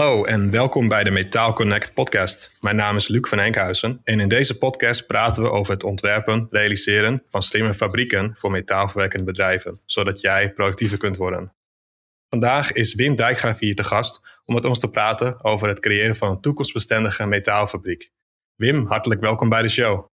Hallo 0.00 0.24
en 0.24 0.50
welkom 0.50 0.88
bij 0.88 1.04
de 1.04 1.10
Metaal 1.10 1.52
Connect 1.52 1.94
podcast. 1.94 2.56
Mijn 2.60 2.76
naam 2.76 2.96
is 2.96 3.08
Luc 3.08 3.28
van 3.28 3.38
Enkhuizen 3.38 4.00
en 4.04 4.20
in 4.20 4.28
deze 4.28 4.58
podcast 4.58 5.06
praten 5.06 5.42
we 5.42 5.50
over 5.50 5.72
het 5.72 5.84
ontwerpen, 5.84 6.46
realiseren 6.50 7.22
van 7.30 7.42
slimme 7.42 7.74
fabrieken 7.74 8.34
voor 8.36 8.50
metaalverwerkende 8.50 9.24
bedrijven, 9.24 9.80
zodat 9.84 10.20
jij 10.20 10.52
productiever 10.52 10.98
kunt 10.98 11.16
worden. 11.16 11.52
Vandaag 12.28 12.72
is 12.72 12.94
Wim 12.94 13.16
Dijkgraaf 13.16 13.58
hier 13.58 13.74
te 13.74 13.84
gast 13.84 14.40
om 14.44 14.54
met 14.54 14.64
ons 14.64 14.80
te 14.80 14.90
praten 14.90 15.44
over 15.44 15.68
het 15.68 15.80
creëren 15.80 16.16
van 16.16 16.30
een 16.30 16.40
toekomstbestendige 16.40 17.26
metaalfabriek. 17.26 18.10
Wim, 18.54 18.86
hartelijk 18.86 19.20
welkom 19.20 19.48
bij 19.48 19.62
de 19.62 19.68
show. 19.68 20.06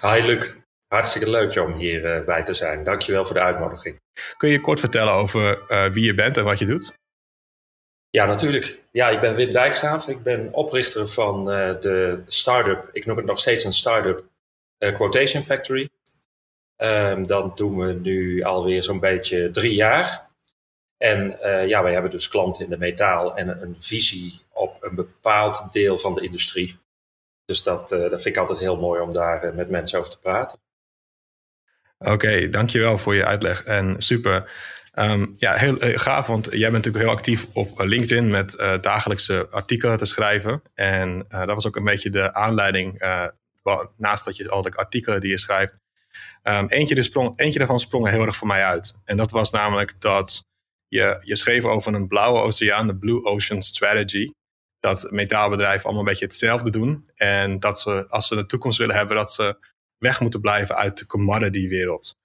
Hi 0.00 0.26
Luc, 0.26 0.54
hartstikke 0.94 1.30
leuk 1.30 1.56
om 1.56 1.74
hierbij 1.74 2.24
bij 2.24 2.42
te 2.42 2.52
zijn. 2.52 2.84
Dankjewel 2.84 3.24
voor 3.24 3.34
de 3.34 3.42
uitnodiging. 3.42 3.96
Kun 4.36 4.48
je 4.48 4.60
kort 4.60 4.80
vertellen 4.80 5.12
over 5.12 5.70
uh, 5.70 5.92
wie 5.92 6.04
je 6.04 6.14
bent 6.14 6.36
en 6.36 6.44
wat 6.44 6.58
je 6.58 6.66
doet? 6.66 6.96
Ja, 8.10 8.26
natuurlijk. 8.26 8.82
Ja, 8.90 9.08
ik 9.08 9.20
ben 9.20 9.34
Wim 9.34 9.50
Dijkgraaf. 9.50 10.08
Ik 10.08 10.22
ben 10.22 10.52
oprichter 10.52 11.08
van 11.08 11.38
uh, 11.40 11.80
de 11.80 12.22
start-up, 12.26 12.88
ik 12.92 13.06
noem 13.06 13.16
het 13.16 13.26
nog 13.26 13.38
steeds 13.38 13.64
een 13.64 13.72
start-up, 13.72 14.24
uh, 14.78 14.94
Quotation 14.94 15.42
Factory. 15.42 15.88
Um, 16.76 17.26
dat 17.26 17.56
doen 17.56 17.78
we 17.78 17.92
nu 17.92 18.42
alweer 18.42 18.82
zo'n 18.82 19.00
beetje 19.00 19.50
drie 19.50 19.74
jaar. 19.74 20.26
En 20.96 21.38
uh, 21.42 21.68
ja, 21.68 21.82
wij 21.82 21.92
hebben 21.92 22.10
dus 22.10 22.28
klanten 22.28 22.64
in 22.64 22.70
de 22.70 22.78
metaal 22.78 23.36
en 23.36 23.62
een 23.62 23.76
visie 23.78 24.40
op 24.52 24.76
een 24.80 24.94
bepaald 24.94 25.72
deel 25.72 25.98
van 25.98 26.14
de 26.14 26.20
industrie. 26.20 26.78
Dus 27.44 27.62
dat, 27.62 27.88
dat 27.88 28.22
vind 28.22 28.24
ik 28.24 28.36
altijd 28.36 28.58
heel 28.58 28.80
mooi 28.80 29.00
om 29.00 29.12
daar 29.12 29.54
met 29.54 29.70
mensen 29.70 29.98
over 29.98 30.10
te 30.10 30.18
praten. 30.18 30.58
Oké, 31.98 32.48
dankjewel 32.48 32.98
voor 32.98 33.14
je 33.14 33.24
uitleg 33.24 33.64
en 33.64 33.94
super. 33.98 34.50
Um, 34.98 35.34
ja, 35.36 35.54
heel 35.54 35.84
uh, 35.84 35.98
gaaf, 35.98 36.26
want 36.26 36.44
jij 36.50 36.70
bent 36.70 36.72
natuurlijk 36.72 37.04
heel 37.04 37.14
actief 37.14 37.46
op 37.52 37.80
LinkedIn 37.80 38.30
met 38.30 38.54
uh, 38.54 38.80
dagelijkse 38.80 39.48
artikelen 39.50 39.96
te 39.96 40.04
schrijven. 40.04 40.62
En 40.74 41.26
dat 41.28 41.46
was 41.46 41.66
ook 41.66 41.76
een 41.76 41.84
beetje 41.84 42.10
de 42.10 42.34
aanleiding, 42.34 43.02
naast 43.96 44.24
dat 44.24 44.36
je 44.36 44.50
altijd 44.50 44.76
artikelen 44.76 45.20
die 45.20 45.30
je 45.30 45.38
schrijft. 45.38 45.78
Um, 46.42 46.66
eentje, 46.66 47.02
sprong, 47.02 47.32
eentje 47.36 47.58
daarvan 47.58 47.80
sprong 47.80 48.08
heel 48.08 48.26
erg 48.26 48.36
voor 48.36 48.46
mij 48.46 48.64
uit. 48.64 48.94
En 49.04 49.16
dat 49.16 49.30
was 49.30 49.50
namelijk 49.50 50.00
dat 50.00 50.44
je, 50.88 51.18
je 51.20 51.36
schreef 51.36 51.64
over 51.64 51.94
een 51.94 52.08
blauwe 52.08 52.40
oceaan, 52.40 52.86
de 52.86 52.96
Blue 52.96 53.24
Ocean 53.24 53.62
Strategy. 53.62 54.30
Dat 54.80 55.10
metaalbedrijven 55.10 55.84
allemaal 55.84 56.02
een 56.02 56.08
beetje 56.08 56.24
hetzelfde 56.24 56.70
doen. 56.70 57.10
En 57.14 57.60
dat 57.60 57.80
ze, 57.80 58.06
als 58.08 58.26
ze 58.26 58.34
de 58.34 58.46
toekomst 58.46 58.78
willen 58.78 58.96
hebben, 58.96 59.16
dat 59.16 59.32
ze 59.32 59.56
weg 59.98 60.20
moeten 60.20 60.40
blijven 60.40 60.76
uit 60.76 60.98
de 60.98 61.06
commodity-wereld. 61.06 62.16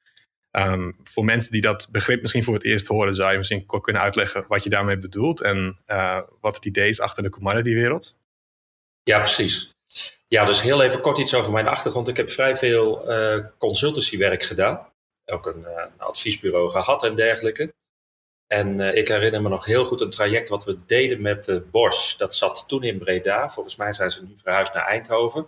Um, 0.58 0.96
voor 1.04 1.26
mensen 1.26 1.52
die 1.52 1.62
dat 1.62 1.88
begrip 1.92 2.22
misschien 2.22 2.44
voor 2.44 2.54
het 2.54 2.64
eerst 2.64 2.88
horen, 2.88 3.16
zou 3.16 3.32
je 3.32 3.38
misschien 3.38 3.66
kort 3.66 3.84
kunnen 3.84 4.02
uitleggen 4.02 4.46
wat 4.48 4.64
je 4.64 4.70
daarmee 4.70 4.98
bedoelt 4.98 5.42
en 5.42 5.80
uh, 5.88 6.22
wat 6.42 6.56
het 6.56 6.66
idee 6.66 6.90
is 6.90 7.00
achter 7.00 7.24
de 7.24 7.30
commodity-wereld? 7.30 8.18
Ja, 9.04 9.18
precies. 9.18 9.70
Ja, 10.28 10.46
dus 10.46 10.62
heel 10.62 10.82
even 10.82 11.02
kort 11.02 11.18
iets 11.18 11.34
over 11.34 11.52
mijn 11.52 11.68
achtergrond. 11.68 12.08
Ik 12.08 12.18
heb 12.18 12.32
vrij 12.32 12.56
veel 12.56 13.12
uh, 13.12 13.46
consultancywerk 13.58 14.44
gedaan. 14.44 14.88
Ook 15.26 15.46
een, 15.46 15.60
uh, 15.60 15.72
een, 15.76 16.00
adviesbureau 16.06 16.70
gehad 16.70 17.04
en 17.04 17.16
dergelijke. 17.16 17.74
En 18.48 18.80
ik 18.80 19.08
herinner 19.08 19.42
me 19.42 19.50
nog 19.50 19.66
heel 19.66 19.86
goed 19.86 20.02
een 20.02 20.10
traject 20.10 20.50
wat 20.50 20.64
we 20.64 20.86
deden 20.86 21.22
met 21.22 21.62
Bosch. 21.72 22.18
Dat 22.18 22.36
zat 22.36 22.64
toen 22.68 22.84
in 22.84 22.98
Breda. 22.98 23.50
Volgens 23.50 23.76
mij 23.76 23.94
zijn 23.94 24.12
ze 24.12 24.26
nu 24.26 24.32
verhuisd 24.36 24.74
naar 24.74 24.86
Eindhoven. 24.86 25.48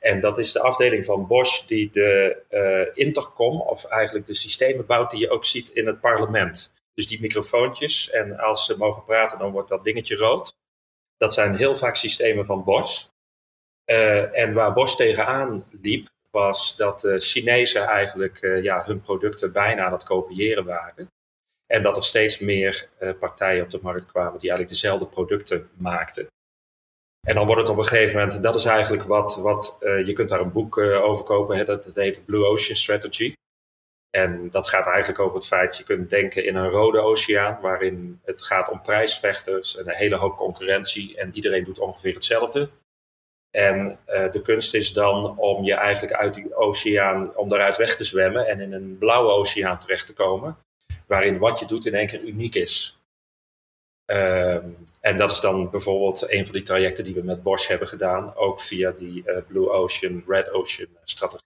En 0.00 0.20
dat 0.20 0.38
is 0.38 0.52
de 0.52 0.60
afdeling 0.60 1.04
van 1.04 1.26
Bosch 1.26 1.66
die 1.66 1.90
de 1.90 2.42
uh, 2.50 3.04
intercom, 3.04 3.60
of 3.60 3.84
eigenlijk 3.84 4.26
de 4.26 4.34
systemen 4.34 4.86
bouwt 4.86 5.10
die 5.10 5.20
je 5.20 5.30
ook 5.30 5.44
ziet 5.44 5.68
in 5.68 5.86
het 5.86 6.00
parlement. 6.00 6.74
Dus 6.94 7.06
die 7.06 7.20
microfoontjes. 7.20 8.10
En 8.10 8.38
als 8.38 8.64
ze 8.64 8.76
mogen 8.78 9.04
praten, 9.04 9.38
dan 9.38 9.52
wordt 9.52 9.68
dat 9.68 9.84
dingetje 9.84 10.16
rood. 10.16 10.54
Dat 11.16 11.34
zijn 11.34 11.54
heel 11.54 11.76
vaak 11.76 11.96
systemen 11.96 12.46
van 12.46 12.64
Bosch. 12.64 13.04
Uh, 13.86 14.38
en 14.38 14.52
waar 14.52 14.72
Bosch 14.72 14.96
tegenaan 14.96 15.64
liep, 15.82 16.08
was 16.30 16.76
dat 16.76 17.00
de 17.00 17.20
Chinezen 17.20 17.82
eigenlijk 17.82 18.42
uh, 18.42 18.62
ja, 18.62 18.84
hun 18.84 19.00
producten 19.00 19.52
bijna 19.52 19.84
aan 19.84 19.92
het 19.92 20.04
kopiëren 20.04 20.64
waren. 20.64 21.10
En 21.66 21.82
dat 21.82 21.96
er 21.96 22.02
steeds 22.02 22.38
meer 22.38 22.88
partijen 23.20 23.62
op 23.64 23.70
de 23.70 23.78
markt 23.82 24.06
kwamen 24.06 24.40
die 24.40 24.50
eigenlijk 24.50 24.68
dezelfde 24.68 25.06
producten 25.06 25.70
maakten. 25.76 26.26
En 27.26 27.34
dan 27.34 27.46
wordt 27.46 27.60
het 27.60 27.70
op 27.70 27.78
een 27.78 27.86
gegeven 27.86 28.14
moment, 28.14 28.42
dat 28.42 28.54
is 28.54 28.64
eigenlijk 28.64 29.02
wat, 29.02 29.36
wat 29.36 29.78
uh, 29.80 30.06
je 30.06 30.12
kunt 30.12 30.28
daar 30.28 30.40
een 30.40 30.52
boek 30.52 30.76
uh, 30.76 31.04
over 31.04 31.24
kopen, 31.24 31.66
dat, 31.66 31.90
heet 31.94 32.24
Blue 32.24 32.44
Ocean 32.44 32.76
Strategy. 32.76 33.34
En 34.10 34.50
dat 34.50 34.68
gaat 34.68 34.86
eigenlijk 34.86 35.18
over 35.18 35.36
het 35.36 35.46
feit, 35.46 35.76
je 35.76 35.84
kunt 35.84 36.10
denken 36.10 36.44
in 36.44 36.56
een 36.56 36.70
rode 36.70 37.00
oceaan, 37.00 37.60
waarin 37.60 38.20
het 38.24 38.42
gaat 38.42 38.70
om 38.70 38.80
prijsvechters 38.80 39.76
en 39.76 39.88
een 39.88 39.94
hele 39.94 40.16
hoop 40.16 40.36
concurrentie 40.36 41.16
en 41.16 41.30
iedereen 41.34 41.64
doet 41.64 41.78
ongeveer 41.78 42.14
hetzelfde. 42.14 42.68
En 43.50 43.98
uh, 44.08 44.32
de 44.32 44.42
kunst 44.42 44.74
is 44.74 44.92
dan 44.92 45.38
om 45.38 45.64
je 45.64 45.74
eigenlijk 45.74 46.14
uit 46.14 46.34
die 46.34 46.54
oceaan, 46.54 47.36
om 47.36 47.48
daaruit 47.48 47.76
weg 47.76 47.96
te 47.96 48.04
zwemmen 48.04 48.46
en 48.46 48.60
in 48.60 48.72
een 48.72 48.98
blauwe 48.98 49.32
oceaan 49.32 49.78
terecht 49.78 50.06
te 50.06 50.14
komen, 50.14 50.56
waarin 51.06 51.38
wat 51.38 51.58
je 51.58 51.66
doet 51.66 51.86
in 51.86 51.94
één 51.94 52.06
keer 52.06 52.22
uniek 52.22 52.54
is. 52.54 52.95
Um, 54.06 54.76
en 55.00 55.16
dat 55.16 55.30
is 55.30 55.40
dan 55.40 55.70
bijvoorbeeld 55.70 56.30
een 56.30 56.44
van 56.44 56.54
die 56.54 56.62
trajecten 56.62 57.04
die 57.04 57.14
we 57.14 57.22
met 57.22 57.42
Bosch 57.42 57.68
hebben 57.68 57.88
gedaan, 57.88 58.34
ook 58.34 58.60
via 58.60 58.90
die 58.90 59.22
uh, 59.26 59.36
Blue 59.48 59.70
Ocean, 59.70 60.24
Red 60.26 60.50
Ocean 60.50 60.88
strategie. 61.04 61.44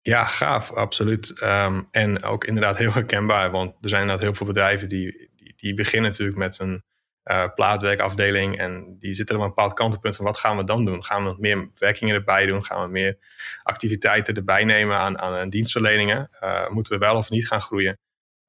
Ja, 0.00 0.24
gaaf, 0.24 0.72
absoluut. 0.72 1.42
Um, 1.42 1.86
en 1.90 2.22
ook 2.22 2.44
inderdaad 2.44 2.76
heel 2.76 2.92
herkenbaar, 2.92 3.50
want 3.50 3.74
er 3.80 3.88
zijn 3.88 4.00
inderdaad 4.00 4.24
heel 4.24 4.34
veel 4.34 4.46
bedrijven 4.46 4.88
die, 4.88 5.30
die, 5.36 5.54
die 5.56 5.74
beginnen 5.74 6.10
natuurlijk 6.10 6.38
met 6.38 6.58
een 6.58 6.82
uh, 7.24 7.44
plaatwerkafdeling 7.54 8.58
en 8.58 8.96
die 8.98 9.14
zitten 9.14 9.36
op 9.36 9.42
een 9.42 9.48
bepaald 9.48 9.72
kantelpunt 9.72 10.16
van 10.16 10.24
wat 10.24 10.38
gaan 10.38 10.56
we 10.56 10.64
dan 10.64 10.84
doen? 10.84 11.04
Gaan 11.04 11.24
we 11.24 11.36
meer 11.38 11.68
werkingen 11.78 12.14
erbij 12.14 12.46
doen? 12.46 12.64
Gaan 12.64 12.82
we 12.82 12.88
meer 12.88 13.18
activiteiten 13.62 14.34
erbij 14.34 14.64
nemen 14.64 14.96
aan, 14.96 15.18
aan 15.18 15.48
dienstverleningen? 15.48 16.30
Uh, 16.42 16.68
moeten 16.68 16.92
we 16.92 16.98
wel 16.98 17.16
of 17.16 17.30
niet 17.30 17.46
gaan 17.46 17.60
groeien? 17.60 17.98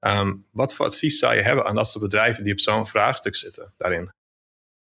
Um, 0.07 0.45
wat 0.51 0.73
voor 0.73 0.85
advies 0.85 1.19
zou 1.19 1.35
je 1.35 1.41
hebben 1.41 1.66
aan 1.66 1.75
dat 1.75 1.88
soort 1.88 2.03
bedrijven 2.03 2.43
die 2.43 2.53
op 2.53 2.59
zo'n 2.59 2.88
vraagstuk 2.88 3.35
zitten 3.35 3.73
daarin? 3.77 4.11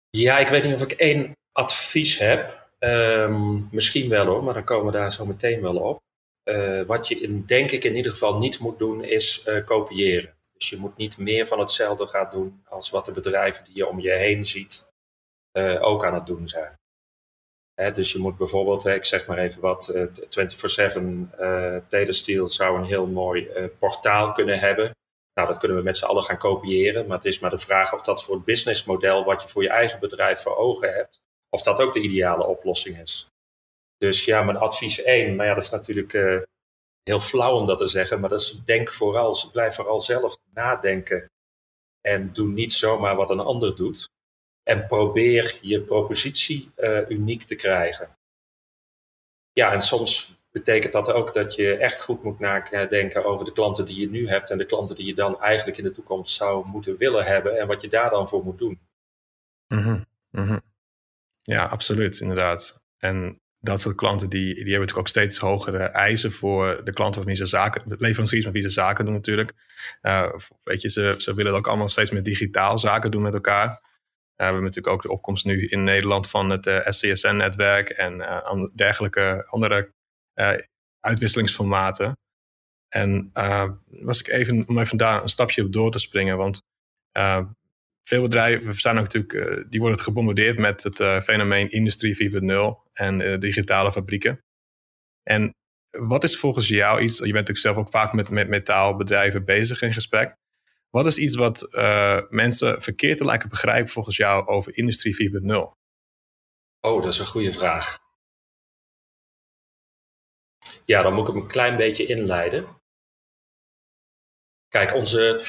Ja, 0.09 0.38
ik 0.38 0.47
weet 0.47 0.63
niet 0.63 0.75
of 0.75 0.81
ik 0.81 0.91
één 0.91 1.31
advies 1.51 2.17
heb. 2.17 2.69
Um, 2.79 3.67
misschien 3.71 4.09
wel 4.09 4.25
hoor, 4.25 4.43
maar 4.43 4.53
dan 4.53 4.63
komen 4.63 4.85
we 4.85 4.97
daar 4.97 5.11
zo 5.11 5.25
meteen 5.25 5.61
wel 5.61 5.77
op. 5.77 5.99
Uh, 6.49 6.81
wat 6.81 7.07
je 7.07 7.45
denk 7.45 7.71
ik 7.71 7.83
in 7.83 7.95
ieder 7.95 8.11
geval 8.11 8.38
niet 8.38 8.59
moet 8.59 8.79
doen, 8.79 9.03
is 9.03 9.45
uh, 9.47 9.66
kopiëren. 9.66 10.33
Dus 10.53 10.69
je 10.69 10.77
moet 10.77 10.97
niet 10.97 11.17
meer 11.17 11.47
van 11.47 11.59
hetzelfde 11.59 12.07
gaan 12.07 12.29
doen 12.29 12.61
als 12.66 12.89
wat 12.89 13.05
de 13.05 13.11
bedrijven 13.11 13.63
die 13.63 13.75
je 13.75 13.87
om 13.87 13.99
je 13.99 14.11
heen 14.11 14.45
ziet 14.45 14.87
uh, 15.57 15.81
ook 15.81 16.05
aan 16.05 16.13
het 16.13 16.25
doen 16.25 16.47
zijn. 16.47 16.73
Dus 17.75 18.12
je 18.12 18.19
moet 18.19 18.38
bijvoorbeeld, 18.38 18.86
ik 18.86 19.06
zeg 19.06 19.28
maar 19.28 19.38
even 19.38 19.62
wat, 19.62 19.94
24-7 19.96 21.02
uh, 21.40 21.78
Telesteel 21.88 22.47
zou 22.47 22.78
een 22.78 22.86
heel 22.86 23.08
mooi 23.08 23.50
portaal 23.80 24.31
kunnen 24.31 24.59
hebben 24.59 24.96
nou, 25.36 25.47
dat 25.47 25.58
kunnen 25.58 25.78
we 25.78 25.84
met 25.84 25.97
z'n 25.97 26.06
allen 26.06 26.24
gaan 26.24 26.38
kopiëren. 26.38 27.08
Maar 27.08 27.18
het 27.18 27.25
is 27.25 27.40
maar 27.40 27.50
de 27.50 27.58
vraag 27.58 27.94
of 27.94 28.02
dat 28.02 28.24
voor 28.24 28.35
het 28.35 28.46
businessmodel 28.46 29.24
wat 29.24 29.41
je 29.41 29.47
voor 29.47 29.64
je 29.64 29.69
eigen 29.69 30.00
bedrijf 30.00 30.41
voor 30.41 30.56
ogen 30.56 30.94
hebt, 30.94 31.19
of 31.50 31.62
dat 31.62 31.80
ook 31.80 31.94
de 31.94 32.02
ideale 32.02 32.46
oplossing 32.46 32.97
is. 32.97 33.28
Dus 33.97 34.25
ja, 34.25 34.44
mijn 34.44 34.58
advies 34.58 35.02
één, 35.03 35.35
maar 35.35 35.46
ja, 35.46 35.53
dat 35.53 35.64
is 35.64 35.69
natuurlijk 35.69 36.14
uh, 36.14 36.41
heel 37.03 37.19
flauw 37.19 37.58
om 37.58 37.66
dat 37.66 37.78
te 37.78 37.88
zeggen, 37.88 38.19
maar 38.19 38.30
dat 38.30 38.40
is 38.40 38.64
denk 38.66 38.91
vooral, 38.91 39.38
blijf 39.52 39.75
vooral 39.75 40.00
zelf 40.00 40.38
nadenken. 40.53 41.25
En 42.02 42.34
doe 42.34 42.47
niet 42.47 42.74
zomaar 42.74 43.16
wat 43.16 43.30
een 43.30 43.40
ander 43.40 43.75
doet. 43.75 44.09
En 44.66 44.88
probeer 44.88 45.58
je 45.62 45.81
propositie 45.81 46.72
uh, 46.78 47.09
uniek 47.09 47.44
te 47.44 47.56
krijgen. 47.56 48.18
Ja, 49.53 49.72
en 49.72 49.82
soms 49.82 50.34
betekent 50.52 50.94
dat 50.94 51.12
ook 51.12 51.34
dat 51.34 51.56
je 51.56 51.78
echt 51.78 52.02
goed 52.02 52.23
moet 52.23 52.40
nadenken 52.40 53.26
over 53.26 53.46
de 53.46 53.52
klanten 53.52 53.85
die 53.85 54.00
je 54.00 54.09
nu 54.09 54.28
hebt 54.28 54.50
en 54.50 54.58
de 54.58 54.66
klanten 54.66 54.96
die 54.96 55.06
je 55.06 55.14
dan 55.14 55.41
eigenlijk 55.41 55.78
in 55.78 55.84
de 55.84 55.91
toekomst 55.91 56.35
zou 56.35 56.66
moeten 56.67 56.97
willen 56.97 57.26
hebben 57.26 57.59
en 57.59 57.67
wat 57.67 57.82
je 57.82 57.88
daar 57.88 58.09
dan 58.09 58.28
voor 58.28 58.44
moet 58.44 58.58
doen. 58.58 58.79
Mm 59.67 59.78
-hmm. 59.78 60.06
Mm 60.32 60.47
-hmm. 60.47 60.62
Ja, 61.41 61.66
absoluut, 61.66 62.20
inderdaad. 62.20 62.82
En 62.97 63.41
dat 63.59 63.82
soort 63.82 63.96
klanten 63.96 64.29
die, 64.29 64.46
die 64.46 64.53
hebben 64.56 64.72
natuurlijk 64.72 64.97
ook 64.97 65.08
steeds 65.08 65.38
hogere 65.38 65.84
eisen 65.84 66.32
voor 66.32 66.82
de 66.84 66.94
klanten 66.94 67.20
met 67.20 67.28
wie 67.28 67.38
ze 67.38 67.46
zaken, 67.46 67.96
leveranciers 67.97 68.46
met 68.46 68.53
wie 68.53 68.61
ze 68.61 68.70
zaken 68.70 69.06
doen 69.06 69.14
natuurlijk. 69.14 69.53
Uh, 70.02 70.34
weet 70.64 70.82
je, 70.82 70.90
ze, 70.90 71.16
ze 71.18 71.34
willen 71.34 71.53
ook 71.53 71.68
allemaal 71.68 71.90
steeds 71.90 72.11
meer 72.11 72.23
digitaal 72.23 72.79
zaken 72.79 73.11
doen 73.11 73.22
met 73.22 73.34
elkaar. 73.34 73.82
Uh, 74.37 74.47
we 74.47 74.53
hebben 74.53 74.64
natuurlijk 74.64 74.96
ook 74.96 75.02
de 75.02 75.11
opkomst 75.11 75.46
nu 75.46 75.67
in 75.67 75.84
Nederland 75.84 76.29
van 76.29 76.49
het 76.49 76.66
uh, 76.66 76.79
SCSN-netwerk 76.87 77.90
en 77.90 78.17
dergelijke 78.76 79.46
andere 79.47 79.93
uitwisselingsformaten. 80.99 82.17
En 82.87 83.29
was 83.87 84.20
ik 84.20 84.28
even, 84.28 84.67
om 84.67 84.79
even 84.79 84.97
daar 84.97 85.22
een 85.22 85.28
stapje 85.28 85.64
op 85.64 85.73
door 85.73 85.91
te 85.91 85.99
springen, 85.99 86.37
want 86.37 86.61
veel 88.03 88.22
bedrijven 88.22 88.76
zijn 88.76 88.96
natuurlijk, 88.96 89.66
die 89.72 89.79
worden 89.79 89.99
gebombardeerd 89.99 90.58
met 90.58 90.84
het 90.84 91.23
fenomeen 91.23 91.72
Industrie 91.72 92.32
4.0 92.32 92.91
en 92.93 93.40
digitale 93.40 93.91
fabrieken. 93.91 94.40
En 95.23 95.53
wat 95.99 96.23
is 96.23 96.37
volgens 96.37 96.67
jou 96.67 97.02
iets, 97.02 97.17
je 97.17 97.22
bent 97.23 97.34
natuurlijk 97.34 97.59
zelf 97.59 97.78
ook 97.78 97.90
vaak 97.90 98.14
met, 98.14 98.29
met 98.29 98.47
metaalbedrijven 98.47 99.46
bezig 99.46 99.82
in 99.82 99.93
gesprek. 99.93 100.35
Wat 100.96 101.06
is 101.06 101.18
iets 101.18 101.36
wat 101.36 101.68
uh, 101.72 102.22
mensen 102.30 102.82
verkeerd 102.82 103.18
te 103.18 103.26
lijken 103.26 103.50
begrijpen 103.50 103.92
volgens 103.92 104.18
jou 104.18 104.47
over 104.47 104.78
Industrie 104.78 105.32
4.0? 105.32 105.56
Oh, 106.82 107.02
dat 107.02 107.14
is 107.14 107.20
een 107.20 107.26
goede 107.26 107.52
vraag. 107.52 108.00
Ja, 110.86 111.02
dan 111.02 111.14
moet 111.14 111.28
ik 111.28 111.34
hem 111.34 111.44
een 111.44 111.47
klein 111.47 111.78
beetje 111.78 112.06
inleiden. 112.06 112.68
Kijk, 114.68 114.94
onze, 114.94 115.42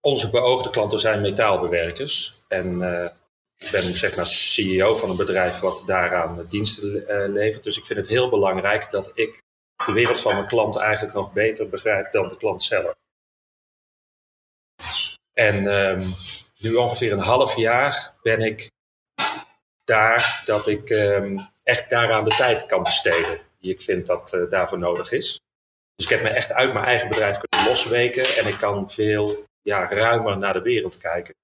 onze 0.00 0.30
beoogde 0.30 0.70
klanten 0.70 0.98
zijn 0.98 1.20
metaalbewerkers. 1.20 2.42
En 2.48 2.78
uh, 2.78 3.08
ik 3.56 3.68
ben 3.70 3.82
zeg 3.82 4.16
maar 4.16 4.26
CEO 4.26 4.94
van 4.94 5.10
een 5.10 5.16
bedrijf 5.16 5.60
wat 5.60 5.82
daaraan 5.86 6.46
diensten 6.48 6.94
uh, 6.94 7.32
levert. 7.32 7.64
Dus 7.64 7.78
ik 7.78 7.86
vind 7.86 7.98
het 7.98 8.08
heel 8.08 8.28
belangrijk 8.28 8.90
dat 8.90 9.10
ik 9.14 9.42
de 9.86 9.92
wereld 9.92 10.20
van 10.20 10.34
mijn 10.34 10.48
klant 10.48 10.76
eigenlijk 10.76 11.14
nog 11.14 11.32
beter 11.32 11.68
begrijp 11.68 12.12
dan 12.12 12.28
de 12.28 12.36
klant 12.36 12.62
zelf. 12.62 13.02
En 15.34 15.66
um, 15.66 16.14
nu 16.58 16.74
ongeveer 16.74 17.12
een 17.12 17.18
half 17.18 17.56
jaar 17.56 18.14
ben 18.22 18.40
ik 18.40 18.70
daar 19.84 20.42
dat 20.44 20.66
ik 20.66 20.90
um, 20.90 21.38
echt 21.62 21.90
daaraan 21.90 22.24
de 22.24 22.34
tijd 22.36 22.66
kan 22.66 22.82
besteden 22.82 23.40
die 23.58 23.72
ik 23.72 23.80
vind 23.80 24.06
dat 24.06 24.32
uh, 24.32 24.50
daarvoor 24.50 24.78
nodig 24.78 25.12
is. 25.12 25.40
Dus 25.96 26.06
ik 26.06 26.12
heb 26.16 26.22
me 26.22 26.28
echt 26.28 26.52
uit 26.52 26.72
mijn 26.72 26.84
eigen 26.84 27.08
bedrijf 27.08 27.38
kunnen 27.38 27.68
losweken 27.68 28.36
en 28.36 28.46
ik 28.46 28.58
kan 28.58 28.90
veel 28.90 29.46
ja, 29.62 29.88
ruimer 29.88 30.38
naar 30.38 30.52
de 30.52 30.62
wereld 30.62 30.98
kijken. 30.98 31.34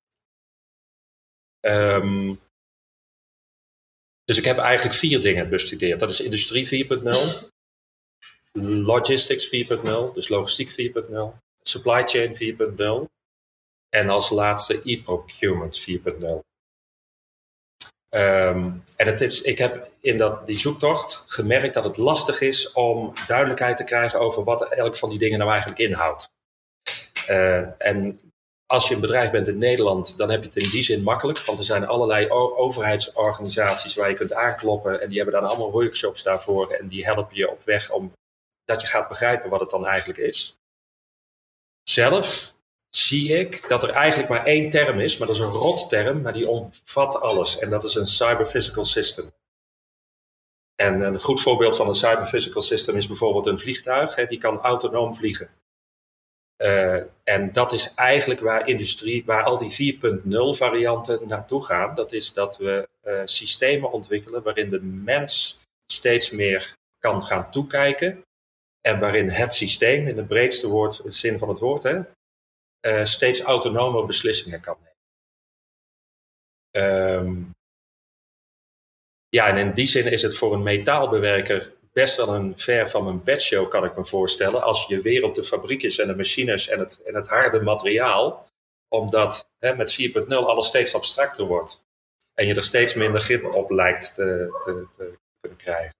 Um, 1.60 2.40
dus 4.24 4.38
ik 4.38 4.44
heb 4.44 4.58
eigenlijk 4.58 4.96
vier 4.96 5.20
dingen 5.20 5.48
bestudeerd. 5.48 6.00
Dat 6.00 6.10
is 6.10 6.20
industrie 6.20 6.86
4.0, 6.86 7.48
logistics 8.62 9.46
4.0, 9.46 10.14
dus 10.14 10.28
logistiek 10.28 10.70
4.0, 10.70 11.38
supply 11.62 12.02
chain 12.02 12.34
4.0 13.04 13.19
en 13.90 14.08
als 14.08 14.30
laatste 14.30 14.80
e-procurement 14.84 15.80
4.0. 15.90 16.38
Um, 18.14 18.82
en 18.96 19.06
het 19.06 19.20
is, 19.20 19.42
ik 19.42 19.58
heb 19.58 19.90
in 20.00 20.16
dat, 20.16 20.46
die 20.46 20.58
zoektocht 20.58 21.24
gemerkt 21.26 21.74
dat 21.74 21.84
het 21.84 21.96
lastig 21.96 22.40
is 22.40 22.72
om 22.72 23.12
duidelijkheid 23.26 23.76
te 23.76 23.84
krijgen 23.84 24.20
over 24.20 24.44
wat 24.44 24.72
elk 24.72 24.96
van 24.96 25.10
die 25.10 25.18
dingen 25.18 25.38
nou 25.38 25.50
eigenlijk 25.50 25.80
inhoudt. 25.80 26.28
Uh, 27.28 27.82
en 27.82 28.20
als 28.66 28.88
je 28.88 28.94
een 28.94 29.00
bedrijf 29.00 29.30
bent 29.30 29.48
in 29.48 29.58
Nederland, 29.58 30.16
dan 30.16 30.30
heb 30.30 30.40
je 30.40 30.46
het 30.46 30.56
in 30.56 30.70
die 30.70 30.82
zin 30.82 31.02
makkelijk. 31.02 31.38
Want 31.38 31.58
er 31.58 31.64
zijn 31.64 31.86
allerlei 31.86 32.28
overheidsorganisaties 32.30 33.94
waar 33.94 34.10
je 34.10 34.16
kunt 34.16 34.32
aankloppen. 34.32 35.00
En 35.00 35.08
die 35.08 35.16
hebben 35.16 35.40
dan 35.40 35.50
allemaal 35.50 35.72
workshops 35.72 36.22
daarvoor. 36.22 36.72
En 36.72 36.88
die 36.88 37.04
helpen 37.04 37.36
je 37.36 37.50
op 37.50 37.62
weg 37.64 37.90
om 37.90 38.12
dat 38.64 38.80
je 38.80 38.86
gaat 38.86 39.08
begrijpen 39.08 39.50
wat 39.50 39.60
het 39.60 39.70
dan 39.70 39.86
eigenlijk 39.86 40.18
is. 40.18 40.56
Zelf 41.82 42.54
zie 42.90 43.38
ik 43.38 43.68
dat 43.68 43.82
er 43.82 43.90
eigenlijk 43.90 44.28
maar 44.28 44.44
één 44.44 44.70
term 44.70 45.00
is, 45.00 45.18
maar 45.18 45.26
dat 45.26 45.36
is 45.36 45.42
een 45.42 45.48
rotterm, 45.48 46.20
maar 46.20 46.32
die 46.32 46.48
omvat 46.48 47.20
alles. 47.20 47.58
En 47.58 47.70
dat 47.70 47.84
is 47.84 47.94
een 47.94 48.06
cyber-physical 48.06 48.84
system. 48.84 49.30
En 50.74 51.00
een 51.00 51.20
goed 51.20 51.42
voorbeeld 51.42 51.76
van 51.76 51.88
een 51.88 51.94
cyber-physical 51.94 52.62
system 52.62 52.96
is 52.96 53.06
bijvoorbeeld 53.06 53.46
een 53.46 53.58
vliegtuig, 53.58 54.14
hè, 54.14 54.26
die 54.26 54.38
kan 54.38 54.60
autonoom 54.60 55.14
vliegen. 55.14 55.50
Uh, 56.58 57.02
en 57.24 57.52
dat 57.52 57.72
is 57.72 57.94
eigenlijk 57.94 58.40
waar 58.40 58.68
industrie, 58.68 59.24
waar 59.24 59.44
al 59.44 59.58
die 59.58 59.96
4.0 59.96 60.30
varianten 60.56 61.28
naartoe 61.28 61.64
gaan. 61.64 61.94
Dat 61.94 62.12
is 62.12 62.32
dat 62.32 62.56
we 62.56 62.88
uh, 63.04 63.20
systemen 63.24 63.92
ontwikkelen 63.92 64.42
waarin 64.42 64.68
de 64.68 64.80
mens 64.82 65.58
steeds 65.86 66.30
meer 66.30 66.74
kan 66.98 67.22
gaan 67.22 67.50
toekijken. 67.50 68.22
En 68.80 68.98
waarin 68.98 69.28
het 69.28 69.54
systeem, 69.54 70.08
in 70.08 70.14
de 70.14 70.24
breedste 70.24 70.68
woord, 70.68 71.00
zin 71.04 71.38
van 71.38 71.48
het 71.48 71.58
woord, 71.58 71.82
hè, 71.82 72.00
uh, 72.80 73.04
steeds 73.04 73.40
autonome 73.40 74.06
beslissingen 74.06 74.60
kan 74.60 74.76
nemen. 74.78 74.88
Um, 76.72 77.50
ja, 79.28 79.46
en 79.46 79.56
in 79.56 79.72
die 79.72 79.86
zin 79.86 80.06
is 80.06 80.22
het 80.22 80.36
voor 80.36 80.52
een 80.52 80.62
metaalbewerker 80.62 81.72
best 81.92 82.16
wel 82.16 82.34
een 82.34 82.58
ver 82.58 82.88
van 82.88 83.04
mijn 83.04 83.22
bedshow, 83.24 83.68
kan 83.68 83.84
ik 83.84 83.96
me 83.96 84.04
voorstellen. 84.04 84.62
Als 84.62 84.86
je 84.86 85.00
wereld 85.00 85.34
de 85.34 85.42
fabriek 85.42 85.82
is 85.82 85.98
en 85.98 86.06
de 86.06 86.16
machines 86.16 86.68
en 86.68 86.78
het, 86.78 87.02
en 87.02 87.14
het 87.14 87.28
harde 87.28 87.62
materiaal. 87.62 88.48
Omdat 88.88 89.50
hè, 89.58 89.76
met 89.76 90.10
4.0 90.26 90.26
alles 90.28 90.66
steeds 90.66 90.94
abstracter 90.94 91.44
wordt. 91.44 91.84
En 92.34 92.46
je 92.46 92.54
er 92.54 92.64
steeds 92.64 92.94
minder 92.94 93.20
grip 93.20 93.54
op 93.54 93.70
lijkt 93.70 94.14
te, 94.14 94.58
te, 94.60 94.86
te 94.92 95.18
kunnen 95.40 95.58
krijgen. 95.58 95.94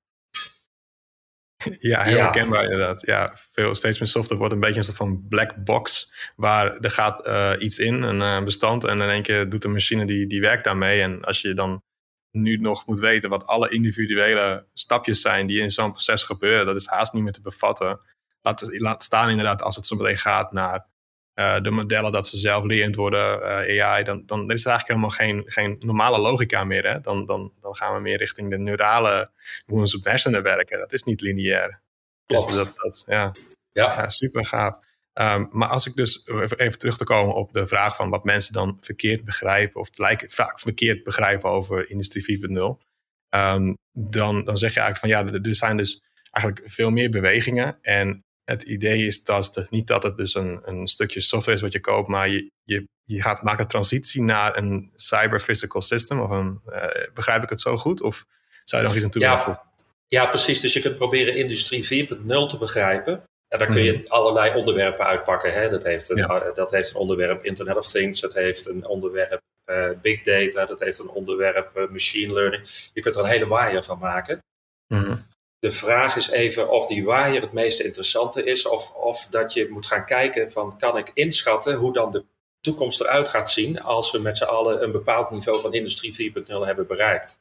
Ja, 1.79 2.03
heel 2.03 2.17
ja. 2.17 2.23
herkenbaar 2.23 2.63
inderdaad. 2.63 3.07
Ja, 3.07 3.37
veel, 3.53 3.75
steeds 3.75 3.99
meer 3.99 4.09
software 4.09 4.39
wordt 4.39 4.55
een 4.55 4.61
beetje 4.61 4.79
een 4.79 4.85
soort 4.85 4.97
van 4.97 5.27
black 5.29 5.65
box. 5.65 6.13
Waar 6.37 6.77
er 6.77 6.91
gaat 6.91 7.27
uh, 7.27 7.53
iets 7.59 7.79
in, 7.79 8.03
een 8.03 8.21
uh, 8.21 8.45
bestand. 8.45 8.85
En 8.85 9.01
in 9.01 9.09
één 9.09 9.23
keer 9.23 9.49
doet 9.49 9.63
de 9.63 9.69
machine 9.69 10.07
die, 10.07 10.27
die 10.27 10.41
werkt 10.41 10.65
daarmee. 10.65 11.03
En 11.03 11.25
als 11.25 11.41
je 11.41 11.55
dan 11.55 11.83
nu 12.31 12.57
nog 12.57 12.87
moet 12.87 13.01
weten 13.01 13.31
wat 13.31 13.47
alle 13.47 13.69
individuele 13.69 14.67
stapjes 14.73 15.21
zijn 15.21 15.47
die 15.47 15.61
in 15.61 15.71
zo'n 15.71 15.91
proces 15.91 16.23
gebeuren, 16.23 16.67
dat 16.67 16.77
is 16.77 16.87
haast 16.87 17.13
niet 17.13 17.23
meer 17.23 17.33
te 17.33 17.43
bevatten. 17.43 17.99
Laat, 18.43 18.81
laat 18.81 19.03
staan 19.03 19.31
inderdaad 19.31 19.63
als 19.63 19.77
het 19.77 19.87
zo 19.87 19.97
meteen 19.97 20.17
gaat 20.17 20.53
naar 20.53 20.87
uh, 21.35 21.61
de 21.61 21.71
modellen 21.71 22.13
dat 22.13 22.27
ze 22.27 22.37
zelflerend 22.37 22.97
worden, 22.97 23.39
uh, 23.39 23.85
AI, 23.85 24.05
dan, 24.05 24.23
dan 24.27 24.51
is 24.51 24.65
er 24.65 24.71
eigenlijk 24.71 24.89
helemaal 24.89 25.11
geen, 25.11 25.43
geen 25.47 25.77
normale 25.79 26.19
logica 26.19 26.65
meer. 26.65 26.87
Hè? 26.87 27.01
Dan, 27.01 27.27
dan, 27.27 27.53
dan 27.61 27.77
gaan 27.77 27.95
we 27.95 28.01
meer 28.01 28.19
richting 28.19 28.51
de 28.51 28.59
neurale, 28.59 29.31
hoe 29.67 29.79
onze 29.79 29.99
hersenen 30.03 30.43
werken. 30.43 30.79
Dat 30.79 30.93
is 30.93 31.03
niet 31.03 31.21
lineair. 31.21 31.81
Klopt. 32.27 32.47
Dus 32.47 32.57
dat, 32.57 32.73
dat, 32.77 33.05
ja. 33.07 33.33
Ja. 33.73 33.93
ja 33.95 34.09
super 34.09 34.47
gaaf. 34.47 34.79
Um, 35.15 35.49
maar 35.53 35.69
als 35.69 35.87
ik 35.87 35.95
dus 35.95 36.27
even 36.57 36.79
terug 36.79 36.97
te 36.97 37.05
komen 37.05 37.35
op 37.35 37.53
de 37.53 37.67
vraag 37.67 37.97
van 37.97 38.11
wat 38.11 38.25
mensen 38.25 38.53
dan 38.53 38.77
verkeerd 38.81 39.25
begrijpen, 39.25 39.81
of 39.81 39.89
lijken 39.99 40.31
vaak 40.31 40.61
verkeerd 40.61 41.05
begrijpen 41.05 41.51
over 41.51 41.91
Industrie 41.91 42.49
4.0, 42.49 42.85
um, 43.31 43.77
dan, 43.93 44.45
dan 44.45 44.59
zeg 44.59 44.75
je 44.75 44.81
eigenlijk 44.81 44.99
van 44.99 45.09
ja, 45.09 45.33
er, 45.33 45.49
er 45.49 45.55
zijn 45.55 45.77
dus 45.77 46.03
eigenlijk 46.31 46.71
veel 46.71 46.91
meer 46.91 47.11
bewegingen. 47.11 47.79
En 47.83 48.25
het 48.51 48.63
idee 48.63 49.07
is 49.07 49.25
dat 49.25 49.55
het 49.55 49.71
niet 49.71 49.87
dat 49.87 50.03
het 50.03 50.17
dus 50.17 50.35
een, 50.35 50.61
een 50.65 50.87
stukje 50.87 51.21
software 51.21 51.57
is 51.57 51.63
wat 51.63 51.73
je 51.73 51.81
koopt, 51.81 52.09
maar 52.09 52.29
je, 52.29 52.51
je, 52.63 52.89
je 53.05 53.23
gaat 53.23 53.43
maken 53.43 53.69
transitie 53.69 54.23
naar 54.23 54.57
een 54.57 54.91
cyber 54.95 55.41
physical 55.41 55.83
system. 55.83 56.21
Of 56.21 56.31
een, 56.31 56.61
uh, 56.69 56.85
begrijp 57.15 57.43
ik 57.43 57.51
het 57.51 57.61
zo 57.61 57.77
goed? 57.77 58.03
Of 58.03 58.25
zou 58.65 58.83
je 58.83 58.89
nog 58.89 58.97
iets 58.97 59.05
aan 59.05 59.11
toe 59.11 59.23
ja, 59.23 59.39
voegen? 59.39 59.63
Ja, 60.09 60.27
precies. 60.27 60.61
Dus 60.61 60.73
je 60.73 60.81
kunt 60.81 60.97
proberen 60.97 61.37
industrie 61.37 62.09
4.0 62.09 62.17
te 62.27 62.59
begrijpen. 62.59 63.23
En 63.49 63.59
daar 63.59 63.69
kun 63.69 63.83
je 63.83 63.93
mm. 63.93 64.05
allerlei 64.07 64.55
onderwerpen 64.55 65.07
uitpakken. 65.07 65.53
Hè? 65.53 65.69
Dat, 65.69 65.85
heeft 65.85 66.11
een, 66.11 66.17
ja. 66.17 66.51
dat 66.55 66.71
heeft 66.71 66.91
een 66.91 66.97
onderwerp 66.97 67.45
Internet 67.45 67.77
of 67.77 67.91
Things, 67.91 68.21
dat 68.21 68.35
heeft 68.35 68.67
een 68.67 68.87
onderwerp 68.87 69.41
uh, 69.67 69.89
Big 70.03 70.23
Data, 70.23 70.65
dat 70.65 70.81
heeft 70.81 70.99
een 70.99 71.09
onderwerp 71.09 71.77
uh, 71.77 71.89
Machine 71.89 72.33
Learning. 72.33 72.63
Je 72.93 73.01
kunt 73.01 73.15
er 73.15 73.21
een 73.21 73.31
hele 73.31 73.47
waaier 73.47 73.83
van 73.83 73.99
maken. 73.99 74.39
Mm 74.87 75.29
de 75.61 75.73
vraag 75.73 76.17
is 76.17 76.31
even 76.31 76.71
of 76.71 76.87
die 76.87 77.05
waaier 77.05 77.41
het 77.41 77.53
meest 77.53 77.81
interessante 77.81 78.45
is. 78.45 78.67
Of, 78.67 78.95
of 78.95 79.27
dat 79.27 79.53
je 79.53 79.69
moet 79.71 79.87
gaan 79.87 80.05
kijken 80.05 80.51
van 80.51 80.79
kan 80.79 80.97
ik 80.97 81.11
inschatten 81.15 81.75
hoe 81.75 81.93
dan 81.93 82.11
de 82.11 82.25
toekomst 82.61 83.01
eruit 83.01 83.29
gaat 83.29 83.51
zien 83.51 83.81
als 83.81 84.11
we 84.11 84.19
met 84.19 84.37
z'n 84.37 84.45
allen 84.45 84.83
een 84.83 84.93
bepaald 84.93 85.31
niveau 85.31 85.61
van 85.61 85.75
industrie 85.75 86.33
4.0 86.33 86.47
hebben 86.47 86.87
bereikt. 86.87 87.41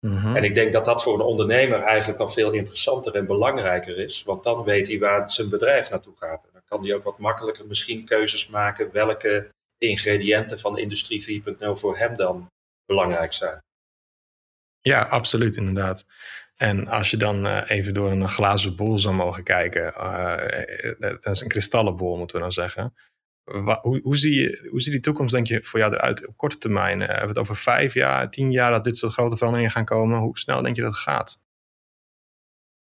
Mm-hmm. 0.00 0.36
En 0.36 0.44
ik 0.44 0.54
denk 0.54 0.72
dat 0.72 0.84
dat 0.84 1.02
voor 1.02 1.14
een 1.14 1.20
ondernemer 1.20 1.78
eigenlijk 1.78 2.18
nog 2.18 2.32
veel 2.32 2.50
interessanter 2.50 3.14
en 3.14 3.26
belangrijker 3.26 3.98
is. 3.98 4.22
Want 4.22 4.42
dan 4.42 4.64
weet 4.64 4.88
hij 4.88 4.98
waar 4.98 5.30
zijn 5.30 5.48
bedrijf 5.48 5.90
naartoe 5.90 6.16
gaat. 6.16 6.44
En 6.44 6.50
dan 6.52 6.62
kan 6.64 6.84
hij 6.84 6.94
ook 6.94 7.04
wat 7.04 7.18
makkelijker 7.18 7.66
misschien 7.66 8.04
keuzes 8.04 8.48
maken 8.48 8.92
welke 8.92 9.48
ingrediënten 9.78 10.58
van 10.58 10.78
industrie 10.78 11.42
4.0 11.42 11.54
voor 11.58 11.98
hem 11.98 12.16
dan 12.16 12.50
belangrijk 12.86 13.32
zijn. 13.32 13.58
Ja, 14.80 15.02
absoluut, 15.02 15.56
inderdaad. 15.56 16.06
En 16.62 16.88
als 16.88 17.10
je 17.10 17.16
dan 17.16 17.46
uh, 17.46 17.70
even 17.70 17.94
door 17.94 18.10
een 18.10 18.28
glazen 18.28 18.76
bol 18.76 18.98
zou 18.98 19.14
mogen 19.14 19.44
kijken, 19.44 19.94
uh, 19.96 21.18
dat 21.20 21.34
is 21.34 21.40
een 21.40 21.48
kristallenbol 21.48 22.16
moeten 22.16 22.36
we 22.36 22.42
dan 22.42 22.52
zeggen. 22.52 22.94
hoe, 23.80 24.00
hoe, 24.02 24.16
zie 24.16 24.40
je, 24.40 24.68
hoe 24.70 24.80
ziet 24.80 24.92
die 24.92 25.00
toekomst 25.00 25.32
denk 25.32 25.46
je 25.46 25.62
voor 25.62 25.78
jou 25.78 25.94
eruit 25.94 26.26
op 26.26 26.36
korte 26.36 26.58
termijn? 26.58 27.00
Hebben 27.00 27.22
we 27.22 27.28
het 27.28 27.38
over 27.38 27.56
vijf 27.56 27.94
jaar, 27.94 28.30
tien 28.30 28.52
jaar 28.52 28.70
dat 28.70 28.84
dit 28.84 28.96
soort 28.96 29.12
grote 29.12 29.36
veranderingen 29.36 29.72
gaan 29.72 29.84
komen? 29.84 30.18
Hoe 30.18 30.38
snel 30.38 30.62
denk 30.62 30.76
je 30.76 30.82
dat 30.82 30.90
het 30.90 31.00
gaat? 31.00 31.38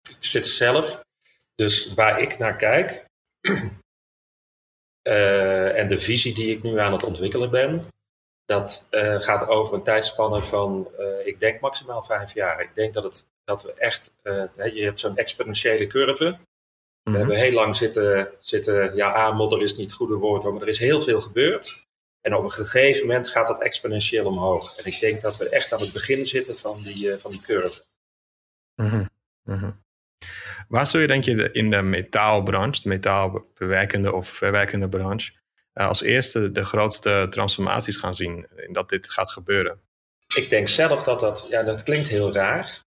Ik 0.09 0.25
zit 0.25 0.47
zelf, 0.47 1.01
dus 1.55 1.95
waar 1.95 2.21
ik 2.21 2.39
naar 2.39 2.57
kijk 2.57 3.05
en 5.81 5.89
de 5.89 5.99
visie 5.99 6.35
die 6.35 6.57
ik 6.57 6.63
nu 6.63 6.79
aan 6.79 6.93
het 6.93 7.05
ontwikkelen 7.05 7.51
ben, 7.51 7.87
dat 8.45 8.87
gaat 9.21 9.47
over 9.47 9.75
een 9.75 9.83
tijdspanne 9.83 10.43
van, 10.43 10.89
ik 11.25 11.41
denk 11.41 11.61
maximaal 11.61 12.03
vijf 12.03 12.35
jaar. 12.35 12.61
Ik 12.61 12.75
denk 12.75 12.95
dat 12.95 13.05
het 13.05 13.27
dat 13.49 13.62
we 13.62 13.75
echt, 13.75 14.14
uh, 14.23 14.45
je 14.75 14.83
hebt 14.83 15.00
zo'n 15.00 15.17
exponentiële 15.17 15.87
curve. 15.87 16.25
We 16.25 17.11
mhm. 17.11 17.19
hebben 17.19 17.37
heel 17.37 17.52
lang 17.52 17.76
zitten, 17.76 18.28
zitten 18.40 18.97
ja, 18.97 19.14
aanmodder 19.14 19.62
is 19.62 19.76
niet 19.76 19.87
het 19.87 19.97
goede 19.97 20.14
woord, 20.14 20.45
maar 20.45 20.62
er 20.62 20.69
is 20.69 20.78
heel 20.78 21.02
veel 21.02 21.21
gebeurd. 21.21 21.87
En 22.21 22.35
op 22.35 22.45
een 22.45 22.50
gegeven 22.50 23.07
moment 23.07 23.28
gaat 23.28 23.47
dat 23.47 23.62
exponentieel 23.62 24.26
omhoog. 24.26 24.76
En 24.76 24.85
ik 24.85 25.00
denk 25.00 25.21
dat 25.21 25.37
we 25.37 25.49
echt 25.49 25.73
aan 25.73 25.81
het 25.81 25.93
begin 25.93 26.26
zitten 26.26 26.57
van 26.57 26.83
die, 26.83 27.07
uh, 27.07 27.17
van 27.17 27.31
die 27.31 27.40
curve. 27.40 27.83
Mm 28.75 29.09
-hmm. 29.45 29.83
Waar 30.69 30.87
zul 30.87 31.00
je 31.00 31.07
denk 31.07 31.25
je 31.25 31.52
in 31.52 31.71
de 31.71 31.83
metaalbranche, 31.83 32.83
de 32.83 32.88
metaalbewerkende 32.88 34.12
of 34.12 34.28
verwerkende 34.28 34.88
branche, 34.88 35.33
als 35.73 36.02
eerste 36.02 36.52
de 36.52 36.64
grootste 36.64 37.26
transformaties 37.31 37.97
gaan 37.97 38.14
zien 38.14 38.47
in 38.57 38.73
dat 38.73 38.88
dit 38.88 39.11
gaat 39.11 39.31
gebeuren? 39.31 39.81
Ik 40.35 40.50
denk 40.50 40.69
zelf 40.69 41.02
dat 41.02 41.21
dat, 41.21 41.47
ja, 41.50 41.62
dat 41.62 41.83
klinkt 41.83 42.09
heel 42.09 42.33
raar, 42.33 42.87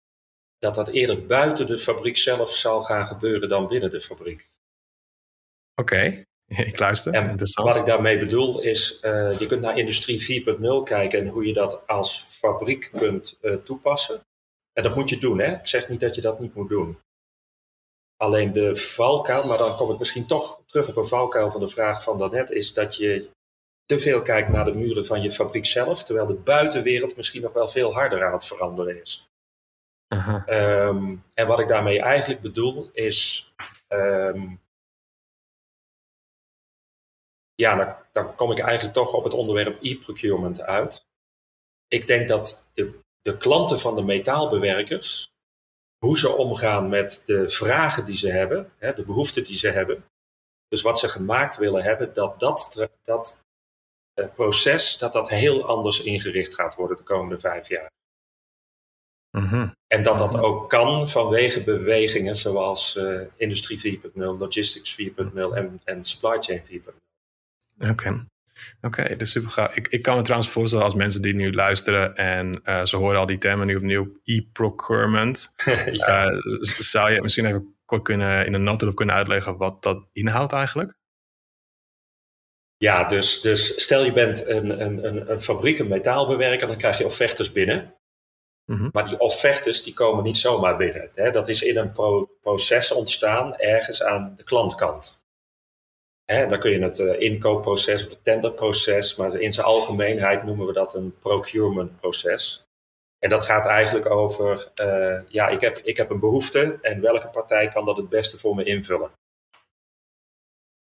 dat 0.58 0.74
dat 0.74 0.88
eerder 0.88 1.26
buiten 1.26 1.66
de 1.66 1.78
fabriek 1.78 2.16
zelf 2.16 2.54
zal 2.54 2.82
gaan 2.82 3.06
gebeuren 3.06 3.48
dan 3.48 3.68
binnen 3.68 3.90
de 3.90 4.00
fabriek. 4.00 4.46
Oké, 5.74 6.24
ik 6.70 6.78
luister. 6.78 7.14
En 7.14 7.38
wat 7.54 7.76
ik 7.76 7.86
daarmee 7.86 8.18
bedoel 8.18 8.60
is, 8.60 8.98
uh, 9.02 9.38
je 9.38 9.46
kunt 9.46 9.60
naar 9.60 9.78
industrie 9.78 10.44
4.0 10.44 10.82
kijken 10.84 11.20
en 11.20 11.28
hoe 11.28 11.46
je 11.46 11.52
dat 11.52 11.86
als 11.86 12.24
fabriek 12.28 12.90
kunt 12.96 13.38
uh, 13.42 13.54
toepassen. 13.54 14.20
En 14.72 14.82
dat 14.82 14.94
moet 14.94 15.08
je 15.08 15.18
doen, 15.18 15.38
hè? 15.38 15.54
Ik 15.54 15.66
zeg 15.66 15.88
niet 15.88 16.00
dat 16.00 16.14
je 16.14 16.20
dat 16.20 16.40
niet 16.40 16.54
moet 16.54 16.68
doen. 16.68 16.98
Alleen 18.16 18.52
de 18.52 18.76
valkuil, 18.76 19.46
maar 19.46 19.58
dan 19.58 19.76
kom 19.76 19.92
ik 19.92 19.98
misschien 19.98 20.26
toch 20.26 20.62
terug 20.66 20.88
op 20.88 20.96
een 20.96 21.04
valkuil 21.04 21.50
van 21.50 21.60
de 21.60 21.68
vraag 21.68 22.02
van 22.02 22.18
daarnet, 22.18 22.50
is 22.50 22.74
dat 22.74 22.96
je 22.96 23.28
te 23.86 24.00
veel 24.00 24.22
kijkt 24.22 24.48
naar 24.48 24.64
de 24.64 24.74
muren 24.74 25.06
van 25.06 25.22
je 25.22 25.32
fabriek 25.32 25.66
zelf, 25.66 26.04
terwijl 26.04 26.26
de 26.26 26.34
buitenwereld 26.34 27.16
misschien 27.16 27.42
nog 27.42 27.52
wel 27.52 27.68
veel 27.68 27.92
harder 27.92 28.24
aan 28.24 28.32
het 28.32 28.44
veranderen 28.44 29.00
is. 29.00 29.27
Um, 30.46 31.24
en 31.34 31.46
wat 31.46 31.60
ik 31.60 31.68
daarmee 31.68 32.00
eigenlijk 32.00 32.40
bedoel 32.40 32.90
is, 32.92 33.52
um, 33.88 34.60
ja, 37.54 37.76
dan, 37.76 37.96
dan, 38.12 38.34
kom 38.34 38.52
ik 38.52 38.58
eigenlijk 38.58 38.94
toch 38.94 39.12
op 39.12 39.24
het 39.24 39.34
onderwerp 39.34 39.82
e-procurement 39.82 40.60
uit. 40.60 41.06
Ik 41.88 42.06
denk 42.06 42.28
dat 42.28 42.70
de, 42.74 42.98
de 43.22 43.36
klanten 43.36 43.78
van 43.78 43.96
de 43.96 44.04
metaalbewerkers 44.04 45.30
hoe 45.98 46.18
ze 46.18 46.28
omgaan 46.28 46.88
met 46.88 47.22
de 47.24 47.48
vragen 47.48 48.04
die 48.04 48.16
ze 48.16 48.30
hebben, 48.30 48.72
hè, 48.78 48.92
de 48.92 49.04
behoeften 49.04 49.44
die 49.44 49.56
ze 49.56 49.68
hebben. 49.68 50.04
Dus 50.68 50.82
wat 50.82 50.98
ze 50.98 51.08
gemaakt 51.08 51.56
willen 51.56 51.82
hebben, 51.82 52.14
dat 52.14 52.40
dat, 52.40 52.88
dat 53.02 53.36
uh, 54.14 54.32
proces 54.32 54.98
dat 54.98 55.12
dat 55.12 55.28
heel 55.28 55.66
anders 55.66 56.00
ingericht 56.00 56.54
gaat 56.54 56.74
worden 56.74 56.96
de 56.96 57.02
komende 57.02 57.38
vijf 57.38 57.68
jaar. 57.68 57.90
Mm 59.30 59.72
En 59.86 60.02
dat 60.02 60.18
dat 60.18 60.38
ook 60.38 60.68
kan 60.68 61.08
vanwege 61.08 61.64
bewegingen 61.64 62.36
zoals 62.36 62.96
uh, 62.96 63.20
Industrie 63.36 64.00
4.0, 64.00 64.12
Logistics 64.14 65.00
4.0 65.02 65.34
en, 65.34 65.80
en 65.84 66.04
Supply 66.04 66.36
Chain 66.40 66.62
4.0. 66.62 67.88
Oké. 67.90 68.26
Oké, 68.82 69.00
okay, 69.00 69.16
dus 69.16 69.30
super 69.30 69.50
gaaf. 69.50 69.76
Ik, 69.76 69.88
ik 69.88 70.02
kan 70.02 70.16
me 70.16 70.22
trouwens 70.22 70.50
voorstellen 70.50 70.84
als 70.84 70.94
mensen 70.94 71.22
die 71.22 71.34
nu 71.34 71.52
luisteren 71.52 72.16
en 72.16 72.60
uh, 72.64 72.84
ze 72.84 72.96
horen 72.96 73.18
al 73.18 73.26
die 73.26 73.38
termen 73.38 73.66
nu 73.66 73.76
opnieuw, 73.76 74.20
e-procurement. 74.24 75.52
ja. 75.90 76.30
uh, 76.30 76.38
zou 76.60 77.12
je 77.12 77.22
misschien 77.22 77.46
even 77.46 77.74
kort 77.84 78.02
kunnen, 78.02 78.46
in 78.46 78.54
een 78.54 78.62
notendop 78.62 78.96
kunnen 78.96 79.14
uitleggen 79.14 79.56
wat 79.56 79.82
dat 79.82 80.06
inhoudt 80.12 80.52
eigenlijk? 80.52 80.96
Ja, 82.76 83.04
dus, 83.04 83.40
dus 83.40 83.82
stel 83.82 84.04
je 84.04 84.12
bent 84.12 84.48
een, 84.48 84.82
een, 84.82 85.30
een, 85.30 85.40
fabriek, 85.40 85.78
een 85.78 85.88
metaalbewerker, 85.88 86.66
dan 86.66 86.76
krijg 86.76 86.98
je 86.98 87.04
offertes 87.04 87.52
binnen. 87.52 87.97
-hmm. 88.76 88.90
Maar 88.92 89.08
die 89.08 89.18
offertes 89.18 89.82
die 89.82 89.94
komen 89.94 90.24
niet 90.24 90.36
zomaar 90.36 90.76
binnen. 90.76 91.10
Hè? 91.14 91.30
Dat 91.30 91.48
is 91.48 91.62
in 91.62 91.76
een 91.76 91.90
pro 91.90 92.30
proces 92.40 92.92
ontstaan 92.92 93.56
ergens 93.56 94.02
aan 94.02 94.34
de 94.36 94.44
klantkant. 94.44 95.20
Hè, 96.24 96.46
dan 96.46 96.58
kun 96.58 96.70
je 96.70 96.82
het 96.82 96.98
uh, 96.98 97.20
inkoopproces 97.20 98.04
of 98.04 98.10
het 98.10 98.24
tenderproces, 98.24 99.16
maar 99.16 99.40
in 99.40 99.52
zijn 99.52 99.66
algemeenheid 99.66 100.44
noemen 100.44 100.66
we 100.66 100.72
dat 100.72 100.94
een 100.94 101.18
procurement 101.18 102.00
proces. 102.00 102.66
En 103.18 103.30
dat 103.30 103.44
gaat 103.44 103.66
eigenlijk 103.66 104.10
over, 104.10 104.72
uh, 104.80 105.20
ja, 105.28 105.48
ik 105.48 105.60
heb, 105.60 105.78
ik 105.78 105.96
heb 105.96 106.10
een 106.10 106.20
behoefte 106.20 106.78
en 106.82 107.00
welke 107.00 107.28
partij 107.28 107.68
kan 107.68 107.84
dat 107.84 107.96
het 107.96 108.08
beste 108.08 108.38
voor 108.38 108.54
me 108.54 108.64
invullen. 108.64 109.10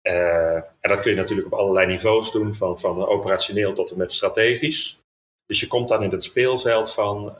Uh, 0.02 0.54
en 0.54 0.88
dat 0.88 1.00
kun 1.00 1.10
je 1.10 1.16
natuurlijk 1.16 1.46
op 1.46 1.58
allerlei 1.58 1.86
niveaus 1.86 2.32
doen, 2.32 2.54
van, 2.54 2.78
van 2.78 3.06
operationeel 3.06 3.72
tot 3.72 3.90
en 3.90 3.98
met 3.98 4.12
strategisch. 4.12 4.98
Dus 5.46 5.60
je 5.60 5.66
komt 5.66 5.88
dan 5.88 6.02
in 6.02 6.10
het 6.10 6.22
speelveld 6.22 6.92
van, 6.92 7.36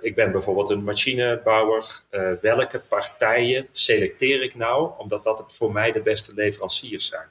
ik 0.00 0.14
ben 0.14 0.32
bijvoorbeeld 0.32 0.70
een 0.70 0.84
machinebouwer, 0.84 2.00
welke 2.40 2.80
partijen 2.80 3.66
selecteer 3.70 4.42
ik 4.42 4.54
nou, 4.54 4.92
omdat 4.98 5.24
dat 5.24 5.56
voor 5.56 5.72
mij 5.72 5.92
de 5.92 6.02
beste 6.02 6.34
leveranciers 6.34 7.06
zijn. 7.06 7.28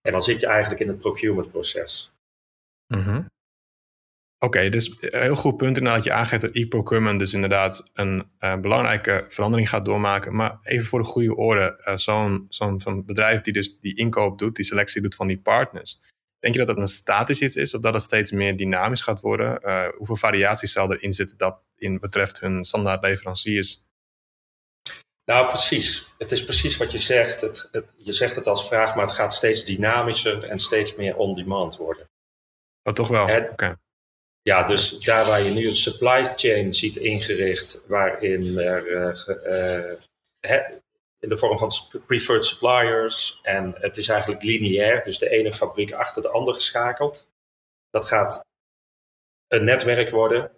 En 0.00 0.12
dan 0.12 0.22
zit 0.22 0.40
je 0.40 0.46
eigenlijk 0.46 0.80
in 0.80 0.88
het 0.88 0.98
procurement-proces. 0.98 2.12
Mm 2.86 3.02
-hmm. 3.02 3.30
Oké, 4.38 4.68
dus 4.68 4.96
een 5.00 5.22
heel 5.22 5.34
goed 5.34 5.56
punt 5.56 5.76
inderdaad 5.76 6.04
dat 6.04 6.12
je 6.12 6.18
aangeeft 6.18 6.42
dat 6.42 6.54
e-procurement 6.54 7.18
dus 7.18 7.32
inderdaad 7.32 7.90
een 7.92 8.30
belangrijke 8.38 9.24
verandering 9.28 9.68
gaat 9.68 9.84
doormaken. 9.84 10.34
Maar 10.34 10.58
even 10.62 10.86
voor 10.86 10.98
de 10.98 11.04
goede 11.04 11.36
orde, 11.36 11.92
zo'n 11.94 12.46
zo'n 12.48 13.04
bedrijf 13.06 13.40
die 13.40 13.52
dus 13.52 13.78
die 13.78 13.96
inkoop 13.96 14.38
doet, 14.38 14.56
die 14.56 14.64
selectie 14.64 15.02
doet 15.02 15.14
van 15.14 15.26
die 15.26 15.38
partners. 15.38 16.00
Denk 16.42 16.54
je 16.54 16.60
dat 16.60 16.74
dat 16.74 16.84
een 16.84 16.88
statisch 16.88 17.40
iets 17.40 17.56
is 17.56 17.74
of 17.74 17.80
dat 17.80 17.94
het 17.94 18.02
steeds 18.02 18.30
meer 18.30 18.56
dynamisch 18.56 19.00
gaat 19.00 19.20
worden? 19.20 19.60
Uh, 19.64 19.88
hoeveel 19.96 20.16
variaties 20.16 20.72
zal 20.72 20.92
erin 20.92 21.12
zitten 21.12 21.36
dat 21.36 21.62
in 21.76 21.98
betreft 21.98 22.40
hun 22.40 22.64
standaard 22.64 23.02
leveranciers? 23.02 23.84
Nou, 25.24 25.48
precies. 25.48 26.14
Het 26.18 26.32
is 26.32 26.44
precies 26.44 26.76
wat 26.76 26.92
je 26.92 26.98
zegt. 26.98 27.40
Het, 27.40 27.68
je 27.96 28.12
zegt 28.12 28.36
het 28.36 28.46
als 28.46 28.68
vraag, 28.68 28.94
maar 28.94 29.06
het 29.06 29.14
gaat 29.14 29.34
steeds 29.34 29.64
dynamischer 29.64 30.44
en 30.44 30.58
steeds 30.58 30.96
meer 30.96 31.16
on-demand 31.16 31.76
worden. 31.76 32.10
Oh, 32.82 32.94
toch 32.94 33.08
wel? 33.08 33.22
Oké. 33.50 33.76
Ja, 34.42 34.62
dus 34.62 34.98
daar 34.98 35.26
waar 35.26 35.42
je 35.42 35.50
nu 35.50 35.68
een 35.68 35.76
supply 35.76 36.32
chain 36.36 36.74
ziet 36.74 36.96
ingericht, 36.96 37.86
waarin 37.86 38.58
er 38.58 38.86
uh, 38.90 39.88
uh, 40.40 40.78
in 41.22 41.28
de 41.28 41.36
vorm 41.36 41.58
van 41.58 41.70
preferred 42.06 42.44
suppliers 42.44 43.40
en 43.42 43.74
het 43.78 43.96
is 43.96 44.08
eigenlijk 44.08 44.42
lineair, 44.42 45.02
dus 45.02 45.18
de 45.18 45.30
ene 45.30 45.52
fabriek 45.52 45.92
achter 45.92 46.22
de 46.22 46.28
andere 46.28 46.56
geschakeld. 46.56 47.30
Dat 47.90 48.06
gaat 48.06 48.44
een 49.48 49.64
netwerk 49.64 50.10
worden 50.10 50.50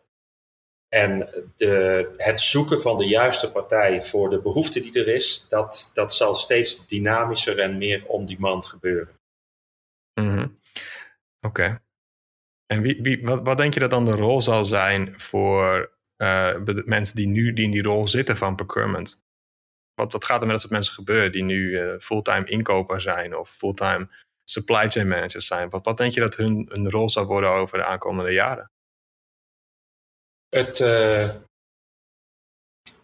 en 0.89 1.29
de, 1.57 2.15
het 2.17 2.41
zoeken 2.41 2.81
van 2.81 2.97
de 2.97 3.07
juiste 3.07 3.53
partij 3.53 4.03
voor 4.03 4.31
de 4.31 4.41
behoefte 4.41 4.81
die 4.81 4.99
er 4.99 5.09
is, 5.09 5.49
dat, 5.49 5.91
dat 5.95 6.15
zal 6.15 6.35
steeds 6.35 6.87
dynamischer 6.87 7.59
en 7.59 7.79
meer 7.79 8.07
on-demand 8.07 8.67
gebeuren. 8.67 9.21
Mm 10.21 10.59
Oké. 11.41 11.83
En 12.67 12.83
wie, 12.83 13.03
wie, 13.03 13.25
wat, 13.25 13.41
wat 13.43 13.57
denk 13.57 13.75
je 13.75 13.81
dat 13.81 13.91
dan 13.91 14.05
de 14.05 14.17
rol 14.17 14.43
zal 14.43 14.65
zijn 14.65 15.21
voor 15.21 15.93
uh, 16.17 16.57
mensen 16.85 17.17
die 17.17 17.27
nu 17.27 17.53
die 17.53 17.65
in 17.65 17.71
die 17.71 17.83
rol 17.83 18.09
zitten 18.09 18.37
van 18.37 18.57
procurement? 18.57 19.24
Wat, 19.95 20.13
wat 20.13 20.25
gaat 20.25 20.41
er 20.41 20.43
met 20.43 20.51
dat 20.51 20.61
soort 20.61 20.73
mensen 20.73 20.95
gebeuren 20.95 21.33
die 21.33 21.43
nu 21.43 21.69
uh, 21.71 21.99
fulltime 21.99 22.45
inkoper 22.45 23.01
zijn 23.01 23.37
of 23.37 23.51
fulltime 23.51 24.09
supply 24.45 24.91
chain 24.91 25.09
managers 25.09 25.47
zijn? 25.47 25.71
Wat, 25.71 25.85
wat 25.85 25.97
denk 25.97 26.13
je 26.13 26.21
dat 26.21 26.37
hun, 26.37 26.69
hun 26.73 26.91
rol 26.91 27.09
zal 27.09 27.25
worden 27.25 27.51
over 27.51 27.79
de 27.79 27.85
aankomende 27.85 28.33
jaren? 28.33 28.71
Het, 30.49 30.81
uh, 30.81 31.35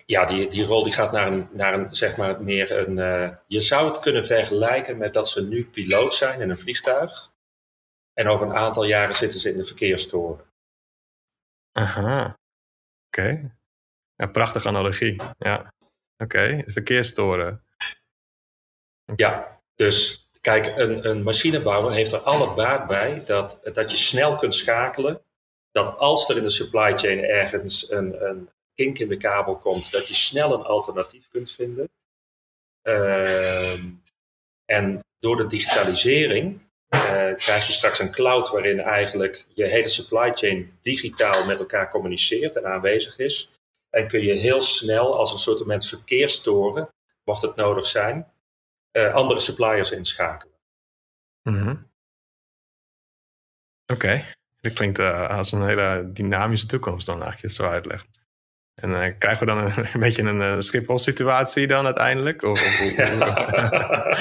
ja, 0.07 0.25
die, 0.25 0.49
die 0.49 0.65
rol 0.65 0.85
die 0.85 0.93
gaat 0.93 1.13
naar 1.13 1.33
een, 1.33 1.49
naar 1.53 1.75
een 1.75 1.95
zeg 1.95 2.17
maar 2.17 2.43
meer 2.43 2.73
een. 2.79 2.97
Uh, 2.97 3.37
je 3.47 3.61
zou 3.61 3.89
het 3.89 4.01
kunnen 4.01 4.27
vergelijken 4.27 4.99
met 4.99 5.15
dat 5.15 5.29
ze 5.29 5.49
nu 5.49 5.65
piloot 5.65 6.15
zijn 6.15 6.41
in 6.41 6.51
een 6.51 6.59
vliegtuig. 6.59 7.33
En 8.13 8.29
over 8.29 8.47
een 8.47 8.57
aantal 8.57 8.85
jaren 8.85 9.15
zitten 9.15 9.41
ze 9.41 9.51
in 9.51 9.57
de 9.57 9.65
verkeerstoren. 9.65 10.45
Aha. 11.73 12.25
Oké. 12.25 13.21
Okay. 13.21 13.51
Ja, 14.15 14.27
prachtige 14.27 14.69
analogie. 14.69 15.21
Ja. 15.39 15.73
Oké, 16.21 16.25
okay. 16.25 16.65
Ja, 19.17 19.61
dus 19.75 20.29
kijk, 20.41 20.77
een, 20.77 21.09
een 21.09 21.23
machinebouwer 21.23 21.93
heeft 21.93 22.13
er 22.13 22.19
alle 22.19 22.55
baat 22.55 22.87
bij 22.87 23.23
dat, 23.25 23.61
dat 23.73 23.91
je 23.91 23.97
snel 23.97 24.37
kunt 24.37 24.55
schakelen 24.55 25.23
dat 25.71 25.99
als 25.99 26.29
er 26.29 26.37
in 26.37 26.43
de 26.43 26.51
supply 26.51 26.97
chain 26.97 27.25
ergens 27.25 27.91
een, 27.91 28.25
een 28.25 28.49
kink 28.75 28.99
in 28.99 29.09
de 29.09 29.17
kabel 29.17 29.57
komt, 29.57 29.91
dat 29.91 30.09
je 30.09 30.15
snel 30.15 30.55
een 30.55 30.65
alternatief 30.65 31.29
kunt 31.29 31.51
vinden. 31.51 31.91
Uh, 32.83 33.85
en 34.65 35.05
door 35.19 35.37
de 35.37 35.47
digitalisering 35.47 36.61
uh, 36.95 37.01
krijg 37.35 37.67
je 37.67 37.73
straks 37.73 37.99
een 37.99 38.11
cloud 38.13 38.51
waarin 38.51 38.81
eigenlijk 38.81 39.47
je 39.55 39.65
hele 39.65 39.89
supply 39.89 40.33
chain 40.33 40.79
digitaal 40.83 41.47
met 41.47 41.59
elkaar 41.59 41.91
communiceert 41.91 42.57
en 42.57 42.67
aanwezig 42.67 43.19
is. 43.19 43.53
En 43.91 44.09
kun 44.09 44.21
je 44.21 44.33
heel 44.33 44.63
snel 44.63 45.17
als 45.17 45.33
een 45.33 45.39
soort 45.39 45.85
verkeerstoren, 45.87 46.89
mocht 47.25 47.43
het 47.43 47.57
nodig 47.57 47.87
zijn, 47.87 48.33
uh, 48.93 49.15
andere 49.15 49.41
suppliers 49.41 49.91
inschakelen. 49.91 50.55
Mm 51.43 51.59
-hmm. 51.59 51.91
Oké. 53.87 54.05
Okay. 54.07 54.25
Dat 54.61 54.73
klinkt 54.73 54.99
uh, 54.99 55.31
als 55.31 55.53
een 55.53 55.67
hele 55.67 56.11
dynamische 56.13 56.67
toekomst 56.67 57.07
dan 57.07 57.23
eigenlijk, 57.23 57.55
zo 57.55 57.65
uitlegt. 57.67 58.09
En 58.75 58.91
uh, 58.91 59.19
krijgen 59.19 59.47
we 59.47 59.53
dan 59.53 59.65
een, 59.65 59.87
een 59.95 60.01
beetje 60.01 60.23
een 60.23 60.63
Schiphol-situatie 60.63 61.67
dan 61.67 61.85
uiteindelijk? 61.85 62.43
Of, 62.43 62.61
of, 62.63 62.97
ja, 62.97 64.19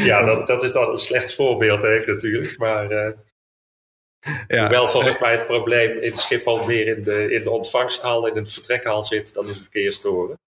ja 0.10 0.24
dat, 0.24 0.46
dat, 0.46 0.62
is 0.62 0.72
dan 0.72 0.90
een 0.90 0.96
slecht 0.96 1.34
voorbeeld 1.34 1.82
even 1.82 2.12
natuurlijk. 2.12 2.58
Maar 2.58 3.14
ja. 4.48 4.60
hoewel 4.60 4.88
volgens 4.88 5.18
mij 5.18 5.32
het 5.32 5.46
probleem 5.46 5.98
in 5.98 6.16
Schiphol 6.16 6.66
meer 6.66 6.86
in 6.86 7.02
de, 7.02 7.32
in 7.32 7.42
de 7.42 7.50
ontvangsthal 7.50 8.26
in 8.26 8.34
de 8.34 8.50
vertrekhal 8.50 9.04
zit 9.04 9.34
dan 9.34 9.46
in 9.46 9.52
de 9.52 9.60
verkeerstoren. 9.60 10.40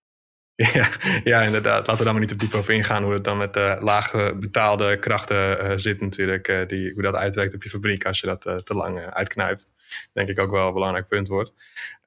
Ja, 0.56 0.90
ja, 1.24 1.42
inderdaad. 1.42 1.86
Laten 1.86 1.96
we 1.96 2.04
daar 2.04 2.12
maar 2.12 2.20
niet 2.20 2.28
te 2.28 2.36
diep 2.36 2.54
over 2.54 2.74
ingaan 2.74 3.02
hoe 3.02 3.12
het 3.12 3.24
dan 3.24 3.36
met 3.36 3.54
de 3.54 3.76
laag 3.80 4.34
betaalde 4.36 4.98
krachten 4.98 5.64
uh, 5.64 5.72
zit 5.76 6.00
natuurlijk. 6.00 6.48
Uh, 6.48 6.66
die, 6.66 6.92
hoe 6.92 7.02
dat 7.02 7.14
uitwerkt 7.14 7.54
op 7.54 7.62
je 7.62 7.68
fabriek 7.68 8.06
als 8.06 8.20
je 8.20 8.26
dat 8.26 8.46
uh, 8.46 8.54
te 8.54 8.74
lang 8.74 9.00
uitknijpt. 9.00 9.70
Denk 10.12 10.28
ik 10.28 10.38
ook 10.38 10.50
wel 10.50 10.66
een 10.66 10.72
belangrijk 10.72 11.08
punt 11.08 11.28
wordt. 11.28 11.52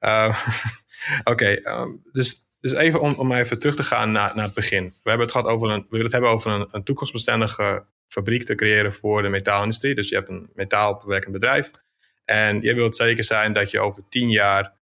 Oké, 0.00 0.36
okay, 1.24 1.54
um, 1.54 2.02
dus, 2.12 2.49
dus 2.60 2.72
even 2.72 3.00
om, 3.00 3.14
om 3.14 3.32
even 3.32 3.58
terug 3.58 3.76
te 3.76 3.84
gaan 3.84 4.12
naar, 4.12 4.34
naar 4.34 4.44
het 4.44 4.54
begin. 4.54 4.84
We 4.84 5.08
hebben 5.08 5.26
het 5.26 5.36
gehad 5.36 5.50
over 5.50 5.70
een, 5.70 5.80
we 5.80 5.86
willen 5.88 6.04
het 6.04 6.12
hebben 6.12 6.30
over 6.30 6.50
een, 6.50 6.68
een 6.70 6.84
toekomstbestendige 6.84 7.84
fabriek 8.08 8.44
te 8.44 8.54
creëren 8.54 8.92
voor 8.92 9.22
de 9.22 9.28
metaalindustrie. 9.28 9.94
Dus 9.94 10.08
je 10.08 10.14
hebt 10.14 10.28
een 10.28 10.50
metaalbewerkend 10.54 11.32
bedrijf. 11.32 11.70
En 12.24 12.62
je 12.62 12.74
wilt 12.74 12.96
zeker 12.96 13.24
zijn 13.24 13.52
dat 13.52 13.70
je 13.70 13.80
over 13.80 14.02
tien 14.08 14.30
jaar 14.30 14.78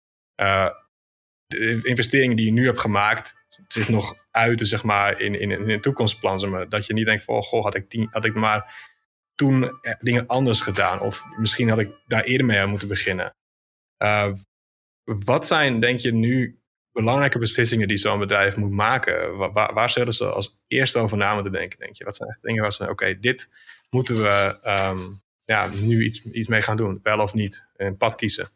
de 1.48 1.80
investeringen 1.84 2.36
die 2.36 2.46
je 2.46 2.52
nu 2.52 2.66
hebt 2.66 2.80
gemaakt, 2.80 3.36
zich 3.68 3.90
nog 3.90 4.16
uiten 4.32 4.68
zeg 4.68 4.84
maar, 4.84 5.22
in, 5.22 5.40
in, 5.40 5.52
in 5.52 5.70
een 5.70 5.82
toekomstplan. 5.82 6.50
Maar. 6.50 6.70
Dat 6.70 6.86
je 6.86 6.94
niet 6.94 7.06
denkt 7.06 7.24
van, 7.24 7.36
oh, 7.36 7.42
goh, 7.42 7.64
had 7.64 7.76
ik, 7.76 7.90
tien, 7.90 8.08
had 8.12 8.26
ik 8.26 8.34
maar 8.34 8.92
toen 9.36 9.80
eh, 9.82 9.94
dingen 10.00 10.28
anders 10.28 10.62
gedaan. 10.62 11.00
Of 11.00 11.24
misschien 11.38 11.70
had 11.70 11.80
ik 11.80 11.92
daar 12.06 12.24
eerder 12.24 12.46
mee 12.46 12.60
aan 12.60 12.70
moeten 12.70 12.88
beginnen. 12.88 13.36
Uh, 14.04 14.34
wat 15.04 15.46
zijn, 15.46 15.80
denk 15.80 16.00
je, 16.00 16.14
nu 16.14 16.57
belangrijke 17.04 17.40
beslissingen 17.40 17.88
die 17.88 17.98
zo'n 17.98 18.20
bedrijf 18.20 18.56
moet 18.56 18.72
maken? 18.72 19.38
Waar, 19.54 19.90
zullen 19.90 20.14
ze 20.14 20.26
als 20.26 20.60
eerste 20.68 21.00
over 21.00 21.18
na 21.18 21.34
moeten 21.34 21.52
denken, 21.52 21.80
denk 21.80 21.96
je? 21.96 22.04
Wat 22.04 22.16
zijn 22.16 22.30
echt 22.30 22.42
dingen 22.42 22.62
waar 22.62 22.74
ze, 22.74 22.90
oké, 22.90 23.20
dit 23.20 23.50
moeten 23.90 24.16
we 24.16 24.60
um, 24.66 25.22
ja, 25.46 25.68
nu 25.68 26.04
iets, 26.04 26.26
iets 26.26 26.48
mee 26.48 26.62
gaan 26.62 26.78
doen. 26.78 27.00
Wel 27.04 27.20
of 27.20 27.34
niet. 27.34 27.66
Een 27.76 27.98
pad 27.98 28.16
kiezen. 28.16 28.50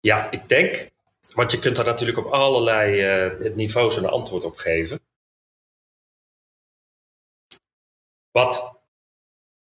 Ja, 0.00 0.30
ik 0.30 0.48
denk, 0.48 0.90
want 1.34 1.50
je 1.50 1.58
kunt 1.58 1.76
daar 1.76 1.84
natuurlijk 1.84 2.18
op 2.18 2.32
allerlei 2.32 2.88
uh, 3.44 3.54
niveaus 3.54 3.96
een 3.96 4.06
antwoord 4.06 4.44
op 4.44 4.56
geven. 4.56 5.00
Wat, 8.30 8.82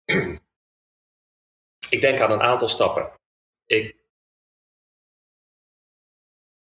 ik 1.95 2.01
denk 2.01 2.19
aan 2.19 2.31
een 2.31 2.41
aantal 2.41 2.67
stappen. 2.67 3.11
Ik, 3.65 3.98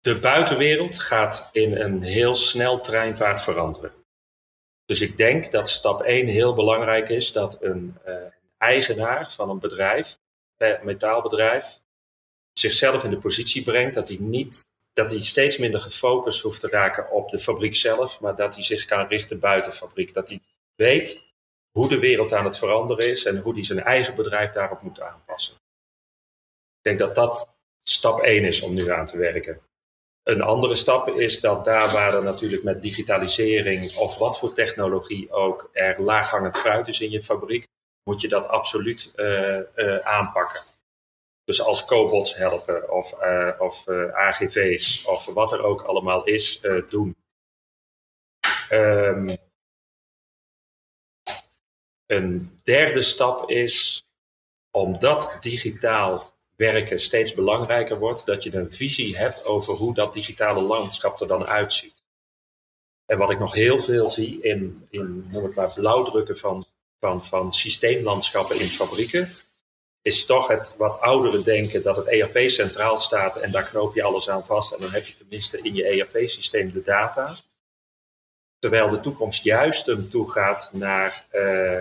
de 0.04 0.18
buitenwereld 0.18 0.98
gaat 0.98 1.48
in 1.52 1.76
een 1.76 2.02
heel 2.02 2.34
snel 2.34 2.80
treinvaart 2.80 3.42
veranderen. 3.42 3.92
Dus 4.84 5.00
ik 5.00 5.16
denk 5.16 5.50
dat 5.50 5.68
stap 5.68 6.00
1 6.00 6.26
heel 6.26 6.54
belangrijk 6.54 7.08
is 7.08 7.32
dat 7.32 7.62
een 7.62 7.98
uh, 8.06 8.14
eigenaar 8.58 9.32
van 9.32 9.50
een 9.50 9.58
bedrijf, 9.58 10.18
een 10.56 10.78
metaalbedrijf, 10.82 11.80
zichzelf 12.52 13.04
in 13.04 13.10
de 13.10 13.18
positie 13.18 13.62
brengt 13.62 13.94
dat 13.94 14.08
hij 14.08 14.16
niet 14.20 14.66
dat 14.92 15.10
hij 15.10 15.20
steeds 15.20 15.58
minder 15.58 15.80
gefocust 15.80 16.42
hoeft 16.42 16.60
te 16.60 16.68
raken 16.68 17.10
op 17.10 17.30
de 17.30 17.38
fabriek 17.38 17.76
zelf, 17.76 18.20
maar 18.20 18.36
dat 18.36 18.54
hij 18.54 18.64
zich 18.64 18.84
kan 18.84 19.06
richten 19.06 19.38
buiten 19.38 19.72
fabriek. 19.72 20.14
Dat 20.14 20.28
hij 20.28 20.40
weet 20.74 21.34
hoe 21.70 21.88
de 21.88 21.98
wereld 21.98 22.32
aan 22.32 22.44
het 22.44 22.58
veranderen 22.58 23.10
is 23.10 23.24
en 23.24 23.38
hoe 23.38 23.54
hij 23.54 23.64
zijn 23.64 23.80
eigen 23.80 24.14
bedrijf 24.14 24.52
daarop 24.52 24.82
moet 24.82 25.00
aanpassen. 25.00 25.54
Ik 26.76 26.82
denk 26.82 26.98
dat 26.98 27.14
dat 27.14 27.54
stap 27.82 28.20
1 28.20 28.44
is 28.44 28.62
om 28.62 28.74
nu 28.74 28.90
aan 28.90 29.06
te 29.06 29.16
werken. 29.16 29.60
Een 30.24 30.42
andere 30.42 30.76
stap 30.76 31.08
is 31.08 31.40
dat 31.40 31.64
daar 31.64 31.92
waar 31.92 32.14
er 32.14 32.22
natuurlijk 32.22 32.62
met 32.62 32.82
digitalisering 32.82 33.96
of 33.96 34.18
wat 34.18 34.38
voor 34.38 34.52
technologie 34.52 35.32
ook 35.32 35.70
er 35.72 36.02
laaghangend 36.02 36.56
fruit 36.56 36.88
is 36.88 37.00
in 37.00 37.10
je 37.10 37.22
fabriek, 37.22 37.66
moet 38.04 38.20
je 38.20 38.28
dat 38.28 38.48
absoluut 38.48 39.12
uh, 39.16 39.60
uh, 39.76 39.98
aanpakken. 39.98 40.62
Dus 41.44 41.62
als 41.62 41.84
cobots 41.84 42.36
helpen 42.36 42.90
of, 42.90 43.22
uh, 43.22 43.50
of 43.58 43.88
AGV's 44.12 45.04
of 45.04 45.24
wat 45.24 45.52
er 45.52 45.64
ook 45.64 45.82
allemaal 45.82 46.24
is, 46.24 46.60
doen. 46.88 47.16
Um, 48.70 49.36
een 52.06 52.60
derde 52.62 53.02
stap 53.02 53.50
is, 53.50 54.04
omdat 54.70 55.36
digitaal 55.40 56.22
werken 56.56 57.00
steeds 57.00 57.34
belangrijker 57.34 57.98
wordt, 57.98 58.26
dat 58.26 58.42
je 58.42 58.54
een 58.54 58.70
visie 58.70 59.16
hebt 59.16 59.44
over 59.44 59.74
hoe 59.74 59.94
dat 59.94 60.14
digitale 60.14 60.60
landschap 60.60 61.20
er 61.20 61.26
dan 61.26 61.46
uitziet. 61.46 62.02
En 63.06 63.18
wat 63.18 63.30
ik 63.30 63.38
nog 63.38 63.54
heel 63.54 63.78
veel 63.78 64.08
zie 64.08 64.42
in, 64.42 64.86
in 64.90 65.24
noem 65.28 65.44
het 65.44 65.54
maar, 65.54 65.72
blauwdrukken 65.72 66.38
van, 66.38 66.66
van, 67.00 67.26
van 67.26 67.52
systeemlandschappen 67.52 68.60
in 68.60 68.66
fabrieken, 68.66 69.28
is 70.02 70.26
toch 70.26 70.48
het 70.48 70.76
wat 70.76 71.00
oudere 71.00 71.42
denken 71.42 71.82
dat 71.82 71.96
het 71.96 72.06
ERP 72.06 72.50
centraal 72.50 72.98
staat 72.98 73.36
en 73.36 73.50
daar 73.50 73.68
knoop 73.68 73.94
je 73.94 74.02
alles 74.02 74.30
aan 74.30 74.46
vast 74.46 74.72
en 74.72 74.80
dan 74.80 74.90
heb 74.90 75.06
je 75.06 75.16
tenminste 75.16 75.60
in 75.62 75.74
je 75.74 75.84
ERP-systeem 75.84 76.72
de 76.72 76.82
data. 76.82 77.36
Terwijl 78.58 78.88
de 78.88 79.00
toekomst 79.00 79.44
juist 79.44 80.10
toe 80.10 80.30
gaat 80.30 80.70
naar 80.72 81.26
uh, 81.32 81.80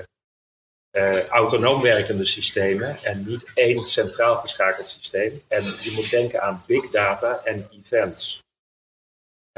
uh, 0.97 1.27
autonoom 1.27 1.81
werkende 1.81 2.25
systemen 2.25 3.03
en 3.03 3.23
niet 3.27 3.51
één 3.53 3.85
centraal 3.85 4.35
geschakeld 4.35 4.87
systeem. 4.87 5.41
En 5.47 5.63
je 5.63 5.91
moet 5.95 6.09
denken 6.09 6.41
aan 6.41 6.63
big 6.67 6.89
data 6.89 7.41
en 7.43 7.69
events. 7.71 8.39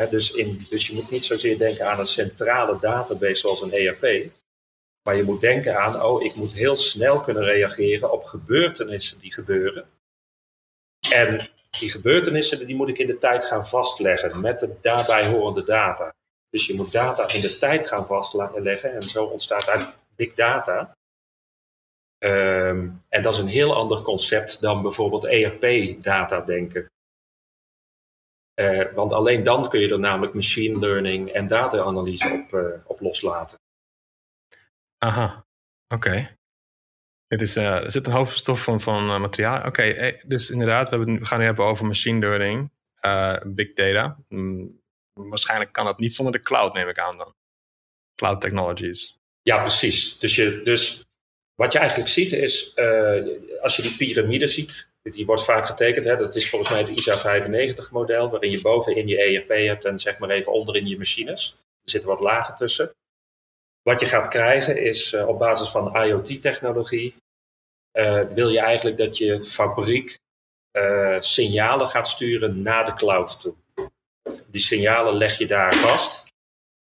dus, 0.10 0.32
in, 0.32 0.66
dus 0.70 0.88
je 0.88 0.94
moet 0.94 1.12
niet 1.12 1.26
zozeer 1.26 1.58
denken 1.58 1.90
aan 1.90 2.00
een 2.00 2.08
centrale 2.08 2.80
database 2.80 3.36
zoals 3.36 3.62
een 3.62 3.74
ERP, 3.74 4.32
maar 5.04 5.16
je 5.16 5.24
moet 5.24 5.42
denken 5.42 5.78
aan, 5.78 6.02
oh, 6.02 6.24
ik 6.24 6.36
moet 6.36 6.54
heel 6.54 6.78
snel 6.78 7.22
kunnen 7.22 7.44
reageren 7.44 8.12
op 8.12 8.24
gebeurtenissen 8.24 9.20
die 9.20 9.34
gebeuren. 9.34 9.90
En 11.10 11.50
die 11.80 11.92
gebeurtenissen 11.92 12.68
die 12.68 12.76
moet 12.76 12.90
ik 12.90 12.98
in 12.98 13.08
de 13.08 13.18
tijd 13.18 13.46
gaan 13.46 13.68
vastleggen 13.68 14.40
met 14.40 14.60
de 14.60 14.76
daarbij 14.82 15.28
horende 15.28 15.64
data. 15.64 16.14
Dus 16.50 16.66
je 16.66 16.74
moet 16.74 16.92
data 16.92 17.30
in 17.30 17.42
de 17.42 17.58
tijd 17.58 17.88
gaan 17.88 18.06
vastleggen 18.06 18.94
en 18.94 19.02
zo 19.02 19.24
ontstaat 19.26 19.70
uit 19.70 19.96
big 20.16 20.34
data. 20.34 20.96
Um, 22.26 23.02
en 23.10 23.22
dat 23.22 23.34
is 23.34 23.40
een 23.40 23.48
heel 23.48 23.76
ander 23.76 24.02
concept 24.02 24.62
dan 24.62 24.82
bijvoorbeeld 24.82 25.26
ERP-data 25.26 26.42
denken. 26.42 26.90
Uh, 28.62 28.94
want 28.94 29.14
alleen 29.14 29.44
dan 29.44 29.70
kun 29.70 29.80
je 29.80 29.90
er 29.90 30.00
namelijk 30.00 30.34
machine 30.34 30.80
learning 30.80 31.30
en 31.30 31.48
data-analyse 31.48 32.32
op, 32.32 32.54
uh, 32.54 32.72
op 32.86 33.00
loslaten. 33.00 33.58
Aha, 34.98 35.46
oké. 35.88 36.38
Het 37.28 37.42
is, 37.42 37.58
uh, 37.58 37.84
er 37.84 37.92
zit 37.92 38.08
een 38.08 38.14
hoop 38.14 38.30
stof 38.30 38.64
van, 38.64 38.82
van 38.82 39.22
materiaal. 39.22 39.58
Oké, 39.58 39.68
okay, 39.68 39.92
eh, 39.92 40.24
dus 40.28 40.50
inderdaad, 40.50 40.90
we, 40.90 40.96
hebben, 40.96 41.20
we, 41.20 41.26
gaan 41.26 41.40
nu 41.40 41.46
hebben 41.46 41.66
over 41.66 41.86
machine 41.86 42.20
learning, 42.20 42.72
big 43.56 43.74
data. 43.74 44.18
Mm, 44.30 44.82
waarschijnlijk 45.14 45.72
kan 45.72 45.86
dat 45.86 46.00
niet 46.00 46.14
zonder 46.14 46.34
de 46.34 46.42
cloud, 46.42 46.74
neem 46.74 46.88
ik 46.88 47.00
aan 47.00 47.18
dan. 47.18 47.34
Cloud 48.16 48.42
technologies. 48.42 49.20
Ja, 49.42 49.62
precies. 49.62 50.20
Dus, 50.20 50.36
je, 50.36 50.62
dus 50.64 51.05
wat 51.56 51.72
je 51.72 51.80
eigenlijk 51.80 52.10
ziet 52.10 52.32
is, 52.32 52.76
als 53.62 53.76
je 53.76 53.82
die 53.82 53.96
piramide 53.98 54.48
ziet, 54.48 54.90
die 55.14 55.26
wordt 55.26 55.44
vaak 55.44 55.66
getekend. 55.66 56.06
Hè, 56.06 56.16
dat 56.16 56.36
is 56.36 56.50
volgens 56.50 56.72
mij 56.72 56.80
het 56.80 56.90
ISA 56.90 57.18
95 57.18 57.92
model, 57.92 58.30
waarin 58.30 58.52
je 58.52 58.62
bovenin 58.62 59.08
je 59.08 59.18
ERP 59.18 59.50
hebt 59.50 59.86
en 59.86 60.00
zeg 60.00 60.18
maar 60.18 60.30
even 60.30 60.52
onderin 60.52 60.88
je 60.88 60.98
machines. 60.98 61.58
Er 61.84 61.90
zitten 61.90 62.10
wat 62.10 62.20
lagen 62.20 62.56
tussen. 62.56 62.96
Wat 63.82 64.00
je 64.00 64.08
gaat 64.08 64.28
krijgen 64.28 64.82
is 64.82 65.14
uh, 65.14 65.28
op 65.28 65.40
basis 65.40 65.68
van 65.68 66.04
IoT-technologie, 66.04 67.16
uh, 67.94 68.22
wil 68.22 68.50
je 68.50 68.60
eigenlijk 68.60 68.98
dat 68.98 69.18
je 69.18 69.42
fabriek 69.42 70.18
signalen 71.20 71.88
gaat 71.88 72.08
sturen 72.08 72.62
naar 72.62 72.86
de 72.86 72.94
cloud 72.94 73.40
toe. 73.40 73.56
Die 74.48 74.62
signalen 74.62 75.14
leg 75.14 75.38
je 75.38 75.48
daar 75.48 75.76
vast. 75.76 76.25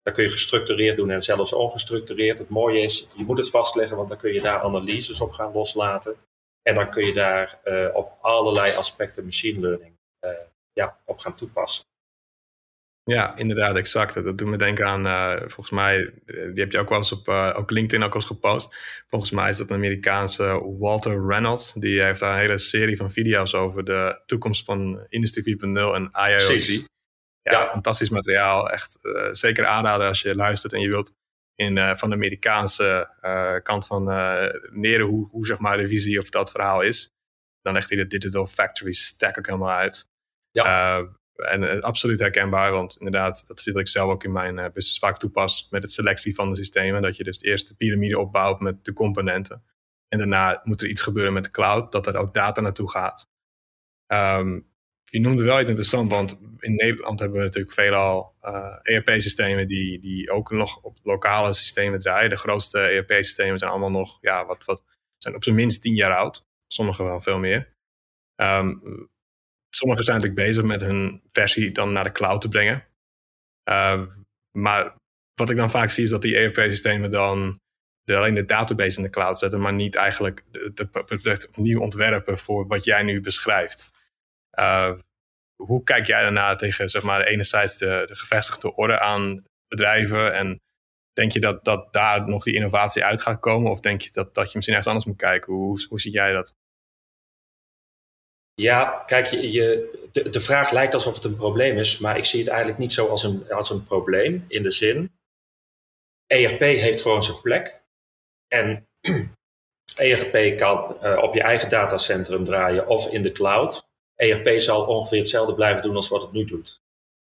Dat 0.03 0.13
kun 0.13 0.23
je 0.23 0.29
gestructureerd 0.29 0.97
doen 0.97 1.11
en 1.11 1.23
zelfs 1.23 1.53
ongestructureerd. 1.53 2.39
Het 2.39 2.49
mooie 2.49 2.79
is, 2.79 3.07
je 3.15 3.23
moet 3.23 3.37
het 3.37 3.49
vastleggen, 3.49 3.97
want 3.97 4.09
dan 4.09 4.17
kun 4.17 4.33
je 4.33 4.41
daar 4.41 4.61
analyses 4.61 5.21
op 5.21 5.31
gaan 5.31 5.53
loslaten. 5.53 6.15
En 6.61 6.75
dan 6.75 6.89
kun 6.89 7.05
je 7.05 7.13
daar 7.13 7.59
op 7.93 8.17
allerlei 8.21 8.75
aspecten 8.75 9.23
machine 9.23 9.59
learning 9.59 9.93
ja, 10.73 10.97
op 11.05 11.19
gaan 11.19 11.35
toepassen. 11.35 11.85
Ja, 13.05 13.37
inderdaad, 13.37 13.75
exact. 13.75 14.13
Dat 14.13 14.37
doet 14.37 14.47
me 14.47 14.57
denken 14.57 14.85
aan, 14.85 15.07
uh, 15.07 15.39
volgens 15.39 15.69
mij, 15.69 16.13
eh, 16.25 16.35
die 16.53 16.63
heb 16.63 16.71
je 16.71 16.79
ook 16.79 16.89
wel 16.89 16.97
eens 16.97 17.11
op 17.11 17.27
ook 17.27 17.71
LinkedIn 17.71 18.03
ook 18.03 18.15
eens 18.15 18.25
gepost. 18.25 18.75
Volgens 19.07 19.31
mij 19.31 19.49
is 19.49 19.57
dat 19.57 19.69
een 19.69 19.75
Amerikaanse 19.75 20.75
Walter 20.79 21.25
Reynolds. 21.27 21.73
Die 21.73 22.03
heeft 22.03 22.19
daar 22.19 22.33
een 22.33 22.39
hele 22.39 22.57
serie 22.57 22.97
van 22.97 23.11
video's 23.11 23.53
over 23.53 23.83
de 23.85 24.21
toekomst 24.25 24.65
van 24.65 25.05
Industrie 25.09 25.43
4.0 25.43 25.93
en 25.93 26.11
IoT. 26.29 26.91
Ja, 27.43 27.67
fantastisch 27.67 28.09
materiaal. 28.09 28.69
Echt 28.69 28.97
uh, 29.01 29.29
zeker 29.31 29.65
aanraden 29.65 30.07
als 30.07 30.21
je 30.21 30.35
luistert 30.35 30.73
en 30.73 30.79
je 30.79 30.89
wilt 30.89 31.13
in, 31.55 31.97
van 31.97 32.09
de 32.09 32.15
Amerikaanse 32.15 33.09
kant 33.63 33.85
van 33.87 34.03
leren 34.71 35.05
hoe, 35.05 35.27
hoe 35.29 35.45
zeg 35.45 35.59
maar 35.59 35.77
de 35.77 35.87
visie 35.87 36.19
op 36.19 36.31
dat 36.31 36.51
verhaal 36.51 36.81
is. 36.81 37.11
Dan 37.61 37.73
legt 37.73 37.89
hij 37.89 37.97
de 37.97 38.07
Digital 38.07 38.47
Factory 38.47 38.91
Stack 38.91 39.37
ook 39.37 39.45
helemaal 39.45 39.71
uit. 39.71 40.09
Ja. 40.51 41.05
En 41.33 41.61
uh, 41.61 41.79
absoluut 41.79 42.19
herkenbaar, 42.19 42.71
want 42.71 42.95
inderdaad, 42.97 43.43
dat 43.47 43.63
wat 43.63 43.81
ik 43.81 43.87
zelf 43.87 44.11
ook 44.11 44.23
in 44.23 44.31
mijn 44.31 44.57
uh, 44.57 44.63
business 44.63 44.99
vaak 44.99 45.17
toepas 45.17 45.67
met 45.69 45.81
het 45.81 45.91
selectie 45.91 46.35
van 46.35 46.49
de 46.49 46.55
systemen. 46.55 47.01
Dat 47.01 47.17
je 47.17 47.23
dus 47.23 47.41
eerst 47.41 47.67
de 47.67 47.75
piramide 47.75 48.19
opbouwt 48.19 48.59
met 48.59 48.85
de 48.85 48.93
componenten. 48.93 49.63
En 50.07 50.17
daarna 50.17 50.61
moet 50.63 50.81
er 50.81 50.87
iets 50.87 51.01
gebeuren 51.01 51.33
met 51.33 51.43
de 51.43 51.51
cloud, 51.51 51.91
dat 51.91 52.07
er 52.07 52.17
ook 52.17 52.33
data 52.33 52.61
naartoe 52.61 52.89
gaat. 52.89 53.31
Um, 54.07 54.72
je 55.13 55.19
noemde 55.19 55.43
wel 55.43 55.59
iets 55.59 55.69
interessant, 55.69 56.11
want 56.11 56.39
in 56.59 56.75
Nederland 56.75 57.19
hebben 57.19 57.37
we 57.37 57.43
natuurlijk 57.43 57.73
veelal 57.73 58.35
ERP-systemen 58.81 59.67
die, 59.67 59.99
die 59.99 60.31
ook 60.31 60.51
nog 60.51 60.81
op 60.81 60.97
lokale 61.03 61.53
systemen 61.53 61.99
draaien. 61.99 62.29
De 62.29 62.37
grootste 62.37 62.79
ERP-systemen 62.79 63.59
zijn 63.59 63.71
allemaal 63.71 63.91
nog, 63.91 64.17
ja, 64.21 64.45
wat, 64.45 64.65
wat 64.65 64.83
zijn 65.17 65.35
op 65.35 65.43
zijn 65.43 65.55
minst 65.55 65.81
tien 65.81 65.95
jaar 65.95 66.15
oud. 66.15 66.47
Sommige 66.67 67.03
wel 67.03 67.21
veel 67.21 67.37
meer. 67.39 67.73
Um, 68.35 68.81
sommigen 69.69 70.03
zijn 70.03 70.17
natuurlijk 70.17 70.47
bezig 70.47 70.63
met 70.63 70.81
hun 70.81 71.21
versie 71.31 71.71
dan 71.71 71.91
naar 71.91 72.03
de 72.03 72.11
cloud 72.11 72.41
te 72.41 72.49
brengen. 72.49 72.85
Uh, 73.69 74.01
maar 74.51 74.95
wat 75.33 75.49
ik 75.49 75.57
dan 75.57 75.69
vaak 75.69 75.89
zie 75.89 76.03
is 76.03 76.09
dat 76.09 76.21
die 76.21 76.37
ERP-systemen 76.37 77.11
dan 77.11 77.59
alleen 78.05 78.33
de 78.33 78.45
database 78.45 78.97
in 78.97 79.03
de 79.03 79.09
cloud 79.09 79.39
zetten, 79.39 79.59
maar 79.59 79.73
niet 79.73 79.95
eigenlijk 79.95 80.43
het 80.51 80.91
product 80.91 81.47
opnieuw 81.47 81.79
ontwerpen 81.79 82.37
voor 82.37 82.67
wat 82.67 82.83
jij 82.83 83.03
nu 83.03 83.21
beschrijft. 83.21 83.91
Uh, 84.59 84.93
hoe 85.55 85.83
kijk 85.83 86.05
jij 86.05 86.21
daarna 86.21 86.55
tegen 86.55 86.89
zeg 86.89 87.03
maar, 87.03 87.21
enerzijds 87.21 87.77
de, 87.77 88.03
de 88.05 88.15
gevestigde 88.15 88.75
orde 88.75 88.99
aan 88.99 89.43
bedrijven 89.67 90.33
en 90.33 90.61
denk 91.13 91.31
je 91.31 91.39
dat, 91.39 91.65
dat 91.65 91.93
daar 91.93 92.27
nog 92.27 92.43
die 92.43 92.53
innovatie 92.53 93.03
uit 93.03 93.21
gaat 93.21 93.39
komen? 93.39 93.71
Of 93.71 93.79
denk 93.79 94.01
je 94.01 94.11
dat, 94.11 94.35
dat 94.35 94.45
je 94.45 94.51
misschien 94.53 94.77
ergens 94.77 94.87
anders 94.87 95.05
moet 95.05 95.17
kijken? 95.17 95.53
Hoe, 95.53 95.85
hoe 95.89 96.01
zie 96.01 96.11
jij 96.11 96.31
dat? 96.31 96.53
Ja, 98.55 99.03
kijk, 99.05 99.27
je, 99.27 99.51
je, 99.51 100.07
de, 100.11 100.29
de 100.29 100.41
vraag 100.41 100.71
lijkt 100.71 100.93
alsof 100.93 101.15
het 101.15 101.23
een 101.23 101.35
probleem 101.35 101.77
is, 101.77 101.97
maar 101.97 102.17
ik 102.17 102.25
zie 102.25 102.39
het 102.39 102.49
eigenlijk 102.49 102.79
niet 102.79 102.93
zo 102.93 103.07
als 103.07 103.23
een, 103.23 103.51
als 103.51 103.69
een 103.69 103.83
probleem 103.83 104.45
in 104.47 104.63
de 104.63 104.71
zin. 104.71 105.11
ERP 106.27 106.59
heeft 106.59 107.01
gewoon 107.01 107.23
zijn 107.23 107.41
plek. 107.41 107.81
En 108.47 108.87
ERP 109.95 110.57
kan 110.57 110.97
uh, 111.01 111.17
op 111.17 111.33
je 111.33 111.41
eigen 111.41 111.69
datacentrum 111.69 112.45
draaien 112.45 112.87
of 112.87 113.11
in 113.11 113.21
de 113.21 113.31
cloud. 113.31 113.91
ERP 114.15 114.61
zal 114.61 114.85
ongeveer 114.85 115.19
hetzelfde 115.19 115.53
blijven 115.53 115.81
doen 115.81 115.95
als 115.95 116.09
wat 116.09 116.21
het 116.21 116.31
nu 116.31 116.45
doet. 116.45 116.81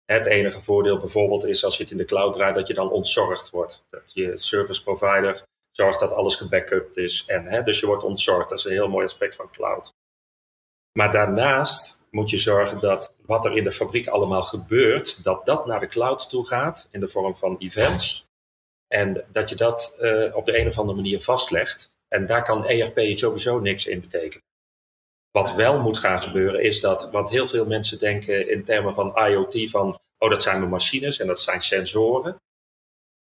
Het 0.04 0.26
enige 0.26 0.60
voordeel 0.60 0.98
bijvoorbeeld 0.98 1.44
is 1.44 1.64
als 1.64 1.76
je 1.76 1.82
het 1.82 1.92
in 1.92 1.98
de 1.98 2.04
cloud 2.04 2.32
draait, 2.32 2.54
dat 2.54 2.66
je 2.66 2.74
dan 2.74 2.90
ontzorgd 2.90 3.50
wordt. 3.50 3.86
Dat 3.90 4.10
je 4.14 4.36
service 4.36 4.82
provider 4.82 5.42
zorgt 5.70 6.00
dat 6.00 6.12
alles 6.12 6.36
gebackupt 6.36 6.96
is. 6.96 7.24
En, 7.26 7.46
hè, 7.46 7.62
dus 7.62 7.80
je 7.80 7.86
wordt 7.86 8.04
ontzorgd. 8.04 8.48
Dat 8.48 8.58
is 8.58 8.64
een 8.64 8.70
heel 8.70 8.88
mooi 8.88 9.04
aspect 9.04 9.34
van 9.34 9.50
cloud. 9.50 9.94
Maar 10.92 11.12
daarnaast 11.12 12.04
moet 12.10 12.30
je 12.30 12.38
zorgen 12.38 12.80
dat 12.80 13.14
wat 13.26 13.44
er 13.44 13.56
in 13.56 13.64
de 13.64 13.72
fabriek 13.72 14.08
allemaal 14.08 14.42
gebeurt, 14.42 15.24
dat 15.24 15.46
dat 15.46 15.66
naar 15.66 15.80
de 15.80 15.86
cloud 15.86 16.28
toe 16.28 16.46
gaat 16.46 16.88
in 16.90 17.00
de 17.00 17.08
vorm 17.08 17.36
van 17.36 17.56
events. 17.58 18.26
En 18.88 19.24
dat 19.32 19.48
je 19.48 19.54
dat 19.54 19.96
uh, 20.00 20.36
op 20.36 20.46
de 20.46 20.58
een 20.58 20.68
of 20.68 20.78
andere 20.78 20.96
manier 20.96 21.20
vastlegt. 21.20 21.94
En 22.08 22.26
daar 22.26 22.42
kan 22.42 22.66
ERP 22.66 23.16
sowieso 23.16 23.60
niks 23.60 23.86
in 23.86 24.00
betekenen. 24.00 24.45
Wat 25.36 25.54
wel 25.54 25.80
moet 25.80 25.98
gaan 25.98 26.22
gebeuren 26.22 26.62
is 26.62 26.80
dat, 26.80 27.10
wat 27.10 27.30
heel 27.30 27.48
veel 27.48 27.66
mensen 27.66 27.98
denken 27.98 28.50
in 28.50 28.64
termen 28.64 28.94
van 28.94 29.16
IoT, 29.16 29.70
van 29.70 29.98
oh 30.18 30.30
dat 30.30 30.42
zijn 30.42 30.58
mijn 30.58 30.70
machines 30.70 31.18
en 31.18 31.26
dat 31.26 31.40
zijn 31.40 31.60
sensoren. 31.60 32.36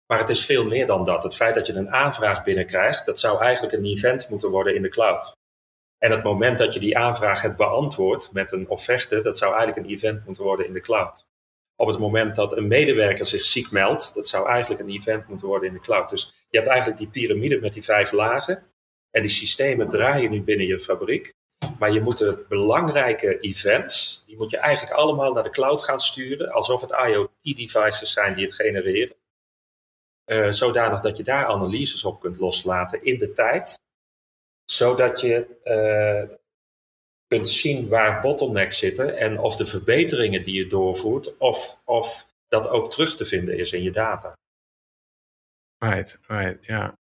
Maar 0.07 0.19
het 0.19 0.29
is 0.29 0.45
veel 0.45 0.65
meer 0.65 0.87
dan 0.87 1.05
dat. 1.05 1.23
Het 1.23 1.35
feit 1.35 1.55
dat 1.55 1.67
je 1.67 1.73
een 1.73 1.91
aanvraag 1.91 2.45
binnenkrijgt, 2.45 3.07
dat 3.07 3.19
zou 3.19 3.43
eigenlijk 3.43 3.75
een 3.75 3.85
event 3.85 4.29
moeten 4.29 4.51
worden 4.51 4.75
in 4.75 4.83
de 4.83 4.89
cloud. 4.89 5.33
En 5.99 6.11
het 6.11 6.23
moment 6.23 6.59
dat 6.59 6.75
je 6.75 6.81
die 6.81 6.99
aanvraag 6.99 7.43
hebt 7.43 7.57
beantwoord 7.57 8.33
met 8.33 8.53
een 8.53 8.69
offerte, 8.69 9.21
dat 9.21 9.39
zou 9.39 9.55
eigenlijk 9.55 9.87
een 9.87 9.93
event 9.93 10.27
moeten 10.27 10.45
worden 10.45 10.67
in 10.67 10.73
de 10.73 10.81
cloud. 10.81 11.27
Op 11.77 11.87
het 11.87 11.99
moment 11.99 12.37
dat 12.37 12.57
een 12.57 12.69
medewerker 12.69 13.27
zich 13.27 13.45
ziek 13.45 13.71
meldt, 13.71 14.15
dat 14.15 14.27
zou 14.27 14.49
eigenlijk 14.49 14.81
een 14.81 14.91
event 14.91 15.29
moeten 15.29 15.47
worden 15.47 15.69
in 15.69 15.75
de 15.75 15.81
cloud. 15.81 16.11
Dus 16.11 16.45
je 16.49 16.57
hebt 16.57 16.71
eigenlijk 16.71 17.01
die 17.01 17.11
piramide 17.11 17.61
met 17.61 17.73
die 17.73 17.85
vijf 17.85 18.13
lagen. 18.13 18.63
En 19.11 19.23
die 19.23 19.31
systemen 19.31 19.89
draaien 19.89 20.31
nu 20.31 20.43
binnen 20.43 20.67
je 20.67 20.81
fabriek. 20.81 21.39
Maar 21.79 21.93
je 21.93 22.01
moet 22.01 22.19
de 22.19 22.45
belangrijke 22.49 23.41
events, 23.41 24.23
die 24.27 24.37
moet 24.37 24.51
je 24.51 24.57
eigenlijk 24.57 24.97
allemaal 24.97 25.33
naar 25.33 25.43
de 25.43 25.51
cloud 25.51 25.83
gaan 25.83 26.01
sturen, 26.01 26.53
alsof 26.53 26.81
het 26.81 26.91
IoT-devices 26.91 28.13
zijn 28.13 28.35
die 28.35 28.45
het 28.45 28.55
genereren. 28.55 29.17
Uh, 30.27 30.51
zodanig 30.51 31.01
dat 31.01 31.17
je 31.17 31.23
daar 31.23 31.47
analyses 31.47 32.05
op 32.05 32.21
kunt 32.21 32.39
loslaten 32.39 33.03
in 33.03 33.19
de 33.19 33.33
tijd, 33.33 33.81
zodat 34.65 35.21
je 35.21 35.61
uh, 35.65 36.37
kunt 37.27 37.51
zien 37.51 37.89
waar 37.89 38.21
bottlenecks 38.21 38.79
zitten 38.79 39.17
en 39.17 39.39
of 39.39 39.57
de 39.57 39.67
verbeteringen 39.67 40.43
die 40.43 40.55
je 40.55 40.67
doorvoert, 40.67 41.37
of, 41.37 41.81
of 41.85 42.29
dat 42.49 42.69
ook 42.69 42.91
terug 42.91 43.17
te 43.17 43.25
vinden 43.25 43.59
is 43.59 43.73
in 43.73 43.83
je 43.83 43.93
data. 43.93 44.33
Right, 45.79 46.19
right, 46.27 46.65
ja. 46.67 46.99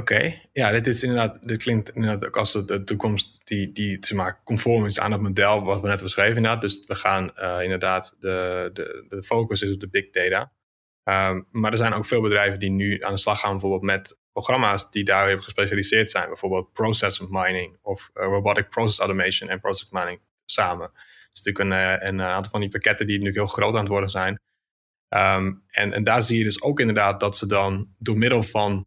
Oké, 0.00 0.40
ja, 0.52 0.70
dit 0.70 0.86
is 0.86 1.02
inderdaad, 1.02 1.48
dit 1.48 1.62
klinkt 1.62 1.90
inderdaad 1.90 2.26
ook 2.26 2.36
als 2.36 2.52
de, 2.52 2.84
toekomst 2.84 3.40
die, 3.44 3.72
die 3.72 3.98
zeg 4.00 4.42
conform 4.44 4.84
is 4.86 5.00
aan 5.00 5.12
het 5.12 5.20
model 5.20 5.64
wat 5.64 5.80
we 5.80 5.88
net 5.88 6.02
beschreven 6.02 6.36
inderdaad. 6.36 6.60
Dus 6.60 6.84
we 6.86 6.94
gaan 6.94 7.32
uh, 7.36 7.62
inderdaad, 7.62 8.16
de, 8.18 8.70
de, 8.72 9.06
de 9.08 9.22
focus 9.22 9.62
is 9.62 9.72
op 9.72 9.80
de 9.80 9.88
big 9.88 10.10
data. 10.10 10.52
Um, 11.30 11.46
maar 11.50 11.72
er 11.72 11.78
zijn 11.78 11.92
ook 11.92 12.06
veel 12.06 12.20
bedrijven 12.20 12.58
die 12.58 12.70
nu 12.70 13.02
aan 13.02 13.12
de 13.12 13.18
slag 13.18 13.40
gaan 13.40 13.50
bijvoorbeeld 13.50 13.82
met 13.82 14.18
programma's 14.32 14.90
die 14.90 15.04
daarin 15.04 15.42
gespecialiseerd 15.42 16.10
zijn. 16.10 16.28
Bijvoorbeeld 16.28 16.72
process 16.72 17.20
mining 17.20 17.78
of 17.82 18.10
uh, 18.14 18.24
robotic 18.24 18.68
process 18.68 18.98
automation 18.98 19.50
en 19.50 19.60
process 19.60 19.90
mining 19.90 20.20
samen. 20.44 20.90
Dat 20.92 21.30
is 21.32 21.42
natuurlijk 21.42 21.64
een, 21.64 22.00
uh, 22.00 22.08
een 22.08 22.20
aantal 22.20 22.50
van 22.50 22.60
die 22.60 22.70
pakketten 22.70 23.06
die 23.06 23.20
nu 23.20 23.30
heel 23.30 23.46
groot 23.46 23.74
aan 23.74 23.80
het 23.80 23.88
worden 23.88 24.10
zijn. 24.10 24.40
Um, 25.14 25.62
en, 25.66 25.92
en 25.92 26.04
daar 26.04 26.22
zie 26.22 26.38
je 26.38 26.44
dus 26.44 26.62
ook 26.62 26.80
inderdaad 26.80 27.20
dat 27.20 27.36
ze 27.36 27.46
dan 27.46 27.94
door 27.98 28.18
middel 28.18 28.42
van 28.42 28.86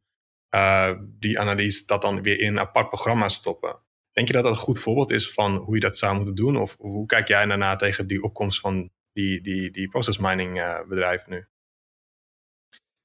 uh, 0.56 0.92
die 1.02 1.40
analyse 1.40 1.86
dat 1.86 2.02
dan 2.02 2.22
weer 2.22 2.40
in 2.40 2.48
een 2.48 2.60
apart 2.60 2.90
programma 2.90 3.30
stoppen. 3.30 3.80
Denk 4.12 4.28
je 4.28 4.34
dat 4.34 4.44
dat 4.44 4.52
een 4.52 4.60
goed 4.60 4.80
voorbeeld 4.80 5.12
is 5.12 5.34
van 5.34 5.56
hoe 5.56 5.76
je 5.76 5.82
dat 5.82 5.98
zou 5.98 6.16
moeten 6.16 6.36
doen? 6.36 6.58
Of 6.58 6.76
hoe 6.78 7.06
kijk 7.06 7.28
jij 7.28 7.46
daarna 7.46 7.76
tegen 7.76 8.08
die 8.08 8.24
opkomst 8.24 8.60
van 8.60 8.90
die, 9.14 9.42
die, 9.42 9.72
die 9.72 9.90
process 9.90 10.18
mining 10.18 10.58
uh, 10.58 10.80
bedrijven 10.88 11.32
nu? 11.32 11.46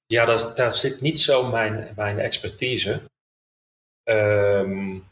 Ja, 0.07 0.24
daar, 0.24 0.54
daar 0.54 0.72
zit 0.72 1.00
niet 1.00 1.20
zo 1.20 1.50
mijn, 1.50 1.92
mijn 1.96 2.18
expertise. 2.18 3.02
Um, 4.09 5.04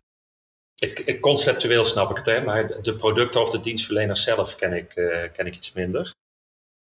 ik, 0.75 0.99
ik, 1.01 1.21
conceptueel 1.21 1.85
snap 1.85 2.11
ik 2.11 2.17
het, 2.17 2.27
hè, 2.27 2.45
maar 2.45 2.83
de 2.83 2.97
producten 2.97 3.41
of 3.41 3.51
de 3.51 3.61
dienstverleners 3.61 4.23
zelf 4.23 4.57
ken 4.57 4.73
ik, 4.73 4.97
uh, 4.97 5.33
ken 5.33 5.47
ik 5.47 5.55
iets 5.55 5.73
minder. 5.73 6.13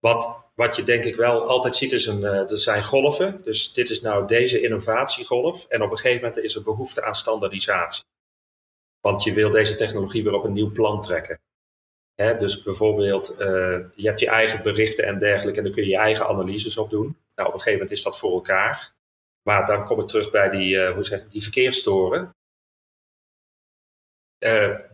Wat, 0.01 0.51
wat 0.55 0.77
je 0.77 0.83
denk 0.83 1.05
ik 1.05 1.17
wel 1.17 1.49
altijd 1.49 1.77
ziet 1.77 1.93
is 1.93 2.07
een, 2.07 2.21
uh, 2.21 2.51
er 2.51 2.59
zijn 2.59 2.85
golven. 2.85 3.43
Dus 3.43 3.73
dit 3.73 3.91
is 3.91 4.01
nou 4.01 4.27
deze 4.27 4.61
innovatiegolf. 4.61 5.67
En 5.69 5.83
op 5.83 5.91
een 5.91 5.97
gegeven 5.99 6.23
moment 6.25 6.45
is 6.45 6.55
er 6.55 6.63
behoefte 6.63 7.05
aan 7.05 7.15
standaardisatie. 7.15 8.05
Want 9.01 9.23
je 9.23 9.33
wil 9.33 9.51
deze 9.51 9.77
technologie 9.77 10.25
weer 10.25 10.33
op 10.33 10.45
een 10.45 10.53
nieuw 10.53 10.73
plan 10.73 11.01
trekken. 11.01 11.41
Dus 12.15 12.63
bijvoorbeeld, 12.63 13.33
uh, 13.41 13.79
je 13.95 14.07
hebt 14.07 14.21
je 14.21 14.29
eigen 14.29 14.63
berichten 14.63 15.05
en 15.05 15.19
dergelijke 15.19 15.59
en 15.59 15.65
dan 15.65 15.75
kun 15.75 15.83
je 15.83 15.89
je 15.89 15.97
eigen 15.97 16.27
analyses 16.27 16.77
op 16.77 16.91
doen. 16.91 17.17
Nou, 17.35 17.49
op 17.49 17.55
een 17.55 17.61
gegeven 17.61 17.73
moment 17.73 17.91
is 17.91 18.03
dat 18.03 18.19
voor 18.19 18.33
elkaar. 18.33 18.95
Maar 19.43 19.67
dan 19.67 19.85
kom 19.85 20.01
ik 20.01 20.07
terug 20.07 20.31
bij 20.31 20.49
die, 20.49 20.75
uh, 20.75 20.93
hoe 20.93 21.05
zeg 21.05 21.21
ik, 21.21 21.31
die 21.31 21.43
verkeerstoren. 21.43 22.31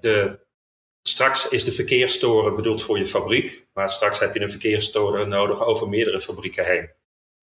de, 0.00 0.43
Straks 1.08 1.48
is 1.48 1.64
de 1.64 1.72
verkeerstoren 1.72 2.56
bedoeld 2.56 2.82
voor 2.82 2.98
je 2.98 3.06
fabriek, 3.06 3.66
maar 3.72 3.88
straks 3.88 4.18
heb 4.18 4.34
je 4.34 4.40
een 4.40 4.50
verkeerstoren 4.50 5.28
nodig 5.28 5.62
over 5.62 5.88
meerdere 5.88 6.20
fabrieken 6.20 6.64
heen. 6.64 6.90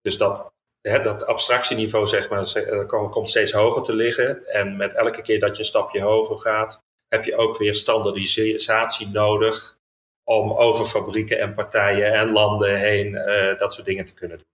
Dus 0.01 0.16
dat, 0.16 0.53
hè, 0.81 1.01
dat 1.01 1.27
abstractieniveau 1.27 2.07
zeg 2.07 2.29
maar, 2.29 2.53
eh, 2.53 3.11
komt 3.11 3.29
steeds 3.29 3.53
hoger 3.53 3.83
te 3.83 3.95
liggen. 3.95 4.47
En 4.47 4.77
met 4.77 4.95
elke 4.95 5.23
keer 5.23 5.40
dat 5.40 5.53
je 5.53 5.59
een 5.59 5.69
stapje 5.69 6.01
hoger 6.01 6.38
gaat, 6.38 6.85
heb 7.09 7.25
je 7.25 7.37
ook 7.37 7.57
weer 7.57 7.75
standaardisatie 7.75 9.09
nodig 9.09 9.79
om 10.25 10.53
over 10.53 10.85
fabrieken 10.85 11.38
en 11.38 11.55
partijen 11.55 12.12
en 12.12 12.33
landen 12.33 12.79
heen 12.79 13.07
uh, 13.07 13.59
dat 13.59 13.73
soort 13.73 13.87
dingen 13.87 14.05
te 14.05 14.14
kunnen 14.14 14.38
doen. 14.38 14.47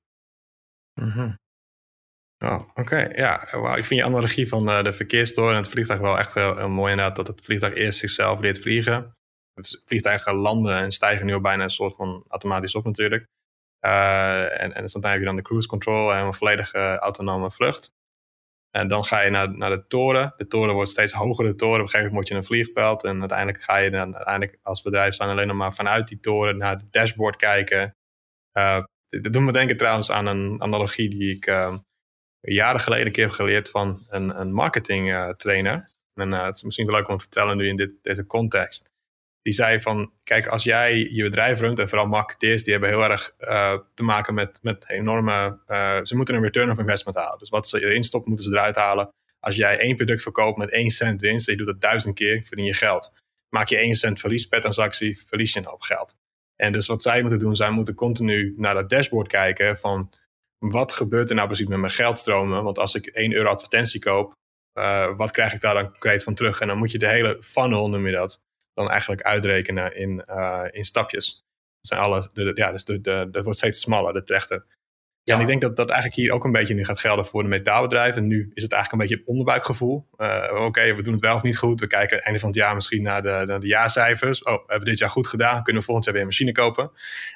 Mm. 0.94 1.40
Oh, 2.42 2.60
oké. 2.74 3.08
Ja, 3.14 3.42
ik 3.76 3.86
vind 3.86 4.00
je 4.00 4.04
analogie 4.04 4.48
van 4.48 4.68
uh, 4.68 4.82
de 4.82 4.92
verkeerstoren 4.92 5.50
en 5.50 5.56
het 5.56 5.68
vliegtuig 5.68 6.00
wel 6.00 6.18
echt 6.18 6.34
heel, 6.34 6.56
heel, 6.56 6.68
mooi 6.68 6.90
inderdaad. 6.90 7.16
Dat 7.16 7.26
het 7.26 7.44
vliegtuig 7.44 7.74
eerst 7.74 7.98
zichzelf 7.98 8.40
leert 8.40 8.58
vliegen. 8.58 9.16
Het 9.54 9.82
vliegtuigen 9.86 10.34
landen 10.34 10.76
en 10.76 10.90
stijgen 10.90 11.26
nu 11.26 11.34
al 11.34 11.40
bijna 11.40 11.62
een 11.62 11.70
soort 11.70 11.94
van 11.94 12.24
automatisch 12.28 12.74
op 12.74 12.84
natuurlijk. 12.84 13.26
Uh, 13.86 14.62
en, 14.62 14.74
en 14.74 14.86
dan 14.86 15.10
heb 15.10 15.18
je 15.18 15.24
dan 15.24 15.36
de 15.36 15.42
cruise 15.42 15.68
control 15.68 16.14
en 16.14 16.24
een 16.24 16.34
volledige 16.34 16.98
autonome 16.98 17.50
vlucht. 17.50 17.94
En 18.70 18.88
dan 18.88 19.04
ga 19.04 19.20
je 19.20 19.30
naar, 19.30 19.56
naar 19.56 19.70
de 19.70 19.86
toren. 19.86 20.34
De 20.36 20.46
toren 20.46 20.74
wordt 20.74 20.90
steeds 20.90 21.12
hoger, 21.12 21.44
de 21.44 21.54
toren. 21.54 21.80
Op 21.80 21.82
een 21.82 21.88
gegeven 21.88 22.12
moment 22.12 22.14
moet 22.14 22.28
je 22.28 22.34
een 22.34 22.44
vliegveld. 22.44 23.04
En 23.04 23.20
uiteindelijk 23.20 23.62
ga 23.62 23.76
je 23.76 23.90
dan 23.90 24.14
uiteindelijk 24.14 24.58
als 24.62 24.82
bedrijf 24.82 25.14
staan 25.14 25.28
alleen 25.28 25.46
nog 25.46 25.56
maar 25.56 25.74
vanuit 25.74 26.08
die 26.08 26.20
toren 26.20 26.56
naar 26.56 26.76
het 26.76 26.92
dashboard 26.92 27.36
kijken. 27.36 27.96
Uh, 28.58 28.82
dat 29.08 29.32
doet 29.32 29.42
me 29.42 29.52
denken 29.52 29.76
trouwens 29.76 30.10
aan 30.10 30.26
een 30.26 30.62
analogie 30.62 31.08
die 31.08 31.36
ik 31.36 31.46
jaren 32.42 32.80
geleden 32.80 33.06
een 33.06 33.12
keer 33.12 33.30
geleerd 33.30 33.70
van 33.70 34.06
een, 34.08 34.40
een 34.40 34.52
marketing 34.52 35.08
uh, 35.08 35.28
trainer. 35.28 35.90
En 36.14 36.32
uh, 36.32 36.44
het 36.44 36.54
is 36.54 36.62
misschien 36.62 36.86
wel 36.86 36.94
leuk 36.94 37.08
om 37.08 37.16
te 37.16 37.22
vertellen 37.22 37.56
nu 37.56 37.68
in 37.68 37.76
dit, 37.76 37.90
deze 38.02 38.26
context. 38.26 38.90
Die 39.42 39.52
zei 39.52 39.80
van, 39.80 40.12
kijk, 40.24 40.46
als 40.46 40.64
jij 40.64 41.08
je 41.10 41.22
bedrijf 41.22 41.60
runt 41.60 41.78
en 41.78 41.88
vooral 41.88 42.06
marketeers, 42.06 42.62
die 42.62 42.72
hebben 42.72 42.90
heel 42.90 43.04
erg 43.04 43.34
uh, 43.38 43.78
te 43.94 44.02
maken 44.02 44.34
met, 44.34 44.58
met 44.62 44.88
enorme, 44.88 45.58
ze 46.02 46.16
moeten 46.16 46.34
een 46.34 46.42
return 46.42 46.70
of 46.70 46.78
investment 46.78 47.16
halen. 47.16 47.38
Dus 47.38 47.48
wat 47.48 47.68
ze 47.68 47.80
erin 47.84 48.04
stoppen, 48.04 48.30
moeten 48.30 48.50
ze 48.50 48.56
eruit 48.56 48.76
halen. 48.76 49.08
Als 49.40 49.56
jij 49.56 49.78
één 49.78 49.96
product 49.96 50.22
verkoopt 50.22 50.58
met 50.58 50.70
één 50.70 50.90
cent 50.90 51.20
winst 51.20 51.46
en 51.46 51.52
je 51.52 51.58
doet 51.58 51.72
dat 51.72 51.80
duizend 51.80 52.14
keer, 52.14 52.42
verdien 52.44 52.64
je 52.64 52.74
geld. 52.74 53.12
maak 53.48 53.68
je 53.68 53.76
1 53.76 53.94
cent 53.94 54.20
verlies 54.20 54.46
per 54.46 54.60
transactie, 54.60 55.22
verlies 55.26 55.52
je 55.52 55.58
een 55.58 55.66
hoop 55.66 55.82
geld. 55.82 56.14
En 56.56 56.72
dus 56.72 56.86
wat 56.86 57.02
zij 57.02 57.20
moeten 57.20 57.38
doen, 57.38 57.56
zij 57.56 57.70
moeten 57.70 57.94
continu 57.94 58.54
naar 58.56 58.74
dat 58.74 58.90
dashboard 58.90 59.28
kijken 59.28 59.76
van 59.76 60.12
wat 60.70 60.92
gebeurt 60.92 61.28
er 61.28 61.34
nou 61.34 61.46
precies 61.46 61.66
met 61.66 61.78
mijn 61.78 61.92
geldstromen? 61.92 62.64
Want 62.64 62.78
als 62.78 62.94
ik 62.94 63.06
1 63.06 63.32
euro 63.32 63.48
advertentie 63.48 64.00
koop, 64.00 64.34
uh, 64.78 65.16
wat 65.16 65.30
krijg 65.30 65.54
ik 65.54 65.60
daar 65.60 65.74
dan 65.74 65.90
concreet 65.90 66.22
van 66.22 66.34
terug? 66.34 66.60
En 66.60 66.68
dan 66.68 66.78
moet 66.78 66.90
je 66.90 66.98
de 66.98 67.08
hele 67.08 67.36
funnel, 67.40 67.88
noem 67.88 68.06
je 68.06 68.12
dat, 68.12 68.40
dan 68.74 68.90
eigenlijk 68.90 69.22
uitrekenen 69.22 69.96
in, 69.96 70.24
uh, 70.28 70.64
in 70.70 70.84
stapjes. 70.84 71.44
Dat 71.80 71.86
zijn 71.86 72.00
alle, 72.00 72.30
de, 72.32 72.52
ja, 72.54 72.72
dus 72.72 72.84
de, 72.84 73.00
de, 73.00 73.28
dat 73.30 73.44
wordt 73.44 73.58
steeds 73.58 73.80
smaller, 73.80 74.12
de 74.12 74.22
trechter. 74.22 74.64
Ja. 75.24 75.34
En 75.34 75.40
ik 75.40 75.46
denk 75.46 75.60
dat 75.60 75.76
dat 75.76 75.90
eigenlijk 75.90 76.20
hier 76.20 76.32
ook 76.32 76.44
een 76.44 76.52
beetje 76.52 76.74
nu 76.74 76.84
gaat 76.84 77.00
gelden 77.00 77.26
voor 77.26 77.42
de 77.42 77.48
metaalbedrijven. 77.48 78.26
Nu 78.26 78.50
is 78.54 78.62
het 78.62 78.72
eigenlijk 78.72 78.92
een 78.92 79.08
beetje 79.08 79.16
het 79.16 79.26
onderbuikgevoel. 79.26 80.08
Uh, 80.16 80.64
Oké, 80.64 80.94
we 80.94 81.02
doen 81.02 81.12
het 81.12 81.22
wel 81.22 81.34
of 81.34 81.42
niet 81.42 81.58
goed. 81.58 81.80
We 81.80 81.86
kijken 81.86 82.22
einde 82.22 82.38
van 82.38 82.48
het 82.48 82.58
jaar 82.58 82.74
misschien 82.74 83.02
naar 83.02 83.22
de, 83.22 83.42
naar 83.46 83.60
de 83.60 83.66
jaarcijfers. 83.66 84.42
Oh, 84.42 84.52
we 84.52 84.62
hebben 84.66 84.88
dit 84.88 84.98
jaar 84.98 85.10
goed 85.10 85.26
gedaan. 85.26 85.62
Kunnen 85.62 85.80
we 85.80 85.86
volgend 85.86 86.04
jaar 86.04 86.14
weer 86.14 86.22
een 86.22 86.28
machine 86.28 86.52
kopen? 86.52 86.90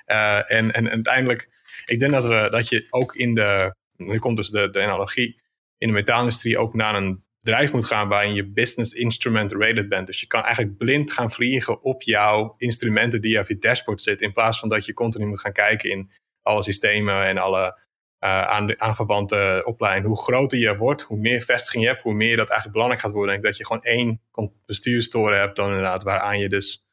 En, 0.05 0.73
en, 0.73 0.91
uiteindelijk, 0.91 1.49
ik 1.85 1.99
denk 1.99 2.13
dat, 2.13 2.27
we, 2.27 2.49
dat 2.51 2.69
je 2.69 2.87
ook 2.91 3.15
in 3.15 3.35
de, 3.35 3.75
nu 3.97 4.19
komt 4.19 4.37
dus 4.37 4.51
de, 4.51 4.71
de 4.71 4.83
analogie, 4.83 5.41
in 5.79 5.89
de 5.89 5.95
metaalindustrie 5.95 6.59
ook 6.59 6.75
naar 6.75 6.95
een 6.95 7.25
bedrijf 7.41 7.73
moet 7.73 7.85
gaan 7.85 8.09
waarin 8.09 8.35
je 8.35 8.51
business 8.53 8.93
instrument 8.93 9.53
rated 9.53 9.89
bent. 9.89 10.07
Dus 10.07 10.21
je 10.21 10.27
kan 10.27 10.43
eigenlijk 10.43 10.77
blind 10.77 11.13
gaan 11.13 11.31
vliegen 11.31 11.83
op 11.83 12.03
jouw 12.03 12.55
instrumenten 12.59 13.21
die 13.21 13.39
op 13.39 13.49
je 13.49 13.59
dashboard 13.59 14.03
zitten. 14.03 14.27
In 14.27 14.33
plaats 14.33 14.59
van 14.59 14.69
dat 14.69 14.87
je 14.87 14.93
continu 14.93 15.27
moet 15.27 15.41
gaan 15.41 15.53
kijken 15.53 15.91
in 15.91 16.11
alle 16.43 16.63
systemen 16.63 17.27
en 17.27 17.39
alle 17.39 17.85
uh, 18.25 18.43
aan, 18.43 18.81
aanverwante 18.81 19.63
opleidingen. 19.65 20.09
Hoe 20.09 20.23
groter 20.23 20.59
je 20.59 20.77
wordt, 20.77 21.03
hoe 21.03 21.19
meer 21.19 21.43
vestiging 21.43 21.83
je 21.83 21.89
hebt, 21.89 22.03
hoe 22.03 22.15
meer 22.15 22.37
dat 22.37 22.49
eigenlijk 22.49 22.73
belangrijk 22.73 23.03
gaat 23.03 23.13
worden. 23.13 23.35
En 23.35 23.41
dat 23.41 23.57
je 23.57 23.67
gewoon 23.67 23.83
één 23.83 24.21
bestuurstoren 24.67 25.39
hebt 25.39 25.57
dan 25.57 25.67
inderdaad, 25.67 26.03
waaraan 26.03 26.39
je 26.39 26.49
dus 26.49 26.87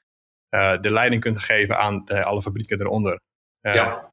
uh, 0.56 0.82
de 0.82 0.92
leiding 0.92 1.22
kunt 1.22 1.40
geven 1.40 1.78
aan 1.78 2.06
de, 2.06 2.24
alle 2.24 2.42
fabrieken 2.42 2.80
eronder. 2.80 3.20
Ja. 3.62 4.13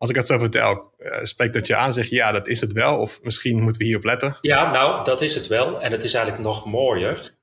Als 0.00 0.10
ik 0.10 0.16
het 0.16 0.26
zo 0.26 0.38
vertel, 0.38 0.94
spreekt 1.22 1.54
dat 1.54 1.66
je 1.66 1.76
aan 1.76 1.92
zeg 1.92 2.08
ja, 2.08 2.32
dat 2.32 2.48
is 2.48 2.60
het 2.60 2.72
wel. 2.72 2.98
Of 2.98 3.22
misschien 3.22 3.62
moeten 3.62 3.80
we 3.80 3.86
hierop 3.86 4.04
letten. 4.04 4.38
Ja, 4.40 4.70
nou, 4.70 5.04
dat 5.04 5.20
is 5.20 5.34
het 5.34 5.46
wel. 5.46 5.80
En 5.80 5.92
het 5.92 6.04
is 6.04 6.14
eigenlijk 6.14 6.44
nog 6.44 6.66
mooier 6.66 7.38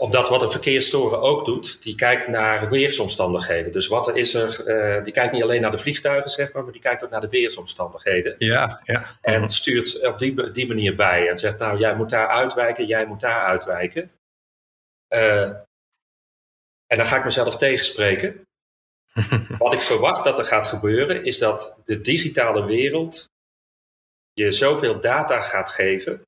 omdat 0.00 0.28
wat 0.28 0.42
een 0.42 0.50
verkeerstoren 0.50 1.20
ook 1.20 1.44
doet, 1.44 1.82
die 1.82 1.94
kijkt 1.94 2.28
naar 2.28 2.70
weersomstandigheden. 2.70 3.72
Dus 3.72 3.86
wat 3.86 4.08
er 4.08 4.16
is 4.16 4.34
er, 4.34 4.66
uh, 4.66 5.04
die 5.04 5.12
kijkt 5.12 5.32
niet 5.32 5.42
alleen 5.42 5.60
naar 5.60 5.70
de 5.70 5.78
vliegtuigen, 5.78 6.30
zeg 6.30 6.52
maar, 6.52 6.62
maar 6.62 6.72
die 6.72 6.80
kijkt 6.80 7.04
ook 7.04 7.10
naar 7.10 7.20
de 7.20 7.28
weersomstandigheden. 7.28 8.34
Ja, 8.38 8.80
ja. 8.84 9.18
En 9.20 9.48
stuurt 9.48 10.06
op 10.06 10.18
die, 10.18 10.50
die 10.50 10.66
manier 10.66 10.96
bij 10.96 11.28
en 11.28 11.38
zegt, 11.38 11.58
nou, 11.58 11.78
jij 11.78 11.96
moet 11.96 12.10
daar 12.10 12.28
uitwijken, 12.28 12.86
jij 12.86 13.06
moet 13.06 13.20
daar 13.20 13.44
uitwijken. 13.44 14.10
Uh, 15.14 15.42
en 16.86 16.96
dan 16.96 17.06
ga 17.06 17.16
ik 17.16 17.24
mezelf 17.24 17.56
tegenspreken. 17.56 18.46
wat 19.58 19.72
ik 19.72 19.80
verwacht 19.80 20.24
dat 20.24 20.38
er 20.38 20.44
gaat 20.44 20.68
gebeuren, 20.68 21.24
is 21.24 21.38
dat 21.38 21.80
de 21.84 22.00
digitale 22.00 22.64
wereld 22.64 23.28
je 24.32 24.52
zoveel 24.52 25.00
data 25.00 25.42
gaat 25.42 25.70
geven 25.70 26.22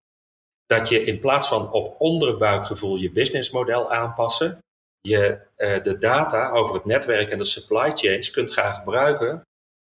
dat 0.67 0.89
je 0.89 1.05
in 1.05 1.21
plaats 1.21 1.49
van 1.49 1.73
op 1.73 1.95
onderbuikgevoel 2.01 2.97
je 2.97 3.13
businessmodel 3.13 3.91
aanpassen, 3.93 4.59
je 5.01 5.41
uh, 5.57 5.83
de 5.83 5.99
data 5.99 6.51
over 6.51 6.75
het 6.75 6.85
netwerk 6.85 7.31
en 7.31 7.39
de 7.39 7.45
supply 7.45 7.91
chains 7.91 8.31
kunt 8.31 8.51
gaan 8.51 8.75
gebruiken 8.75 9.43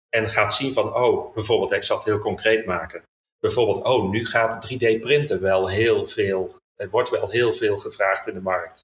en 0.09 0.29
gaat 0.29 0.53
zien 0.53 0.73
van, 0.73 0.95
oh, 0.95 1.33
bijvoorbeeld, 1.33 1.71
ik 1.71 1.83
zal 1.83 1.97
het 1.97 2.05
heel 2.05 2.19
concreet 2.19 2.65
maken. 2.65 3.03
Bijvoorbeeld, 3.39 3.85
oh, 3.85 4.09
nu 4.09 4.25
gaat 4.25 4.73
3D-printen 4.73 5.41
wel 5.41 5.69
heel 5.69 6.05
veel, 6.05 6.55
er 6.75 6.89
wordt 6.89 7.09
wel 7.09 7.29
heel 7.29 7.53
veel 7.53 7.77
gevraagd 7.77 8.27
in 8.27 8.33
de 8.33 8.41
markt. 8.41 8.81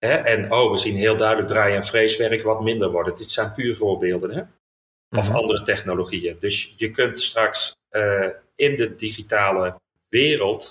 Hè? 0.00 0.14
En 0.14 0.52
oh, 0.52 0.70
we 0.70 0.78
zien 0.78 0.96
heel 0.96 1.16
duidelijk 1.16 1.48
draai- 1.48 1.74
en 1.74 1.84
freeswerk 1.84 2.42
wat 2.42 2.62
minder 2.62 2.90
worden. 2.90 3.16
Dit 3.16 3.30
zijn 3.30 3.54
puur 3.54 3.76
voorbeelden. 3.76 4.30
Hè? 4.30 4.42
Of 5.18 5.28
mhm. 5.28 5.36
andere 5.36 5.62
technologieën. 5.62 6.36
Dus 6.38 6.74
je 6.76 6.90
kunt 6.90 7.20
straks 7.20 7.76
uh, 7.90 8.26
in 8.54 8.76
de 8.76 8.94
digitale 8.94 9.80
wereld 10.08 10.68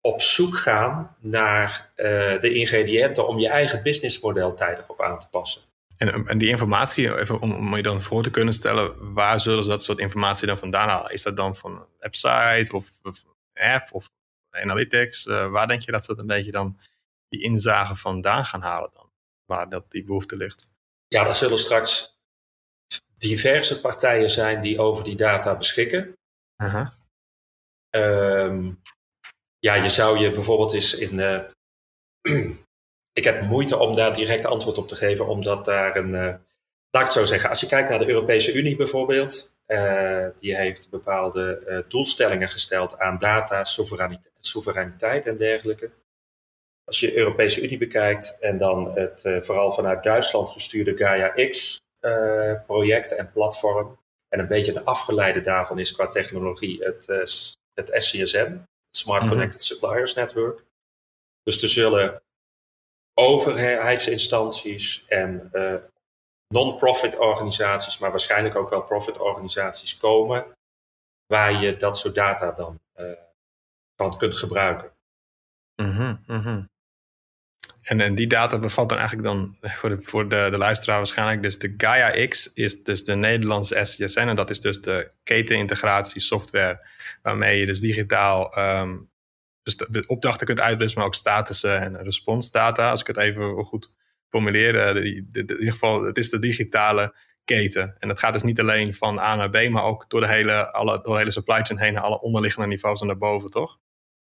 op 0.00 0.20
zoek 0.20 0.56
gaan 0.56 1.16
naar 1.20 1.92
uh, 1.96 2.04
de 2.40 2.54
ingrediënten 2.54 3.28
om 3.28 3.38
je 3.38 3.48
eigen 3.48 3.82
businessmodel 3.82 4.54
tijdig 4.54 4.90
op 4.90 5.02
aan 5.02 5.18
te 5.18 5.28
passen. 5.30 5.62
En, 5.96 6.26
en 6.26 6.38
die 6.38 6.48
informatie, 6.48 7.18
even 7.18 7.40
om, 7.40 7.52
om, 7.52 7.76
je 7.76 7.82
dan 7.82 8.02
voor 8.02 8.22
te 8.22 8.30
kunnen 8.30 8.54
stellen, 8.54 9.14
waar 9.14 9.40
zullen 9.40 9.64
ze 9.64 9.70
dat 9.70 9.82
soort 9.82 9.98
informatie 9.98 10.46
dan 10.46 10.58
vandaan 10.58 10.88
halen? 10.88 11.12
Is 11.12 11.22
dat 11.22 11.36
dan 11.36 11.56
van 11.56 11.72
een 11.72 11.86
website 11.98 12.72
of, 12.72 12.90
of 13.02 13.24
app 13.54 13.88
of 13.92 14.08
analytics? 14.50 15.26
Uh, 15.26 15.50
waar 15.50 15.66
denk 15.66 15.82
je 15.82 15.92
dat 15.92 16.04
ze 16.04 16.14
een 16.16 16.26
beetje 16.26 16.52
dan 16.52 16.78
die 17.32 17.42
inzagen 17.42 17.96
vandaan 17.96 18.44
gaan 18.44 18.62
halen 18.62 18.90
dan? 18.92 19.10
Waar 19.44 19.68
dat 19.68 19.90
die 19.90 20.04
behoefte 20.04 20.36
ligt? 20.36 20.68
Ja, 21.08 21.26
er 21.26 21.34
zullen 21.34 21.58
straks 21.58 22.20
diverse 23.18 23.80
partijen 23.80 24.30
zijn 24.30 24.60
die 24.60 24.78
over 24.78 25.04
die 25.04 25.16
data 25.16 25.56
beschikken. 25.56 26.16
Uh 26.62 26.74
-huh. 26.74 26.88
um, 27.90 28.80
ja, 29.58 29.74
je 29.74 29.88
zou 29.88 30.18
je 30.18 30.32
bijvoorbeeld 30.32 30.72
eens 30.72 30.94
in. 30.94 31.18
Uh, 31.18 31.40
ik 33.20 33.24
heb 33.24 33.42
moeite 33.42 33.78
om 33.78 33.94
daar 33.94 34.14
direct 34.14 34.44
antwoord 34.44 34.78
op 34.78 34.88
te 34.88 34.96
geven, 34.96 35.26
omdat 35.26 35.64
daar 35.64 35.96
een. 35.96 36.08
Uh, 36.08 36.34
laat 36.90 37.00
ik 37.00 37.00
het 37.00 37.12
zo 37.12 37.24
zeggen. 37.24 37.48
Als 37.48 37.60
je 37.60 37.66
kijkt 37.66 37.90
naar 37.90 37.98
de 37.98 38.08
Europese 38.08 38.52
Unie 38.52 38.76
bijvoorbeeld, 38.76 39.54
uh, 39.66 40.26
die 40.36 40.56
heeft 40.56 40.90
bepaalde 40.90 41.84
doelstellingen 41.88 42.48
gesteld 42.48 42.98
aan 42.98 43.18
data, 43.18 43.64
soevereiniteit, 43.64 44.34
soevereiniteit 44.40 45.26
en 45.26 45.36
dergelijke. 45.36 45.90
Als 46.84 47.00
je 47.00 47.06
de 47.06 47.16
Europese 47.16 47.62
Unie 47.62 47.78
bekijkt 47.78 48.38
en 48.40 48.58
dan 48.58 48.92
het 48.94 49.20
vooral 49.40 49.72
vanuit 49.72 50.02
Duitsland 50.02 50.48
gestuurde 50.48 50.96
Gaia 50.96 51.48
X 51.48 51.80
project 52.66 53.16
en 53.16 53.32
platform. 53.32 54.00
En 54.28 54.38
een 54.38 54.46
beetje 54.46 54.72
de 54.72 54.84
afgeleide 54.84 55.40
daarvan 55.40 55.78
is 55.78 55.92
qua 55.92 56.08
technologie 56.08 56.84
het, 56.84 57.06
het 57.74 57.90
SCSM, 57.92 58.56
Smart 58.90 59.22
mhm. 59.22 59.30
Connected 59.30 59.62
Suppliers 59.62 60.14
Network. 60.14 60.64
Dus 61.42 61.62
er 61.62 61.68
zullen 61.68 62.22
overheidsinstanties 63.14 65.04
en 65.08 65.50
non-profit 66.48 67.18
organisaties, 67.18 67.98
maar 67.98 68.10
waarschijnlijk 68.10 68.54
ook 68.54 68.70
wel 68.70 68.82
profit 68.82 69.18
organisaties 69.18 69.96
komen, 69.96 70.46
waar 71.26 71.52
je 71.52 71.76
dat 71.76 71.96
soort 71.96 72.14
data 72.14 72.52
dan 72.52 72.80
van 73.96 74.18
kunt 74.18 74.36
gebruiken. 74.36 74.92
Mm 75.82 75.90
-hmm, 76.26 76.70
En, 77.82 78.00
en 78.00 78.14
die 78.14 78.26
data 78.26 78.58
bevat 78.58 78.88
dan 78.88 78.98
eigenlijk 78.98 79.28
dan 79.28 79.56
voor 79.60 79.88
de, 79.88 80.02
voor 80.02 80.28
de, 80.28 80.48
de 80.50 80.58
luisteraar 80.58 80.96
waarschijnlijk 80.96 81.42
dus 81.42 81.58
de 81.58 81.74
Gaia 81.76 82.26
X 82.26 82.52
is 82.52 82.82
dus 82.82 83.04
de 83.04 83.14
Nederlandse 83.14 83.84
SGSN 83.84 84.20
en 84.20 84.36
dat 84.36 84.50
is 84.50 84.60
dus 84.60 84.80
de 84.80 85.10
ketenintegratie 85.22 86.20
software 86.20 86.86
waarmee 87.22 87.58
je 87.58 87.66
dus 87.66 87.80
digitaal 87.80 88.58
um, 88.58 89.10
dus 89.62 89.76
de 89.76 90.04
opdrachten 90.06 90.46
kunt 90.46 90.60
uitwisselen, 90.60 91.04
maar 91.04 91.12
ook 91.12 91.20
statussen 91.20 91.80
en 91.80 92.02
responsdata, 92.02 92.90
als 92.90 93.00
ik 93.00 93.06
het 93.06 93.16
even 93.16 93.64
goed 93.64 93.94
formuleer. 94.28 94.80
Eh, 94.80 95.04
in 95.04 95.30
ieder 95.32 95.72
geval, 95.72 96.02
het 96.02 96.18
is 96.18 96.30
de 96.30 96.38
digitale 96.38 97.14
keten. 97.44 97.96
En 97.98 98.08
dat 98.08 98.18
gaat 98.18 98.32
dus 98.32 98.42
niet 98.42 98.60
alleen 98.60 98.94
van 98.94 99.18
A 99.18 99.34
naar 99.36 99.50
B, 99.50 99.68
maar 99.68 99.84
ook 99.84 100.10
door 100.10 100.20
de 100.20 100.28
hele, 100.28 100.72
alle, 100.72 101.00
door 101.02 101.12
de 101.12 101.18
hele 101.18 101.30
supply 101.30 101.62
chain 101.62 101.80
heen 101.80 101.92
naar 101.92 102.02
alle 102.02 102.20
onderliggende 102.20 102.68
niveaus 102.68 103.00
en 103.00 103.06
naar 103.06 103.18
boven, 103.18 103.50
toch? 103.50 103.78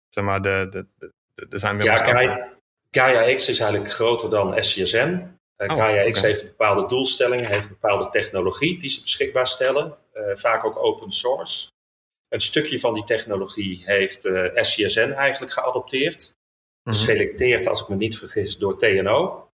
Zeg 0.09 0.24
maar, 0.24 0.42
de, 0.42 0.66
de, 0.70 0.87
de, 1.35 1.46
er 1.50 1.59
zijn 1.59 1.76
meer 1.76 1.87
ja, 1.87 2.56
Gaia, 2.96 3.35
X 3.35 3.48
is 3.48 3.61
eigenlijk 3.61 3.92
groter 3.92 4.30
dan 4.30 4.64
SCSN. 4.64 5.38
Uh, 5.56 5.70
oh, 5.70 5.76
Gaia 5.76 6.11
X 6.11 6.20
heeft 6.20 6.42
bepaalde 6.42 6.87
doelstellingen, 6.87 7.46
heeft 7.46 7.62
een 7.62 7.68
bepaalde 7.68 8.09
technologie 8.09 8.78
die 8.78 8.90
ze 8.90 9.00
beschikbaar 9.00 9.46
stellen. 9.46 9.96
Uh, 10.14 10.35
vaak 10.35 10.64
ook 10.64 10.76
open 10.76 11.11
source. 11.11 11.68
Een 12.28 12.40
stukje 12.40 12.80
van 12.80 12.94
die 12.94 13.04
technologie 13.04 13.82
heeft 13.85 14.24
uh, 14.24 14.59
eh, 14.59 14.64
SCSN 14.64 15.11
eigenlijk 15.11 15.52
geadopteerd. 15.52 16.35
Mm 16.82 16.92
Geselecteerd, 16.92 17.66
als 17.66 17.80
ik 17.82 17.88
me 17.88 17.96
niet 17.96 18.18
vergis, 18.18 18.59
door 18.59 18.78
TNO. 18.78 19.48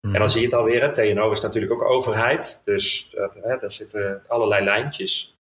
En 0.00 0.12
dan 0.12 0.20
mhm. 0.20 0.28
zie 0.28 0.40
je 0.40 0.46
het 0.46 0.54
alweer. 0.54 0.82
Hè. 0.82 0.92
TNO 0.92 1.30
is 1.30 1.40
natuurlijk 1.40 1.72
ook 1.72 1.82
overheid. 1.82 2.60
Dus 2.64 3.14
hè, 3.42 3.56
daar 3.58 3.70
zitten 3.70 4.22
allerlei 4.26 4.64
lijntjes. 4.64 5.36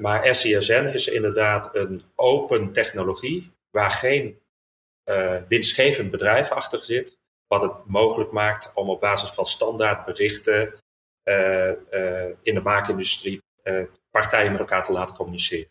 Maar 0.00 0.34
SCSN 0.34 0.90
is 0.92 1.08
inderdaad 1.08 1.74
een 1.74 2.02
open 2.14 2.72
technologie 2.72 3.52
waar 3.70 3.90
geen 3.90 4.38
winstgevend 5.48 6.10
bedrijf 6.10 6.50
achter 6.50 6.84
zit. 6.84 7.16
Wat 7.46 7.62
het 7.62 7.86
mogelijk 7.86 8.32
maakt 8.32 8.72
om 8.74 8.90
op 8.90 9.00
basis 9.00 9.30
van 9.30 9.46
standaard 9.46 10.04
berichten 10.04 10.74
uh, 11.24 11.70
in 12.42 12.54
de 12.54 12.60
maakindustrie 12.62 13.42
partijen 14.10 14.50
met 14.50 14.60
elkaar 14.60 14.84
te 14.84 14.92
laten 14.92 15.14
communiceren. 15.14 15.70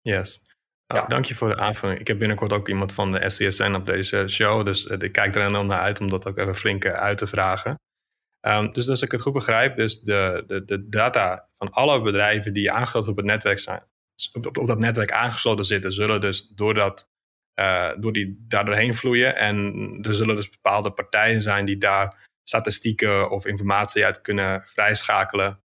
Yes. 0.00 0.42
Nou. 0.86 1.08
Dank 1.08 1.24
je 1.24 1.34
voor 1.34 1.48
de 1.48 1.56
aanvulling. 1.56 2.00
Ik 2.00 2.06
heb 2.06 2.18
binnenkort 2.18 2.52
ook 2.52 2.68
iemand 2.68 2.92
van 2.92 3.12
de 3.12 3.30
SCSN 3.30 3.74
op 3.74 3.86
deze 3.86 4.28
show. 4.28 4.64
Dus 4.64 4.84
ik 4.84 5.12
kijk 5.12 5.34
er 5.34 5.52
dan 5.52 5.66
naar 5.66 5.80
uit 5.80 6.00
om 6.00 6.10
dat 6.10 6.26
ook 6.26 6.38
even 6.38 6.56
flink 6.56 6.86
uit 6.86 7.18
te 7.18 7.26
vragen. 7.26 7.78
Um, 8.46 8.72
dus 8.72 8.88
als 8.88 9.02
ik 9.02 9.10
het 9.10 9.20
goed 9.20 9.32
begrijp, 9.32 9.76
dus 9.76 10.00
de, 10.00 10.44
de, 10.46 10.64
de 10.64 10.88
data 10.88 11.48
van 11.56 11.70
alle 11.70 12.02
bedrijven 12.02 12.52
die 12.52 12.72
aangesloten 12.72 13.10
op 13.10 13.16
het 13.16 13.26
netwerk 13.26 13.58
zijn, 13.58 13.82
op, 14.32 14.58
op, 14.58 14.66
dat 14.66 14.78
netwerk 14.78 15.12
aangesloten 15.12 15.64
zitten, 15.64 15.92
zullen 15.92 16.20
dus 16.20 16.48
door 16.48 16.74
dat 16.74 17.12
door 18.00 18.12
die 18.12 18.44
daar 18.48 18.64
doorheen 18.64 18.94
vloeien. 18.94 19.36
En 19.36 19.98
er 20.02 20.14
zullen 20.14 20.36
dus 20.36 20.50
bepaalde 20.50 20.90
partijen 20.90 21.42
zijn 21.42 21.64
die 21.64 21.78
daar 21.78 22.28
statistieken 22.42 23.30
of 23.30 23.46
informatie 23.46 24.04
uit 24.04 24.20
kunnen 24.20 24.62
vrijschakelen. 24.64 25.62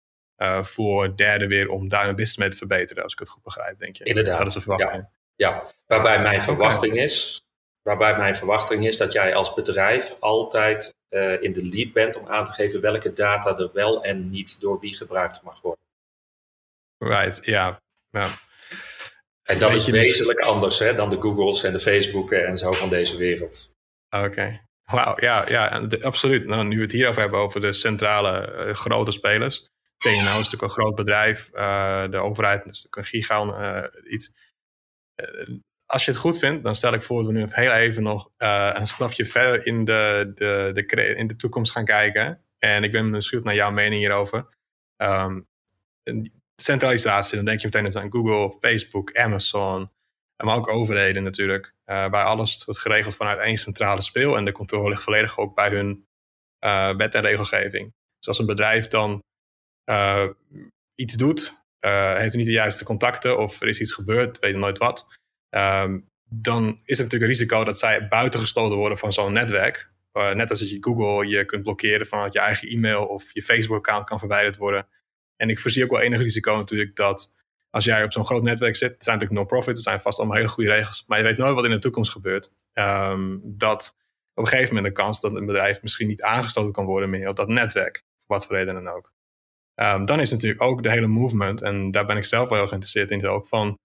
voor 0.61 1.15
derden 1.15 1.47
weer 1.47 1.69
om 1.69 1.89
daar 1.89 2.07
een 2.07 2.15
business 2.15 2.37
mee 2.37 2.49
te 2.49 2.57
verbeteren, 2.57 3.03
als 3.03 3.13
ik 3.13 3.19
het 3.19 3.29
goed 3.29 3.43
begrijp, 3.43 3.79
denk 3.79 3.95
je. 3.95 4.03
Inderdaad. 4.03 4.37
Dat 4.37 4.47
is 4.47 4.55
een 4.55 4.61
verwachting. 4.61 5.07
Ja, 5.35 5.49
ja. 5.49 5.71
waarbij 5.85 6.21
mijn 6.21 6.43
verwachting 6.43 6.95
is, 6.95 7.41
waarbij 7.81 8.17
mijn 8.17 8.35
verwachting 8.35 8.87
is 8.87 8.97
dat 8.97 9.11
jij 9.11 9.35
als 9.35 9.53
bedrijf 9.53 10.15
altijd 10.19 10.93
in 11.39 11.53
de 11.53 11.65
lead 11.65 11.93
bent 11.93 12.17
om 12.17 12.27
aan 12.27 12.45
te 12.45 12.51
geven 12.51 12.81
welke 12.81 13.13
data 13.13 13.57
er 13.57 13.69
wel 13.73 14.03
en 14.03 14.29
niet 14.29 14.61
door 14.61 14.79
wie 14.79 14.95
gebruikt 14.95 15.43
mag 15.43 15.61
worden. 15.61 15.83
Right, 16.97 17.45
ja. 17.45 17.81
ja. 18.09 18.27
En 19.49 19.59
dat 19.59 19.73
is 19.73 19.85
wezenlijk 19.85 20.39
anders 20.39 20.79
hè, 20.79 20.93
dan 20.93 21.09
de 21.09 21.21
Googles 21.21 21.63
en 21.63 21.73
de 21.73 21.79
Facebooken 21.79 22.47
en 22.47 22.57
zo 22.57 22.71
van 22.71 22.89
deze 22.89 23.17
wereld. 23.17 23.71
Oké. 24.09 24.61
Wauw, 24.91 25.13
ja, 25.15 25.49
ja 25.49 25.87
absoluut. 26.01 26.45
Nou, 26.45 26.65
nu 26.65 26.75
we 26.75 26.81
het 26.81 26.91
hierover 26.91 27.21
hebben 27.21 27.39
over 27.39 27.61
de 27.61 27.73
centrale 27.73 28.65
uh, 28.67 28.73
grote 28.73 29.11
spelers. 29.11 29.67
TNO 29.97 30.11
is 30.11 30.23
natuurlijk 30.25 30.61
een 30.61 30.69
groot 30.69 30.95
bedrijf. 30.95 31.49
Uh, 31.53 32.09
de 32.09 32.17
overheid 32.17 32.59
is 32.59 32.65
natuurlijk 32.65 32.95
een 32.95 33.03
giga 33.03 33.43
uh, 33.43 34.13
iets. 34.13 34.33
als 35.85 36.05
je 36.05 36.11
het 36.11 36.19
goed 36.19 36.39
vindt, 36.39 36.63
dan 36.63 36.75
stel 36.75 36.93
ik 36.93 37.03
voor 37.03 37.23
dat 37.23 37.31
we 37.31 37.39
nu 37.39 37.45
heel 37.49 37.71
even 37.71 38.03
nog 38.03 38.29
een 38.37 38.87
stapje 38.87 39.25
verder 39.25 39.65
in 39.65 39.85
de, 39.85 40.31
de, 40.33 40.71
de, 40.73 41.15
in 41.15 41.27
de 41.27 41.35
toekomst 41.35 41.71
gaan 41.71 41.85
kijken. 41.85 42.43
En 42.57 42.83
ik 42.83 42.91
ben 42.91 43.11
benieuwd 43.11 43.43
naar 43.43 43.55
jouw 43.55 43.71
mening 43.71 44.01
hierover. 44.01 44.47
Um, 44.97 45.47
centralisatie, 46.61 47.35
dan 47.35 47.45
denk 47.45 47.59
je 47.59 47.69
meteen 47.71 47.97
aan 47.97 48.11
Google, 48.11 48.57
Facebook, 48.59 49.17
Amazon, 49.17 49.91
maar 50.43 50.55
ook 50.55 50.67
overheden 50.67 51.23
natuurlijk. 51.23 51.65
Uh, 51.65 52.09
waar 52.09 52.25
alles 52.25 52.65
wordt 52.65 52.79
geregeld 52.79 53.15
vanuit 53.15 53.39
één 53.39 53.57
centrale 53.57 54.01
speel 54.01 54.37
en 54.37 54.45
de 54.45 54.51
controle 54.51 54.89
ligt 54.89 55.03
volledig 55.03 55.37
ook 55.37 55.55
bij 55.55 55.69
hun 55.69 56.05
uh, 56.65 56.95
wet 56.95 57.15
en 57.15 57.21
regelgeving. 57.21 57.93
Dus 58.17 58.27
als 58.27 58.39
een 58.39 58.45
bedrijf 58.45 58.87
dan 58.87 59.23
iets 60.95 61.15
doet, 61.15 61.57
heeft 61.79 62.35
niet 62.35 62.45
de 62.45 62.51
juiste 62.51 62.83
contacten 62.83 63.37
of 63.37 63.61
er 63.61 63.67
is 63.67 63.79
iets 63.79 63.93
gebeurd, 63.93 64.39
weet 64.39 64.51
je 64.51 64.57
nooit 64.57 64.77
wat, 64.77 65.07
um, 65.55 66.07
dan 66.25 66.65
is 66.67 66.97
er 66.97 67.03
natuurlijk 67.03 67.21
een 67.21 67.37
risico 67.37 67.63
dat 67.63 67.77
zij 67.77 68.07
buitengesloten 68.07 68.77
worden 68.77 68.97
van 68.97 69.13
zo'n 69.13 69.33
netwerk. 69.33 69.91
net 70.33 70.49
als 70.49 70.59
dat 70.59 70.69
je 70.69 70.77
Google 70.81 71.27
je 71.27 71.45
kunt 71.45 71.63
blokkeren 71.63 72.07
vanuit 72.07 72.33
je 72.33 72.39
eigen 72.39 72.67
e-mail 72.67 73.05
of 73.05 73.33
je 73.33 73.43
Facebook-account 73.43 74.05
kan 74.05 74.19
verwijderd 74.19 74.57
worden. 74.57 74.87
En 75.39 75.49
ik 75.49 75.59
voorzie 75.59 75.83
ook 75.83 75.91
wel 75.91 75.99
enig 75.99 76.19
risico 76.21 76.55
natuurlijk 76.55 76.95
dat 76.95 77.33
als 77.69 77.85
jij 77.85 78.03
op 78.03 78.11
zo'n 78.11 78.25
groot 78.25 78.43
netwerk 78.43 78.75
zit, 78.75 78.91
het 78.91 79.03
zijn 79.03 79.17
natuurlijk 79.17 79.41
non-profit, 79.41 79.75
er 79.75 79.81
zijn 79.81 80.01
vast 80.01 80.17
allemaal 80.17 80.37
hele 80.37 80.49
goede 80.49 80.69
regels, 80.69 81.03
maar 81.07 81.17
je 81.17 81.23
weet 81.23 81.37
nooit 81.37 81.55
wat 81.55 81.65
in 81.65 81.71
de 81.71 81.79
toekomst 81.79 82.11
gebeurt. 82.11 82.51
Ehm, 82.73 83.37
dat 83.43 83.97
op 84.33 84.43
een 84.43 84.49
gegeven 84.49 84.75
moment 84.75 84.95
de 84.95 85.01
kans 85.01 85.21
dat 85.21 85.35
een 85.35 85.45
bedrijf 85.45 85.81
misschien 85.81 86.07
niet 86.07 86.21
aangesloten 86.21 86.71
kan 86.71 86.85
worden 86.85 87.09
meer 87.09 87.27
op 87.27 87.35
dat 87.35 87.47
netwerk, 87.47 88.03
wat 88.25 88.45
voor 88.45 88.55
reden 88.55 88.73
dan 88.73 88.87
ook. 88.87 89.13
Um, 89.75 90.05
dan 90.05 90.19
is 90.19 90.31
natuurlijk 90.31 90.61
ook 90.61 90.83
de 90.83 90.89
hele 90.89 91.07
movement, 91.07 91.61
en 91.61 91.91
daar 91.91 92.05
ben 92.05 92.17
ik 92.17 92.25
zelf 92.25 92.49
wel 92.49 92.57
heel 92.57 92.67
geïnteresseerd 92.67 93.11
in, 93.11 93.27
ook 93.27 93.47
van 93.47 93.77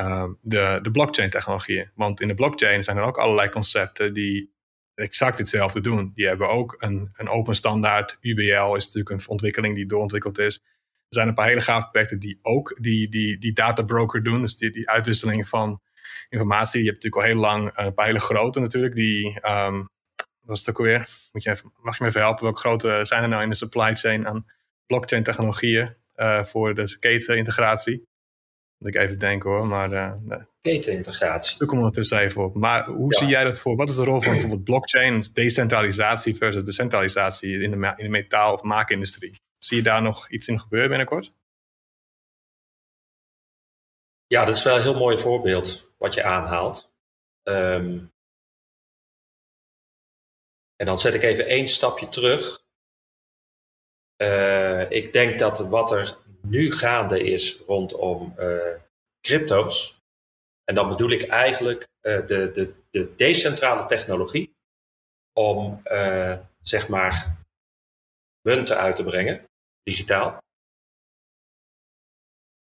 um, 0.00 0.38
de, 0.40 0.78
de 0.82 0.90
blockchain-technologieën. 0.90 1.90
Want 1.94 2.20
in 2.20 2.28
de 2.28 2.34
blockchain 2.34 2.84
zijn 2.84 2.96
er 2.96 3.02
ook 3.02 3.18
allerlei 3.18 3.48
concepten 3.48 4.14
die 4.14 4.52
exact 4.94 5.38
hetzelfde 5.38 5.80
doen. 5.80 6.12
Die 6.14 6.26
hebben 6.26 6.48
ook 6.48 6.76
een, 6.78 7.10
een 7.12 7.28
open 7.28 7.54
standaard. 7.54 8.16
UBL 8.20 8.74
is 8.74 8.84
natuurlijk 8.84 9.10
een 9.10 9.28
ontwikkeling 9.28 9.74
die 9.74 9.86
doorontwikkeld 9.86 10.38
is. 10.38 10.62
Er 11.08 11.14
zijn 11.14 11.28
een 11.28 11.34
paar 11.34 11.48
hele 11.48 11.60
gave 11.60 11.88
projecten 11.90 12.18
die 12.18 12.38
ook 12.42 12.78
die, 12.80 13.08
die, 13.08 13.38
die 13.38 13.52
data 13.52 13.82
broker 13.82 14.22
doen. 14.22 14.40
Dus 14.40 14.56
die, 14.56 14.70
die 14.70 14.88
uitwisseling 14.88 15.48
van 15.48 15.80
informatie. 16.28 16.82
Je 16.82 16.90
hebt 16.90 17.04
natuurlijk 17.04 17.22
al 17.22 17.32
heel 17.32 17.50
lang 17.50 17.70
een 17.74 17.94
paar 17.94 18.06
hele 18.06 18.20
grote 18.20 18.60
natuurlijk. 18.60 18.94
Die, 18.94 19.40
um, 19.48 19.88
was 20.40 20.60
het 20.60 20.70
ook 20.70 20.78
alweer? 20.78 21.08
Moet 21.32 21.42
je 21.42 21.50
even, 21.50 21.72
mag 21.76 21.98
je 21.98 22.02
me 22.02 22.08
even 22.08 22.20
helpen? 22.20 22.42
Welke 22.42 22.60
grote 22.60 23.00
zijn 23.02 23.22
er 23.22 23.28
nou 23.28 23.42
in 23.42 23.48
de 23.48 23.54
supply 23.54 23.94
chain 23.94 24.26
aan 24.26 24.46
blockchain 24.86 25.22
technologieën 25.22 25.94
uh, 26.16 26.44
voor 26.44 26.74
de 26.74 26.98
ketenintegratie? 26.98 28.06
Moet 28.78 28.94
ik 28.94 29.00
even 29.00 29.18
denken 29.18 29.50
hoor, 29.50 29.66
maar... 29.66 29.92
Uh, 29.92 30.12
Ketenintegratie. 30.60 31.58
Daar 31.58 31.68
komen 31.68 31.84
we 31.84 31.88
ondertussen 31.88 32.18
even 32.18 32.44
op. 32.44 32.54
Maar 32.54 32.86
hoe 32.86 33.14
zie 33.14 33.26
jij 33.26 33.44
dat 33.44 33.60
voor? 33.60 33.76
Wat 33.76 33.88
is 33.88 33.96
de 33.96 34.04
rol 34.04 34.20
van 34.20 34.32
bijvoorbeeld 34.32 34.64
blockchain, 34.64 35.22
decentralisatie 35.32 36.34
versus 36.34 36.64
decentralisatie 36.64 37.62
in 37.62 37.70
de, 37.70 37.92
in 37.96 38.04
de 38.04 38.08
metaal- 38.08 38.52
of 38.52 38.62
maakindustrie? 38.62 39.40
Zie 39.58 39.76
je 39.76 39.82
daar 39.82 40.02
nog 40.02 40.30
iets 40.30 40.48
in 40.48 40.60
gebeuren 40.60 40.88
binnenkort? 40.88 41.32
Ja, 44.26 44.44
dat 44.44 44.56
is 44.56 44.62
wel 44.62 44.76
een 44.76 44.82
heel 44.82 44.98
mooi 44.98 45.18
voorbeeld 45.18 45.92
wat 45.96 46.14
je 46.14 46.22
aanhaalt. 46.22 46.92
Um, 47.42 48.12
en 50.76 50.86
dan 50.86 50.98
zet 50.98 51.14
ik 51.14 51.22
even 51.22 51.46
één 51.46 51.68
stapje 51.68 52.08
terug. 52.08 52.66
Uh, 54.22 54.90
ik 54.90 55.12
denk 55.12 55.38
dat 55.38 55.58
wat 55.58 55.92
er 55.92 56.16
nu 56.42 56.72
gaande 56.72 57.22
is 57.22 57.58
rondom 57.58 58.34
uh, 58.38 58.74
crypto's, 59.20 60.02
en 60.64 60.74
dan 60.74 60.88
bedoel 60.88 61.10
ik 61.10 61.28
eigenlijk 61.28 61.88
uh, 62.02 62.26
de, 62.26 62.50
de, 62.50 62.74
de 62.90 63.14
decentrale 63.14 63.86
technologie 63.86 64.56
om 65.32 65.82
zeg 66.60 66.88
maar 66.88 67.37
munten 68.48 68.76
uit 68.76 68.96
te 68.96 69.04
brengen 69.04 69.44
digitaal. 69.82 70.38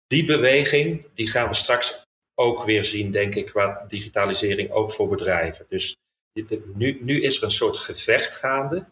Die 0.08 0.26
beweging 0.26 1.08
die 1.14 1.30
gaan 1.30 1.48
we 1.48 1.54
straks 1.54 2.04
ook 2.40 2.64
weer 2.64 2.84
zien, 2.84 3.12
denk 3.12 3.36
ik, 3.36 3.46
qua 3.46 3.86
digitalisering, 3.88 4.72
ook 4.72 4.92
voor 4.92 5.10
bedrijven. 5.10 5.66
Dus 5.68 5.96
nu, 6.74 7.04
nu 7.04 7.22
is 7.22 7.38
er 7.38 7.44
een 7.44 7.52
soort 7.52 7.78
gevecht 7.78 8.34
gaande 8.36 8.88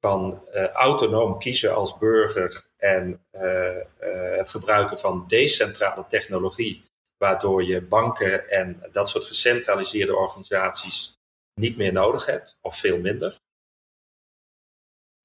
van 0.00 0.48
uh, 0.54 0.68
autonoom 0.68 1.38
kiezen 1.38 1.74
als 1.74 1.98
burger 1.98 2.66
en 2.76 3.26
uh, 3.32 3.76
uh, 4.00 4.36
het 4.36 4.50
gebruiken 4.50 4.98
van 4.98 5.24
decentrale 5.26 6.04
technologie, 6.08 6.84
waardoor 7.16 7.64
je 7.64 7.80
banken 7.80 8.50
en 8.50 8.82
dat 8.92 9.08
soort 9.08 9.24
gecentraliseerde 9.24 10.16
organisaties 10.16 11.16
niet 11.60 11.76
meer 11.76 11.92
nodig 11.92 12.26
hebt, 12.26 12.58
of 12.60 12.76
veel 12.78 12.98
minder. 12.98 13.36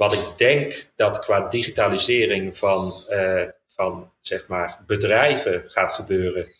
Wat 0.03 0.13
ik 0.13 0.37
denk 0.37 0.91
dat 0.95 1.19
qua 1.19 1.47
digitalisering 1.47 2.57
van, 2.57 2.91
uh, 3.09 3.49
van 3.67 4.13
zeg 4.21 4.47
maar 4.47 4.83
bedrijven 4.87 5.71
gaat 5.71 5.93
gebeuren, 5.93 6.53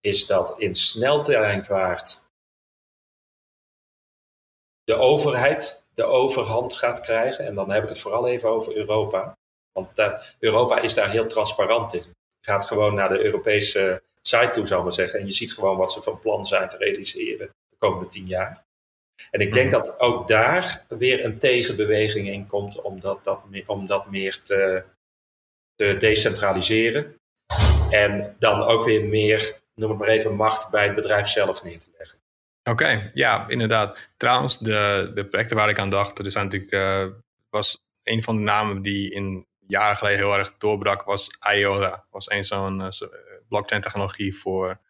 is 0.00 0.26
dat 0.26 0.54
in 0.60 0.74
sneltreinvaart 0.74 2.22
de 4.84 4.94
overheid 4.94 5.84
de 5.94 6.04
overhand 6.04 6.72
gaat 6.72 7.00
krijgen. 7.00 7.46
En 7.46 7.54
dan 7.54 7.70
heb 7.70 7.82
ik 7.82 7.88
het 7.88 7.98
vooral 7.98 8.28
even 8.28 8.48
over 8.48 8.76
Europa. 8.76 9.36
Want 9.72 9.88
Europa 10.38 10.80
is 10.80 10.94
daar 10.94 11.10
heel 11.10 11.26
transparant 11.26 11.94
in. 11.94 12.04
Je 12.40 12.50
gaat 12.50 12.66
gewoon 12.66 12.94
naar 12.94 13.08
de 13.08 13.24
Europese 13.24 14.02
site 14.22 14.50
toe, 14.52 14.66
zou 14.66 14.78
ik 14.78 14.84
maar 14.84 14.94
zeggen. 14.94 15.20
En 15.20 15.26
je 15.26 15.32
ziet 15.32 15.52
gewoon 15.52 15.76
wat 15.76 15.92
ze 15.92 16.02
van 16.02 16.18
plan 16.18 16.44
zijn 16.44 16.68
te 16.68 16.76
realiseren 16.76 17.54
de 17.68 17.76
komende 17.78 18.08
tien 18.08 18.26
jaar. 18.26 18.65
En 19.30 19.40
ik 19.40 19.54
denk 19.54 19.70
mhm. 19.70 19.78
dat 19.78 20.00
ook 20.00 20.28
daar 20.28 20.84
weer 20.88 21.24
een 21.24 21.38
tegenbeweging 21.38 22.28
in 22.28 22.46
komt 22.46 22.80
om 22.80 23.00
dat, 23.00 23.24
dat, 23.24 23.40
om 23.66 23.86
dat 23.86 24.10
meer 24.10 24.42
te, 24.42 24.84
te 25.74 25.96
decentraliseren. 25.96 27.14
En 27.90 28.36
dan 28.38 28.62
ook 28.62 28.84
weer 28.84 29.04
meer, 29.04 29.58
noem 29.74 29.90
het 29.90 29.98
maar 29.98 30.08
even, 30.08 30.34
macht 30.34 30.70
bij 30.70 30.84
het 30.84 30.94
bedrijf 30.94 31.26
zelf 31.26 31.64
neer 31.64 31.78
te 31.78 31.88
leggen. 31.98 32.18
Oké, 32.70 33.10
ja, 33.14 33.48
inderdaad. 33.48 34.08
Trouwens, 34.16 34.58
de, 34.58 35.10
de 35.14 35.24
projecten 35.24 35.56
waar 35.56 35.68
ik 35.68 35.78
aan 35.78 35.90
dacht, 35.90 36.18
er 36.18 36.30
zijn 36.30 36.44
natuurlijk, 36.44 36.72
uh, 36.72 37.06
was 37.50 37.84
een 38.02 38.22
van 38.22 38.36
de 38.36 38.42
namen 38.42 38.82
die 38.82 39.12
in 39.12 39.46
jaren 39.66 39.96
geleden 39.96 40.18
heel 40.18 40.34
erg 40.36 40.56
doorbrak, 40.58 41.02
was 41.02 41.28
IOTA. 41.54 42.06
Was 42.10 42.30
een 42.30 42.44
zo'n 42.44 42.80
uh, 42.80 42.88
blockchain 43.48 43.82
technologie 43.82 44.36
voor 44.36 44.80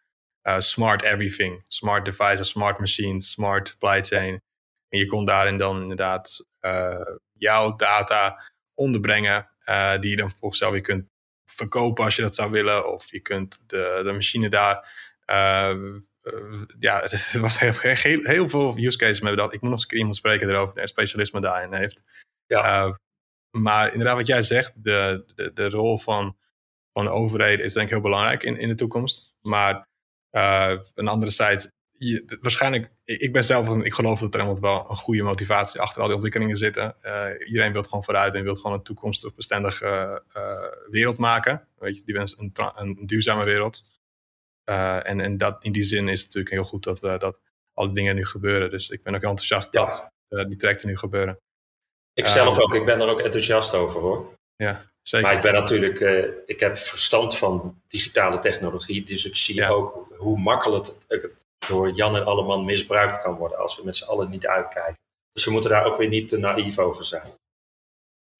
uh, 0.47 0.59
smart 0.59 1.03
everything. 1.03 1.63
Smart 1.67 2.05
devices, 2.05 2.49
smart 2.49 2.79
machines, 2.79 3.31
smart 3.31 3.67
supply 3.67 4.03
chain. 4.03 4.41
En 4.89 4.99
je 4.99 5.05
kon 5.05 5.25
daarin 5.25 5.57
dan 5.57 5.81
inderdaad 5.81 6.45
uh, 6.61 7.15
jouw 7.33 7.75
data 7.75 8.43
onderbrengen, 8.73 9.49
uh, 9.65 9.99
die 9.99 10.09
je 10.09 10.15
dan 10.15 10.29
vervolgens 10.29 10.59
zelf 10.59 10.71
weer 10.71 10.81
kunt 10.81 11.05
verkopen 11.51 12.03
als 12.03 12.15
je 12.15 12.21
dat 12.21 12.35
zou 12.35 12.51
willen. 12.51 12.93
Of 12.93 13.11
je 13.11 13.19
kunt 13.19 13.63
de, 13.69 14.01
de 14.03 14.11
machine 14.11 14.49
daar. 14.49 14.91
ja, 16.79 17.03
er 17.33 17.41
was 17.41 17.59
heel, 17.59 17.73
heel, 17.79 18.23
heel, 18.23 18.49
veel 18.49 18.77
use 18.77 18.97
cases 18.97 19.21
met 19.21 19.37
dat. 19.37 19.53
Ik 19.53 19.61
moet 19.61 19.71
nog 19.71 19.79
eens 19.79 19.91
iemand 19.91 20.15
spreken 20.15 20.49
erover 20.49 20.77
een 20.77 20.87
specialisme 20.87 21.41
daarin 21.41 21.73
heeft. 21.73 22.03
Ja. 22.45 22.97
maar 23.57 23.91
inderdaad, 23.91 24.15
wat 24.15 24.27
jij 24.27 24.41
zegt, 24.41 24.83
de, 24.83 25.23
de, 25.35 25.53
de 25.53 25.69
rol 25.69 25.97
van, 25.97 26.37
van 26.93 27.07
overheden 27.07 27.65
is 27.65 27.73
denk 27.73 27.85
ik 27.85 27.91
heel 27.91 28.01
belangrijk 28.01 28.43
in, 28.43 28.57
in 28.57 28.67
de 28.67 28.75
toekomst. 28.75 29.35
Maar 29.41 29.86
uh, 30.37 30.79
een 30.95 31.07
andere 31.07 31.31
site, 31.31 31.71
je, 31.97 32.37
waarschijnlijk, 32.41 32.91
ik 33.03 33.31
ben 33.31 33.43
zelf, 33.43 33.83
ik 33.83 33.93
geloof 33.93 34.19
dat 34.19 34.35
er 34.35 34.61
wel 34.61 34.89
een 34.89 34.95
goede 34.95 35.23
motivatie 35.23 35.81
achter 35.81 35.97
al 35.97 36.05
die 36.05 36.15
ontwikkelingen 36.15 36.55
zitten. 36.55 36.95
Uh, 37.03 37.47
iedereen 37.47 37.71
wil 37.71 37.83
gewoon 37.83 38.03
vooruit 38.03 38.35
en 38.35 38.43
wil 38.43 38.55
gewoon 38.55 38.73
een 38.77 38.83
toekomstbestendige 38.83 40.23
uh, 40.37 40.89
wereld 40.89 41.17
maken. 41.17 41.67
Weet 41.77 41.97
je, 41.97 42.03
die 42.03 42.15
wens 42.15 42.37
een, 42.37 42.51
een 42.75 43.05
duurzame 43.05 43.43
wereld. 43.43 43.83
en 44.63 45.19
en 45.19 45.37
dat, 45.37 45.63
in 45.63 45.71
die 45.71 45.83
zin 45.83 46.07
is 46.07 46.17
het 46.17 46.27
natuurlijk 46.27 46.53
heel 46.53 46.63
goed 46.63 46.83
dat 46.83 46.99
we 46.99 47.17
dat 47.17 47.41
alle 47.73 47.93
dingen 47.93 48.15
nu 48.15 48.25
gebeuren. 48.25 48.69
Dus 48.69 48.89
ik 48.89 49.03
ben 49.03 49.15
ook 49.15 49.21
enthousiast 49.21 49.71
dat 49.71 50.11
die 50.27 50.55
trajecten 50.55 50.87
nu 50.87 50.97
gebeuren. 50.97 51.39
Ik 52.13 52.27
zelf 52.27 52.59
ook, 52.59 52.73
ik 52.73 52.85
ben 52.85 52.99
er 52.99 53.07
ook 53.07 53.19
enthousiast 53.19 53.73
over 53.73 54.01
hoor. 54.01 54.33
Ja, 54.55 54.81
zeker. 55.07 55.27
Maar 55.27 55.35
ik 55.35 55.41
ben 55.41 55.53
natuurlijk, 55.53 55.99
ik 56.45 56.59
heb 56.59 56.77
verstand 56.77 57.37
van 57.37 57.81
digitale 57.87 58.39
technologie, 58.39 59.03
dus 59.03 59.25
ik 59.25 59.35
zie 59.35 59.69
ook 59.69 60.15
hoe 60.17 60.39
makkelijk 60.39 60.85
het, 60.85 61.05
het, 61.07 61.45
door 61.67 61.91
Jan 61.91 62.15
en 62.15 62.25
Alleman 62.25 62.65
misbruikt 62.65 63.21
kan 63.21 63.35
worden 63.35 63.57
als 63.57 63.77
we 63.77 63.85
met 63.85 63.95
z'n 63.95 64.09
allen 64.09 64.29
niet 64.29 64.47
uitkijken. 64.47 64.97
Dus 65.31 65.45
we 65.45 65.51
moeten 65.51 65.69
daar 65.69 65.85
ook 65.85 65.97
weer 65.97 66.09
niet 66.09 66.27
te 66.27 66.37
naïef 66.37 66.77
over 66.77 67.05
zijn. 67.05 67.27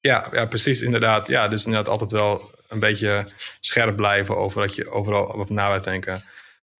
Ja, 0.00 0.28
ja, 0.32 0.46
precies, 0.46 0.80
inderdaad. 0.80 1.28
Ja, 1.28 1.48
dus 1.48 1.64
inderdaad 1.64 1.88
altijd 1.88 2.10
wel 2.10 2.50
een 2.68 2.78
beetje 2.78 3.26
scherp 3.60 3.96
blijven 3.96 4.36
over 4.36 4.60
dat 4.60 4.74
je 4.74 4.90
overal 4.90 5.34
over 5.34 5.54
na 5.54 5.68
gaat 5.68 5.84
denken. 5.84 6.22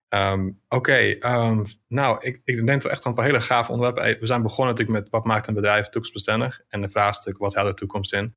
Ehm, 0.08 0.50
oké, 0.68 1.16
ehm, 1.20 1.64
nou, 1.88 2.18
ik, 2.20 2.40
ik 2.44 2.66
denk 2.66 2.80
toch 2.80 2.90
echt 2.90 3.04
een 3.04 3.14
paar 3.14 3.24
hele 3.24 3.40
gave 3.40 3.72
onderwerpen. 3.72 4.20
We 4.20 4.26
zijn 4.26 4.42
begonnen 4.42 4.74
natuurlijk 4.74 5.00
met 5.00 5.10
wat 5.10 5.24
maakt 5.24 5.46
een 5.46 5.54
bedrijf 5.54 5.84
toekomstbestendig 5.84 6.60
en 6.68 6.80
de 6.80 6.90
vraagstuk 6.90 7.38
wat 7.38 7.54
helpt 7.54 7.70
de 7.70 7.76
toekomst 7.76 8.12
in. 8.12 8.36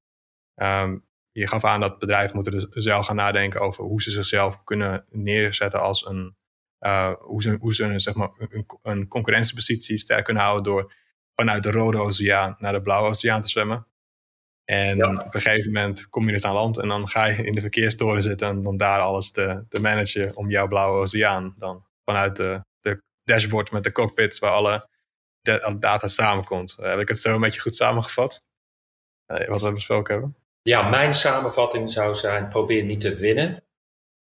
Um, 0.56 1.10
je 1.32 1.48
gaf 1.48 1.64
aan 1.64 1.80
dat 1.80 2.00
bedrijven 2.00 2.36
moeten 2.36 2.54
dus 2.54 2.66
zelf 2.70 3.06
gaan 3.06 3.16
nadenken 3.16 3.62
over 3.62 3.84
hoe 3.84 4.02
ze 4.02 4.12
zichzelf 4.12 4.64
kunnen 4.64 5.06
neerzetten 5.10 5.82
als 5.82 6.06
een, 6.06 6.36
uh, 6.80 7.14
hoe 7.20 7.42
ze, 7.42 7.58
hoe 7.60 7.76
ze 7.76 8.00
zeg 8.00 8.14
maar, 8.14 8.30
een, 8.38 8.66
een 8.82 9.08
concurrentiepositie 9.08 9.98
sterk 9.98 10.26
kunnen 10.26 10.44
houden 10.44 10.64
door 10.64 10.94
vanuit 11.36 11.64
de 11.64 11.72
Rode 11.72 11.98
Oceaan 11.98 12.56
naar 12.60 12.74
de 12.74 12.82
Blauwe 12.82 13.10
Oceaan 13.10 13.42
te 13.42 13.50
zwemmen. 13.50 13.86
En 14.66 15.06
op 15.06 15.34
een 15.34 15.42
gegeven 15.42 15.72
moment 15.72 16.10
kom 16.10 16.26
je 16.26 16.32
dus 16.32 16.46
aan 16.46 16.54
land 16.54 16.78
en 16.78 16.88
dan 16.88 17.08
ga 17.08 17.26
je 17.26 17.44
in 17.44 17.52
de 17.52 17.62
verkeerstoren 17.62 18.22
zitten 18.22 18.48
en 18.48 18.64
dan 18.64 18.78
daar 18.78 19.00
alles 19.00 19.32
te, 19.32 19.66
te 19.70 19.82
managen 19.82 20.36
om 20.36 20.50
jouw 20.50 20.68
blauwe 20.68 21.00
oceaan. 21.00 21.56
Dan 21.58 21.86
vanuit 22.06 22.36
de, 22.36 22.62
de 22.80 23.02
dashboard 23.24 23.72
met 23.72 23.84
de 23.84 23.92
cockpits 23.92 24.40
waar 24.40 24.52
alle, 24.52 24.88
data 25.80 26.08
samenkomt. 26.08 26.78
Uh, 26.80 26.86
heb 26.86 27.00
ik 27.00 27.08
het 27.08 27.20
zo 27.20 27.34
een 27.34 27.42
beetje 27.42 27.62
goed 27.62 27.76
samengevat? 27.76 28.44
Uh, 29.28 29.48
wat 29.48 29.62
we 29.62 29.72
besproken 29.72 30.14
hebben? 30.14 30.41
Ja, 30.62 30.90
mijn 30.90 31.14
samenvatting 31.14 31.92
zou 31.92 32.16
zijn: 32.16 32.48
probeer 32.48 32.84
niet 32.84 33.00
te 33.00 33.16
winnen, 33.16 33.64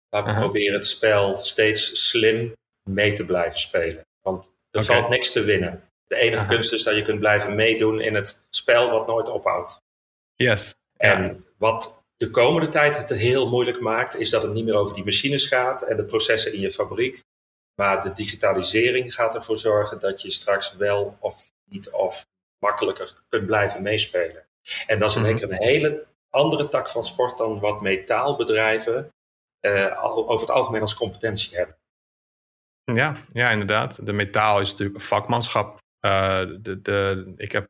maar 0.09 0.39
probeer 0.39 0.73
het 0.73 0.85
spel 0.85 1.35
steeds 1.35 2.09
slim 2.09 2.53
mee 2.89 3.13
te 3.13 3.25
blijven 3.25 3.59
spelen. 3.59 4.05
Want 4.21 4.51
er 4.71 4.83
valt 4.83 5.09
niks 5.09 5.31
te 5.31 5.43
winnen. 5.43 5.89
De 6.07 6.15
enige 6.15 6.45
kunst 6.45 6.73
is 6.73 6.83
dat 6.83 6.95
je 6.95 7.01
kunt 7.01 7.19
blijven 7.19 7.55
meedoen 7.55 8.01
in 8.01 8.15
het 8.15 8.47
spel 8.49 8.89
wat 8.91 9.07
nooit 9.07 9.29
ophoudt. 9.29 9.77
Yes. 10.35 10.75
En 10.97 11.45
wat 11.57 12.03
de 12.17 12.29
komende 12.29 12.69
tijd 12.69 12.97
het 12.97 13.09
heel 13.09 13.49
moeilijk 13.49 13.79
maakt, 13.79 14.15
is 14.15 14.29
dat 14.29 14.43
het 14.43 14.53
niet 14.53 14.65
meer 14.65 14.75
over 14.75 14.95
die 14.95 15.03
machines 15.03 15.47
gaat 15.47 15.81
en 15.81 15.97
de 15.97 16.05
processen 16.05 16.53
in 16.53 16.59
je 16.59 16.71
fabriek. 16.71 17.23
Maar 17.75 18.01
de 18.01 18.11
digitalisering 18.11 19.13
gaat 19.13 19.35
ervoor 19.35 19.57
zorgen 19.57 19.99
dat 19.99 20.21
je 20.21 20.31
straks 20.31 20.75
wel 20.75 21.17
of 21.19 21.51
niet 21.69 21.89
of 21.89 22.25
makkelijker 22.59 23.13
kunt 23.29 23.45
blijven 23.45 23.81
meespelen. 23.81 24.45
En 24.87 24.99
dat 24.99 25.09
is 25.09 25.15
mm 25.15 25.23
-hmm. 25.23 25.41
een 25.41 25.61
hele 25.61 26.05
andere 26.31 26.67
tak 26.67 26.89
van 26.89 27.03
sport 27.03 27.37
dan 27.37 27.59
wat 27.59 27.81
metaalbedrijven 27.81 29.13
uh, 29.61 30.03
over 30.03 30.39
het 30.39 30.55
algemeen 30.55 30.81
als 30.81 30.95
competentie 30.95 31.57
hebben. 31.57 31.75
Ja, 32.83 33.15
ja, 33.27 33.49
inderdaad. 33.49 34.05
De 34.05 34.13
metaal 34.13 34.59
is 34.59 34.69
natuurlijk 34.69 34.97
een 34.97 35.05
vakmanschap. 35.05 35.79
Uh, 36.05 36.39
de, 36.59 36.81
de, 36.81 37.33
ik 37.35 37.51
heb 37.51 37.69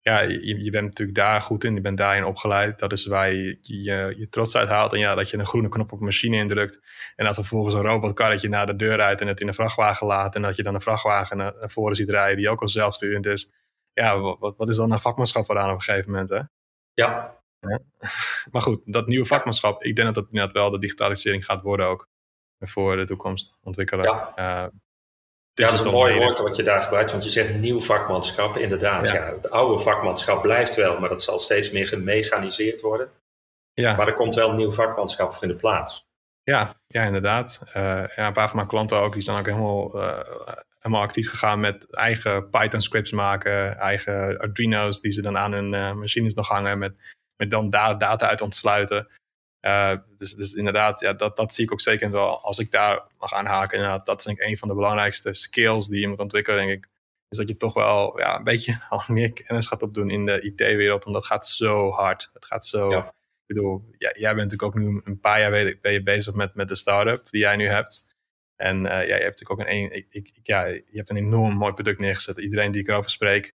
ja, 0.00 0.20
je, 0.20 0.64
je, 0.64 0.70
bent 0.70 0.84
natuurlijk 0.84 1.18
daar 1.18 1.40
goed 1.40 1.64
in, 1.64 1.74
je 1.74 1.80
bent 1.80 1.98
daarin 1.98 2.24
opgeleid. 2.24 2.78
Dat 2.78 2.92
is 2.92 3.06
waar 3.06 3.34
je 3.34 3.58
je, 3.60 4.14
je 4.18 4.28
trots 4.28 4.56
uit 4.56 4.68
haalt. 4.68 4.92
En 4.92 4.98
ja, 4.98 5.14
dat 5.14 5.30
je 5.30 5.38
een 5.38 5.46
groene 5.46 5.68
knop 5.68 5.92
op 5.92 5.98
een 5.98 6.04
machine 6.04 6.36
indrukt. 6.36 6.80
En 7.16 7.24
dat 7.24 7.36
er 7.36 7.42
vervolgens 7.44 7.74
een 7.74 7.82
robotkarretje 7.82 8.48
naar 8.48 8.66
de 8.66 8.76
deur 8.76 9.00
uit 9.00 9.20
en 9.20 9.26
het 9.26 9.40
in 9.40 9.48
een 9.48 9.54
vrachtwagen 9.54 10.06
laat. 10.06 10.34
En 10.34 10.42
dat 10.42 10.56
je 10.56 10.62
dan 10.62 10.74
een 10.74 10.80
vrachtwagen 10.80 11.36
naar, 11.36 11.54
voren 11.58 11.96
ziet 11.96 12.10
rijden 12.10 12.36
die 12.36 12.48
ook 12.48 12.60
al 12.60 12.68
zelfsturend 12.68 13.26
is. 13.26 13.52
Ja, 13.92 14.18
wat, 14.18 14.56
wat 14.56 14.68
is 14.68 14.76
dan 14.76 14.90
een 14.90 15.00
vakmanschap 15.00 15.56
aan 15.56 15.70
op 15.70 15.74
een 15.74 15.82
gegeven 15.82 16.10
moment, 16.10 16.28
hè? 16.28 16.40
Ja. 16.94 17.42
Ja. 17.68 17.80
Maar 18.50 18.62
goed, 18.62 18.80
dat 18.84 19.06
nieuwe 19.06 19.26
vakmanschap, 19.26 19.82
ik 19.82 19.96
denk 19.96 20.06
dat 20.06 20.14
dat 20.14 20.32
inderdaad 20.32 20.54
wel 20.54 20.70
de 20.70 20.78
digitalisering 20.78 21.44
gaat 21.44 21.62
worden 21.62 21.86
ook. 21.86 22.08
Voor 22.60 22.96
de 22.96 23.04
toekomst 23.04 23.58
ontwikkelen. 23.62 24.04
Ja. 24.04 24.32
Uh, 24.36 24.70
ja, 25.52 25.66
dat 25.66 25.72
is 25.72 25.84
een 25.84 25.92
mooi 25.92 26.14
woord 26.14 26.38
wat 26.38 26.56
je 26.56 26.62
daar 26.62 26.82
gebruikt, 26.82 27.10
want 27.10 27.24
je 27.24 27.30
zegt 27.30 27.54
nieuw 27.54 27.80
vakmanschap. 27.80 28.56
Inderdaad, 28.56 29.08
ja. 29.08 29.32
het 29.34 29.50
oude 29.50 29.82
vakmanschap 29.82 30.42
blijft 30.42 30.74
wel, 30.74 31.00
maar 31.00 31.08
dat 31.08 31.22
zal 31.22 31.38
steeds 31.38 31.70
meer 31.70 31.86
gemechaniseerd 31.86 32.80
worden. 32.80 33.10
Ja. 33.72 33.96
Maar 33.96 34.06
er 34.06 34.14
komt 34.14 34.34
wel 34.34 34.52
nieuw 34.52 34.72
vakmanschap 34.72 35.32
voor 35.32 35.42
in 35.42 35.48
de 35.48 35.54
plaats. 35.54 36.06
Ja, 36.42 36.80
ja 36.86 37.04
inderdaad. 37.04 37.60
Uh, 37.66 37.72
ja, 38.16 38.26
een 38.26 38.32
paar 38.32 38.48
van 38.48 38.56
mijn 38.56 38.68
klanten 38.68 39.00
ook, 39.00 39.12
die 39.12 39.22
zijn 39.22 39.38
ook 39.38 39.46
helemaal, 39.46 39.96
uh, 39.96 40.18
helemaal 40.78 41.02
actief 41.02 41.30
gegaan 41.30 41.60
met 41.60 41.94
eigen 41.94 42.50
Python 42.50 42.80
scripts 42.80 43.12
maken, 43.12 43.78
eigen 43.78 44.38
Arduino's 44.38 45.00
die 45.00 45.12
ze 45.12 45.22
dan 45.22 45.38
aan 45.38 45.52
hun 45.52 45.72
uh, 45.72 45.92
machines 45.92 46.34
nog 46.34 46.48
hangen, 46.48 46.78
met, 46.78 47.16
met 47.36 47.50
dan 47.50 47.70
data 47.70 48.28
uit 48.28 48.40
ontsluiten. 48.40 49.08
Uh, 49.60 49.96
dus, 50.18 50.34
dus 50.34 50.52
inderdaad, 50.52 51.00
ja, 51.00 51.12
dat, 51.12 51.36
dat 51.36 51.54
zie 51.54 51.64
ik 51.64 51.72
ook 51.72 51.80
zeker 51.80 52.10
wel. 52.10 52.40
Als 52.40 52.58
ik 52.58 52.70
daar 52.70 53.02
mag 53.18 53.32
aanhaken, 53.32 53.76
inderdaad, 53.76 54.06
dat 54.06 54.18
is 54.18 54.24
denk 54.24 54.38
ik 54.38 54.46
een 54.46 54.58
van 54.58 54.68
de 54.68 54.74
belangrijkste 54.74 55.32
skills 55.32 55.88
die 55.88 56.00
je 56.00 56.08
moet 56.08 56.18
ontwikkelen, 56.18 56.66
denk 56.66 56.84
ik. 56.84 56.90
Is 57.28 57.38
dat 57.38 57.48
je 57.48 57.56
toch 57.56 57.74
wel 57.74 58.18
ja, 58.18 58.36
een 58.36 58.44
beetje 58.44 58.80
al 58.90 59.02
meer 59.06 59.32
kennis 59.32 59.66
gaat 59.66 59.82
opdoen 59.82 60.10
in 60.10 60.26
de 60.26 60.40
IT-wereld. 60.40 61.04
Want 61.04 61.16
dat 61.16 61.26
gaat 61.26 61.46
zo 61.46 61.90
hard. 61.90 62.30
Het 62.32 62.44
gaat 62.44 62.66
zo. 62.66 62.90
Ja. 62.90 63.08
Ik 63.46 63.54
bedoel, 63.54 63.84
ja, 63.98 64.12
jij 64.16 64.34
bent 64.34 64.50
natuurlijk 64.50 64.62
ook 64.62 64.82
nu 64.82 65.00
een 65.04 65.20
paar 65.20 65.40
jaar 65.40 65.76
ben 65.80 65.92
je 65.92 66.02
bezig 66.02 66.34
met, 66.34 66.54
met 66.54 66.68
de 66.68 66.74
start-up 66.74 67.30
die 67.30 67.40
jij 67.40 67.56
nu 67.56 67.66
hebt. 67.66 68.04
En 68.56 68.76
uh, 68.76 68.90
ja, 68.90 69.00
je 69.00 69.12
hebt 69.12 69.40
natuurlijk 69.40 69.60
ook 69.60 69.66
een, 69.66 69.92
ik, 69.92 70.06
ik, 70.10 70.30
ja, 70.42 70.64
je 70.64 70.84
hebt 70.92 71.10
een 71.10 71.16
enorm 71.16 71.56
mooi 71.56 71.72
product 71.72 71.98
neergezet. 71.98 72.38
Iedereen 72.38 72.72
die 72.72 72.80
ik 72.80 72.88
erover 72.88 73.10
spreek, 73.10 73.52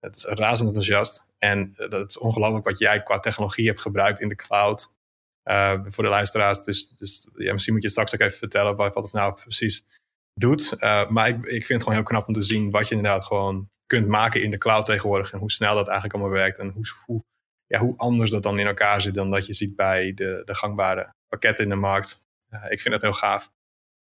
het 0.00 0.16
is 0.16 0.24
razend 0.24 0.68
enthousiast. 0.68 1.26
En 1.42 1.74
uh, 1.78 1.88
dat 1.88 2.08
is 2.08 2.18
ongelooflijk 2.18 2.64
wat 2.64 2.78
jij 2.78 3.02
qua 3.02 3.18
technologie 3.18 3.66
hebt 3.66 3.80
gebruikt 3.80 4.20
in 4.20 4.28
de 4.28 4.34
cloud. 4.34 4.92
Uh, 5.44 5.80
voor 5.84 6.04
de 6.04 6.10
luisteraars. 6.10 6.62
Dus, 6.62 6.88
dus 6.88 7.28
ja, 7.36 7.52
misschien 7.52 7.74
moet 7.74 7.82
je 7.82 7.88
straks 7.88 8.14
ook 8.14 8.20
even 8.20 8.38
vertellen 8.38 8.76
wat, 8.76 8.94
wat 8.94 9.04
het 9.04 9.12
nou 9.12 9.34
precies 9.34 9.86
doet. 10.34 10.74
Uh, 10.78 11.08
maar 11.08 11.28
ik, 11.28 11.36
ik 11.36 11.66
vind 11.66 11.68
het 11.68 11.82
gewoon 11.82 11.94
heel 11.94 12.02
knap 12.02 12.28
om 12.28 12.34
te 12.34 12.42
zien 12.42 12.70
wat 12.70 12.88
je 12.88 12.94
inderdaad 12.94 13.24
gewoon 13.24 13.68
kunt 13.86 14.06
maken 14.06 14.42
in 14.42 14.50
de 14.50 14.58
cloud 14.58 14.86
tegenwoordig. 14.86 15.32
En 15.32 15.38
hoe 15.38 15.50
snel 15.50 15.74
dat 15.74 15.88
eigenlijk 15.88 16.14
allemaal 16.14 16.38
werkt. 16.38 16.58
En 16.58 16.70
hoe, 16.70 16.84
hoe, 17.04 17.24
ja, 17.66 17.78
hoe 17.78 17.96
anders 17.96 18.30
dat 18.30 18.42
dan 18.42 18.58
in 18.58 18.66
elkaar 18.66 19.02
zit 19.02 19.14
dan 19.14 19.30
dat 19.30 19.46
je 19.46 19.52
ziet 19.52 19.76
bij 19.76 20.14
de, 20.14 20.42
de 20.44 20.54
gangbare 20.54 21.14
pakketten 21.28 21.64
in 21.64 21.70
de 21.70 21.76
markt. 21.76 22.24
Uh, 22.50 22.64
ik 22.68 22.80
vind 22.80 22.94
dat 22.94 23.02
heel 23.02 23.12
gaaf. 23.12 23.50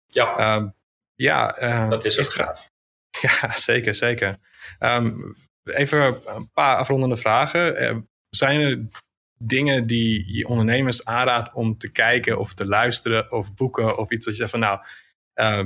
Ja, 0.06 0.56
um, 0.56 0.74
ja 1.16 1.52
dat 1.90 2.06
is 2.06 2.18
ook 2.18 2.26
is 2.26 2.30
gaaf. 2.30 2.70
Ja, 3.22 3.56
zeker, 3.56 3.96
zeker. 3.96 4.38
Um, 4.80 5.36
even 5.64 6.20
een 6.36 6.52
paar 6.54 6.78
afrondende 6.78 7.18
vragen. 7.18 8.08
zijn 8.30 8.62
er 8.62 8.88
dingen 9.44 9.88
die 9.88 10.34
je 10.38 10.48
ondernemers 10.48 11.06
aanraadt 11.06 11.54
om 11.54 11.78
te 11.78 11.92
kijken 11.92 12.40
of 12.40 12.54
te 12.54 12.68
luisteren 12.68 13.32
of 13.32 13.54
boeken 13.54 13.98
of 13.98 14.12
iets 14.12 14.26
dat 14.26 14.34
je 14.34 14.40
zegt 14.40 14.52
van 14.52 14.60
nou, 14.60 14.80
uh, 15.36 15.66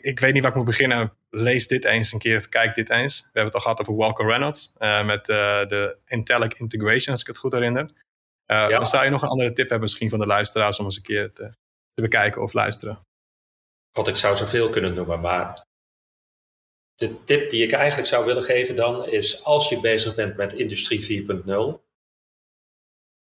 ik, 0.00 0.20
weet 0.20 0.32
niet 0.32 0.42
waar 0.42 0.50
ik 0.50 0.56
moet 0.56 0.66
beginnen. 0.66 1.12
Lees 1.30 1.66
dit 1.66 1.84
eens 1.84 2.12
een 2.12 2.18
keer 2.18 2.36
of 2.36 2.48
kijk 2.48 2.74
dit 2.74 2.90
eens. 2.90 3.20
We 3.20 3.24
hebben 3.24 3.44
het 3.44 3.54
al 3.54 3.60
gehad 3.60 3.80
over 3.80 3.94
Walker 3.94 4.26
Reynolds 4.26 4.76
uh, 4.78 5.04
met 5.04 5.28
uh, 5.28 5.36
de 5.66 5.96
Intellic 6.06 6.54
Integration, 6.54 7.10
als 7.10 7.20
ik 7.20 7.26
het 7.26 7.38
goed 7.38 7.52
herinner. 7.52 7.90
Ja. 8.46 8.84
Zou 8.84 9.04
je 9.04 9.10
nog 9.10 9.22
een 9.22 9.28
andere 9.28 9.52
tip 9.52 9.68
hebben 9.68 9.80
misschien 9.80 10.10
van 10.10 10.18
de 10.18 10.26
luisteraars 10.26 10.78
om 10.78 10.84
eens 10.84 10.96
een 10.96 11.02
keer 11.02 11.32
te, 11.32 11.54
te 11.94 12.02
bekijken 12.02 12.42
of 12.42 12.52
luisteren? 12.52 12.98
God, 13.96 14.08
ik 14.08 14.16
zou 14.16 14.36
zoveel 14.36 14.70
kunnen 14.70 14.94
noemen, 14.94 15.20
maar 15.20 15.66
de 16.94 17.24
tip 17.24 17.50
die 17.50 17.62
ik 17.62 17.72
eigenlijk 17.72 18.08
zou 18.08 18.24
willen 18.24 18.44
geven 18.44 18.76
dan 18.76 19.08
is 19.08 19.44
als 19.44 19.68
je 19.68 19.80
bezig 19.80 20.14
bent 20.14 20.36
met 20.36 20.52
industrie 20.52 21.26
4.0, 21.26 21.82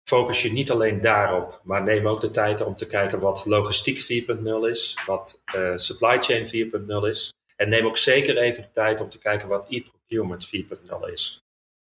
focus 0.10 0.42
je 0.42 0.52
niet 0.52 0.72
alleen 0.72 1.02
daarop, 1.02 1.62
maar 1.64 1.84
neem 1.84 2.08
ook 2.08 2.22
de 2.22 2.32
tijd 2.32 2.62
om 2.62 2.76
te 2.76 2.88
kijken 2.88 3.20
wat 3.20 3.46
logistiek 3.46 4.26
4.0 4.40 4.70
is, 4.70 4.98
wat 5.06 5.42
uh, 5.56 5.72
supply 5.76 6.18
chain 6.22 6.46
4.0 6.46 7.10
is. 7.10 7.34
En 7.56 7.70
neem 7.70 7.86
ook 7.86 7.98
zeker 7.98 8.38
even 8.38 8.64
de 8.64 8.72
tijd 8.72 9.02
om 9.02 9.10
te 9.10 9.18
kijken 9.18 9.48
wat 9.48 9.66
e-procurement 9.70 10.50
4.0 10.56 11.12
is. 11.12 11.42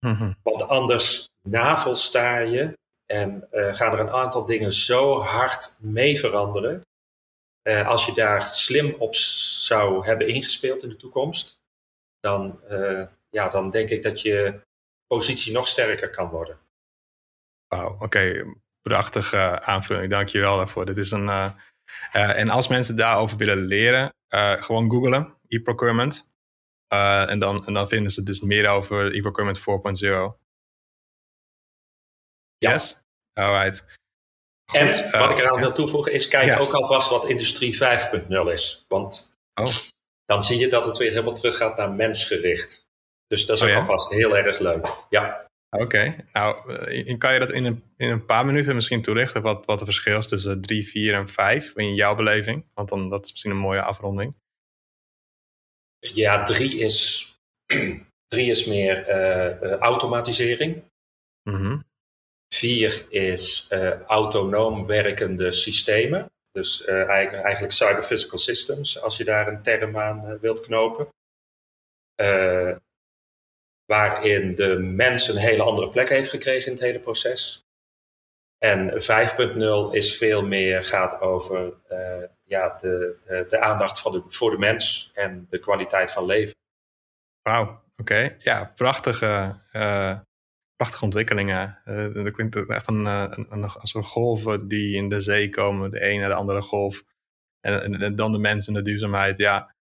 Mm 0.07 0.37
Want 0.43 0.63
anders 0.63 1.29
navelstaar 1.43 2.47
je 2.47 2.77
en 3.07 3.49
uh, 3.53 3.75
gaan 3.75 3.93
er 3.93 4.01
een 4.01 4.11
aantal 4.11 4.45
dingen 4.45 4.73
zo 4.73 5.21
hard 5.21 5.77
mee 5.81 6.19
veranderen. 6.19 6.83
Uh, 7.63 7.89
als 7.89 8.07
je 8.07 8.15
daar 8.15 8.43
slim 8.45 8.95
op 8.99 9.15
zou 9.15 10.07
hebben 10.07 10.29
ingespeeld 10.29 10.83
in 10.83 10.89
de 10.89 10.97
toekomst, 10.97 11.61
dan, 12.21 12.61
ja, 13.31 13.49
dan 13.49 13.71
denk 13.71 13.89
ik 13.89 14.03
dat 14.03 14.21
je 14.21 14.61
positie 15.07 15.53
nog 15.53 15.69
sterker 15.69 16.11
kan 16.11 16.29
worden. 16.29 16.59
Wauw, 17.67 17.99
oké. 18.01 18.55
Prachtige 18.83 19.61
aanvulling. 19.61 20.11
Dank 20.11 20.29
je 20.29 20.41
wel 20.41 20.57
daarvoor. 20.57 20.87
Dit 20.87 20.97
is 20.97 21.11
een, 21.11 21.27
uh, 21.27 21.53
en 22.13 22.49
als 22.49 22.69
mensen 22.69 22.97
daarover 22.97 23.37
willen 23.37 23.67
leren, 23.67 24.15
gewoon 24.61 24.91
googlen, 24.91 25.37
e-procurement. 25.49 26.31
en, 26.89 27.39
dan, 27.39 27.67
en 27.67 27.73
dan 27.73 27.89
vinden 27.89 28.11
ze 28.11 28.23
dus 28.23 28.41
meer 28.41 28.69
over 28.69 29.15
e-procurement 29.15 29.59
4.0. 29.59 30.39
Yes? 32.59 33.03
Alright. 33.33 33.98
Goed, 34.73 34.81
en 34.81 35.21
wat 35.21 35.31
ik 35.31 35.39
eraan 35.39 35.61
wil 35.61 35.73
toevoegen 35.73 36.13
is, 36.13 36.29
kijk 36.29 36.47
yes. 36.47 36.69
ook 36.69 36.75
alvast 36.75 37.11
wat 37.11 37.29
industrie 37.29 37.79
5.0 37.79 38.53
is. 38.53 38.85
Want 38.89 39.31
oh. 39.55 39.75
dan 40.25 40.43
zie 40.43 40.59
je 40.59 40.69
dat 40.69 40.85
het 40.85 40.97
weer 40.97 41.11
helemaal 41.11 41.35
terug 41.35 41.57
gaat 41.57 41.77
naar 41.77 41.93
mensgericht. 41.93 42.87
Dus 43.27 43.47
dat 43.47 43.57
is 43.57 43.63
Oh 43.63 43.71
ook 43.71 43.77
alvast 43.77 44.13
heel 44.13 44.37
erg 44.37 44.59
leuk. 44.59 44.87
Ja. 45.09 45.47
Oké, 45.71 46.25
nou, 46.33 46.75
eh, 46.75 47.19
kan 47.19 47.33
je 47.33 47.39
dat 47.39 47.51
in 47.51 47.65
een, 47.65 47.83
in 47.97 48.11
een 48.11 48.25
paar 48.25 48.47
minuten 48.47 48.75
misschien 48.75 49.03
toelichten? 49.03 49.43
Wat, 49.43 49.67
wat 49.67 49.81
het 49.81 49.89
verschil 49.89 50.19
is 50.19 50.29
tussen 50.29 50.61
3, 50.61 50.89
4 50.89 51.15
en 51.15 51.29
5 51.29 51.73
in 51.77 51.95
jouw 51.95 52.15
beleving? 52.15 52.65
Want 52.75 52.89
dan, 52.89 53.09
dat 53.09 53.25
is 53.25 53.31
misschien 53.31 53.51
een 53.51 53.57
mooie 53.57 53.83
afronding. 53.83 54.35
Ja, 55.99 56.43
drie 56.43 56.79
is, 56.79 57.27
drie 58.35 58.51
is 58.51 58.65
meer 58.65 59.07
eh, 59.07 59.63
eh, 59.63 59.79
automatisering. 59.79 60.83
Mhm. 61.43 61.79
Vier 62.49 63.07
is 63.09 63.67
eh, 63.69 64.01
autonoom 64.03 64.87
werkende 64.87 65.53
systemen. 65.53 66.31
Dus 66.53 66.85
eh, 66.85 67.09
eigenlijk, 67.09 67.73
cyber-physical 67.73 68.39
systems, 68.39 69.03
als 69.03 69.17
je 69.17 69.25
daar 69.25 69.49
een 69.49 69.63
term 69.63 69.99
aan 69.99 70.27
eh, 70.27 70.41
wilt 70.41 70.61
knopen. 70.61 71.09
Waarin 73.85 74.55
de 74.55 74.79
mens 74.79 75.29
een 75.29 75.37
hele 75.37 75.63
andere 75.63 75.89
plek 75.91 76.09
heeft 76.09 76.31
gekregen 76.31 76.67
in 76.67 76.73
het 76.73 76.83
hele 76.83 77.01
proces. 77.01 77.63
En 78.59 78.91
5.0 78.91 79.95
is 79.95 80.17
veel 80.17 80.43
meer, 80.43 80.85
gaat 80.85 81.21
over 81.21 81.75
ja, 82.45 82.77
de, 82.81 83.17
de, 83.49 83.61
aandacht 83.61 84.03
de, 84.03 84.23
voor 84.27 84.51
de 84.51 84.59
mens 84.59 85.11
en 85.15 85.47
de 85.51 85.59
kwaliteit 85.59 86.11
van 86.11 86.25
leven. 86.25 86.55
Wauw, 87.43 87.83
oké. 87.97 88.37
Ja, 88.39 88.73
prachtige, 88.77 89.61
prachtige 90.79 91.05
ontwikkelingen. 91.05 91.79
Eh, 91.85 92.15
dat 92.15 92.33
klinkt 92.33 92.69
echt 92.69 92.89
een, 92.89 93.07
eh, 93.07 93.25
een, 93.31 93.47
een, 93.51 93.65
als 93.65 93.95
een 93.95 94.03
golven 94.03 94.69
die 94.69 94.97
in 94.97 95.09
de 95.09 95.21
zee 95.21 95.51
komen, 95.51 95.91
de 95.91 96.01
ene 96.01 96.21
naar 96.21 96.29
de 96.29 96.35
andere 96.35 96.63
golf. 96.63 97.05
En, 97.61 98.17
dan 98.17 98.33
de 98.33 98.39
mens 98.39 98.69
en 98.69 98.75
de 98.75 98.83
duurzaamheid. 98.83 99.39
Ja, 99.39 99.75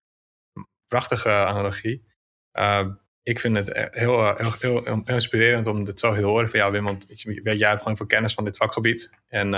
prachtige 0.88 1.30
analogie. 1.30 2.06
Uh, 2.54 2.88
ik 3.24 3.40
vind 3.40 3.56
het 3.56 3.90
heel, 3.92 4.36
heel, 4.36 4.54
heel, 4.60 5.02
inspirerend 5.06 5.68
om 5.68 5.84
dit 5.84 6.00
zo 6.00 6.16
te 6.16 6.22
horen 6.22 6.50
van 6.50 6.60
jou, 6.60 6.72
Wim. 6.72 6.84
Want 6.84 7.06
jij 7.44 7.70
hebt 7.70 7.82
gewoon 7.82 7.98
veel 7.98 8.06
kennis 8.06 8.34
van 8.34 8.44
dit 8.44 8.58
vakgebied. 8.58 9.10
En 9.28 9.54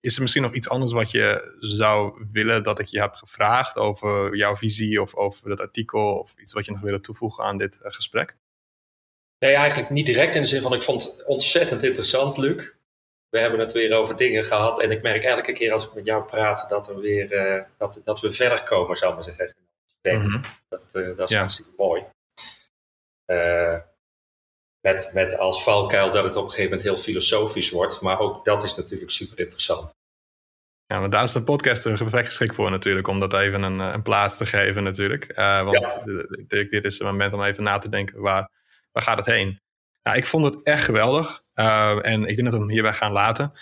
is 0.00 0.14
er 0.14 0.22
misschien 0.22 0.42
nog 0.42 0.54
iets 0.54 0.68
anders 0.68 0.92
wat 0.92 1.10
je 1.10 1.56
zou 1.58 2.26
willen 2.32 2.62
dat 2.62 2.78
ik 2.78 2.86
je 2.86 3.00
heb 3.00 3.14
gevraagd 3.14 3.76
over 3.76 4.36
jouw 4.36 4.56
visie 4.56 5.02
of 5.02 5.14
over 5.14 5.48
dat 5.48 5.60
artikel 5.60 6.18
of 6.18 6.34
iets 6.38 6.52
wat 6.52 6.64
je 6.64 6.72
nog 6.72 6.80
wil 6.80 7.00
toevoegen 7.00 7.44
aan 7.44 7.58
dit 7.58 7.80
gesprek? 7.82 8.36
Nee, 9.42 9.54
eigenlijk 9.54 9.90
niet 9.90 10.06
direct 10.06 10.34
in 10.34 10.42
de 10.42 10.48
zin 10.48 10.60
van 10.60 10.72
ik 10.72 10.82
vond 10.82 11.02
het 11.02 11.24
ontzettend 11.24 11.82
interessant, 11.82 12.36
Luc. 12.36 12.70
We 13.28 13.38
hebben 13.38 13.58
het 13.58 13.72
weer 13.72 13.96
over 13.96 14.16
dingen 14.16 14.44
gehad 14.44 14.80
en 14.80 14.90
ik 14.90 15.02
merk 15.02 15.24
elke 15.24 15.52
keer 15.52 15.72
als 15.72 15.86
ik 15.86 15.94
met 15.94 16.04
jou 16.04 16.24
praat 16.24 16.68
dat, 16.68 16.88
er 16.88 17.00
weer, 17.00 17.32
uh, 17.32 17.62
dat, 17.78 18.00
dat 18.04 18.20
we 18.20 18.32
verder 18.32 18.62
komen, 18.62 18.96
zou 18.96 19.10
ik 19.10 19.16
maar 19.16 19.34
zeggen. 19.36 19.54
Mm 20.02 20.30
-hmm. 20.30 20.40
dat, 20.68 20.94
uh, 20.94 21.16
dat 21.16 21.30
is 21.30 21.58
ja. 21.58 21.64
mooi. 21.76 22.04
Uh, 23.26 23.78
met, 24.80 25.10
met 25.14 25.38
als 25.38 25.62
valkuil 25.62 26.12
dat 26.12 26.24
het 26.24 26.36
op 26.36 26.44
een 26.44 26.50
gegeven 26.50 26.70
moment 26.70 26.82
heel 26.82 26.96
filosofisch 26.96 27.70
wordt, 27.70 28.00
maar 28.00 28.18
ook 28.18 28.44
dat 28.44 28.62
is 28.62 28.74
natuurlijk 28.74 29.10
super 29.10 29.38
interessant. 29.38 29.94
Ja, 30.86 31.00
maar 31.00 31.10
daar 31.10 31.22
is 31.22 31.32
de 31.32 31.42
podcast 31.42 31.84
er 31.84 32.24
geschikt 32.24 32.54
voor 32.54 32.70
natuurlijk, 32.70 33.08
om 33.08 33.20
dat 33.20 33.32
even 33.32 33.62
een, 33.62 33.78
een 33.78 34.02
plaats 34.02 34.36
te 34.36 34.46
geven 34.46 34.82
natuurlijk. 34.82 35.32
Want 35.34 35.78
ja. 35.78 36.02
de, 36.04 36.66
dit 36.70 36.84
is 36.84 36.98
het 36.98 37.08
moment 37.08 37.32
om 37.32 37.42
even 37.42 37.62
na 37.62 37.78
te 37.78 37.88
denken, 37.88 38.20
waar, 38.20 38.50
waar 38.92 39.02
gaat 39.02 39.16
het 39.16 39.26
heen? 39.26 39.60
Nou, 40.02 40.16
ik 40.16 40.24
vond 40.24 40.44
het 40.44 40.64
echt 40.64 40.84
geweldig 40.84 41.42
uh, 41.54 42.06
en 42.06 42.24
ik 42.24 42.36
denk 42.36 42.44
dat 42.44 42.52
we 42.52 42.58
hem 42.58 42.70
hierbij 42.70 42.92
gaan 42.92 43.12
laten. 43.12 43.52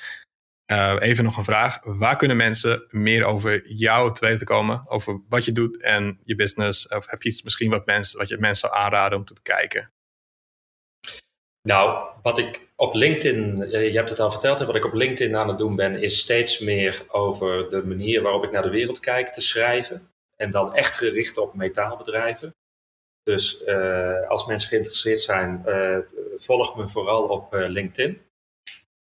Uh, 0.72 0.96
even 0.98 1.24
nog 1.24 1.36
een 1.36 1.44
vraag. 1.44 1.78
Waar 1.82 2.16
kunnen 2.16 2.36
mensen 2.36 2.86
meer 2.88 3.24
over 3.24 3.68
jou 3.68 4.14
te 4.14 4.26
weten 4.26 4.46
komen? 4.46 4.84
Over 4.86 5.20
wat 5.28 5.44
je 5.44 5.52
doet 5.52 5.82
en 5.82 6.18
je 6.22 6.34
business? 6.34 6.88
Of 6.88 7.10
heb 7.10 7.22
je 7.22 7.28
iets 7.28 7.42
misschien 7.42 7.70
wat, 7.70 7.86
mensen, 7.86 8.18
wat 8.18 8.28
je 8.28 8.38
mensen 8.38 8.68
zou 8.68 8.82
aanraden 8.82 9.18
om 9.18 9.24
te 9.24 9.34
bekijken? 9.34 9.92
Nou, 11.62 12.08
wat 12.22 12.38
ik 12.38 12.68
op 12.76 12.94
LinkedIn, 12.94 13.56
je 13.70 13.96
hebt 13.96 14.10
het 14.10 14.20
al 14.20 14.30
verteld, 14.30 14.58
wat 14.58 14.76
ik 14.76 14.84
op 14.84 14.94
LinkedIn 14.94 15.36
aan 15.36 15.48
het 15.48 15.58
doen 15.58 15.76
ben, 15.76 16.02
is 16.02 16.18
steeds 16.18 16.58
meer 16.58 17.04
over 17.08 17.70
de 17.70 17.86
manier 17.86 18.22
waarop 18.22 18.44
ik 18.44 18.50
naar 18.50 18.62
de 18.62 18.70
wereld 18.70 19.00
kijk 19.00 19.28
te 19.28 19.40
schrijven. 19.40 20.10
En 20.36 20.50
dan 20.50 20.74
echt 20.74 20.96
gericht 20.96 21.38
op 21.38 21.54
metaalbedrijven. 21.54 22.54
Dus 23.22 23.62
uh, 23.66 24.28
als 24.28 24.46
mensen 24.46 24.68
geïnteresseerd 24.68 25.20
zijn, 25.20 25.62
uh, 25.66 25.98
volg 26.36 26.76
me 26.76 26.88
vooral 26.88 27.22
op 27.22 27.54
uh, 27.54 27.68
LinkedIn. 27.68 28.22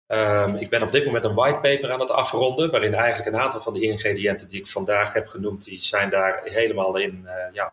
Um, 0.07 0.57
ik 0.57 0.71
ben 0.71 0.83
op 0.83 0.93
dit 0.93 1.05
moment 1.05 1.25
een 1.25 1.35
whitepaper 1.35 1.93
aan 1.93 2.01
het 2.01 2.11
afronden, 2.11 2.71
waarin 2.71 2.95
eigenlijk 2.95 3.35
een 3.35 3.43
aantal 3.43 3.61
van 3.61 3.73
de 3.73 3.81
ingrediënten 3.81 4.49
die 4.49 4.61
ik 4.61 4.67
vandaag 4.67 5.13
heb 5.13 5.27
genoemd, 5.27 5.65
die 5.65 5.81
zijn 5.83 6.11
daar 6.11 6.41
helemaal 6.45 6.97
in 6.97 7.29
ja. 7.53 7.73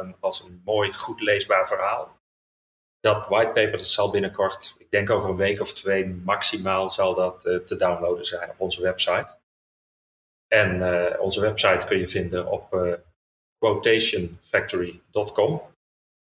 En 0.00 0.16
was 0.20 0.42
een 0.42 0.62
mooi, 0.64 0.92
goed 0.92 1.20
leesbaar 1.20 1.66
verhaal 1.66 2.18
dat 3.00 3.28
whitepaper 3.28 3.80
zal 3.80 4.10
binnenkort, 4.10 4.76
ik 4.78 4.90
denk 4.90 5.10
over 5.10 5.30
een 5.30 5.36
week 5.36 5.60
of 5.60 5.72
twee 5.72 6.06
maximaal, 6.06 6.90
zal 6.90 7.14
dat 7.14 7.40
te 7.40 7.76
downloaden 7.76 8.24
zijn 8.24 8.50
op 8.50 8.60
onze 8.60 8.82
website. 8.82 9.36
En 10.48 10.82
onze 11.20 11.40
website 11.40 11.86
kun 11.86 11.98
je 11.98 12.08
vinden 12.08 12.46
op 12.46 12.70
quotationfactory.com. 13.58 15.62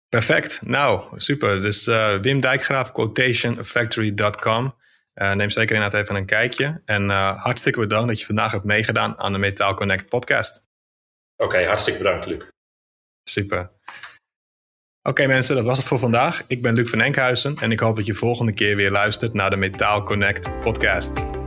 Perfect, 0.09 0.61
nou 0.65 1.05
super. 1.17 1.63
Dus 1.63 1.85
Wim 2.21 2.41
Dijkgraaf, 2.41 2.93
quotationfactory.com. 2.93 4.75
neem 5.15 5.51
zeker 5.51 5.75
inderdaad 5.75 6.01
even 6.01 6.15
een 6.15 6.27
kijkje. 6.27 6.81
En 6.85 7.09
hartstikke 7.37 7.81
bedankt 7.81 8.09
dat 8.09 8.21
je 8.21 8.27
vandaag 8.27 8.53
hebt 8.53 8.65
meegedaan 8.65 9.19
aan 9.19 9.33
de 9.33 9.39
Metaal 9.39 9.75
Connect 9.75 10.09
podcast. 10.09 10.73
Oké, 11.37 11.45
okay, 11.45 11.65
hartstikke 11.65 12.03
bedankt 12.03 12.27
Luc. 12.27 12.43
Super. 13.31 13.61
Oké 13.61 13.71
okay, 15.03 15.27
mensen, 15.27 15.57
dat 15.57 15.65
was 15.65 15.79
het 15.79 15.87
voor 15.87 15.99
vandaag. 15.99 16.43
Ik 16.47 16.63
ben 16.63 16.75
Luc 16.75 16.91
van 16.91 17.01
Enkhuizen 17.01 17.57
en 17.57 17.73
ik 17.73 17.81
hoop 17.81 17.97
dat 17.97 18.07
je 18.07 18.15
volgende 18.15 18.55
keer 18.55 18.77
weer 18.77 18.91
luistert 18.91 19.35
naar 19.35 19.51
de 19.51 19.57
Metaal 19.57 20.03
Connect 20.03 20.61
podcast. 20.61 21.44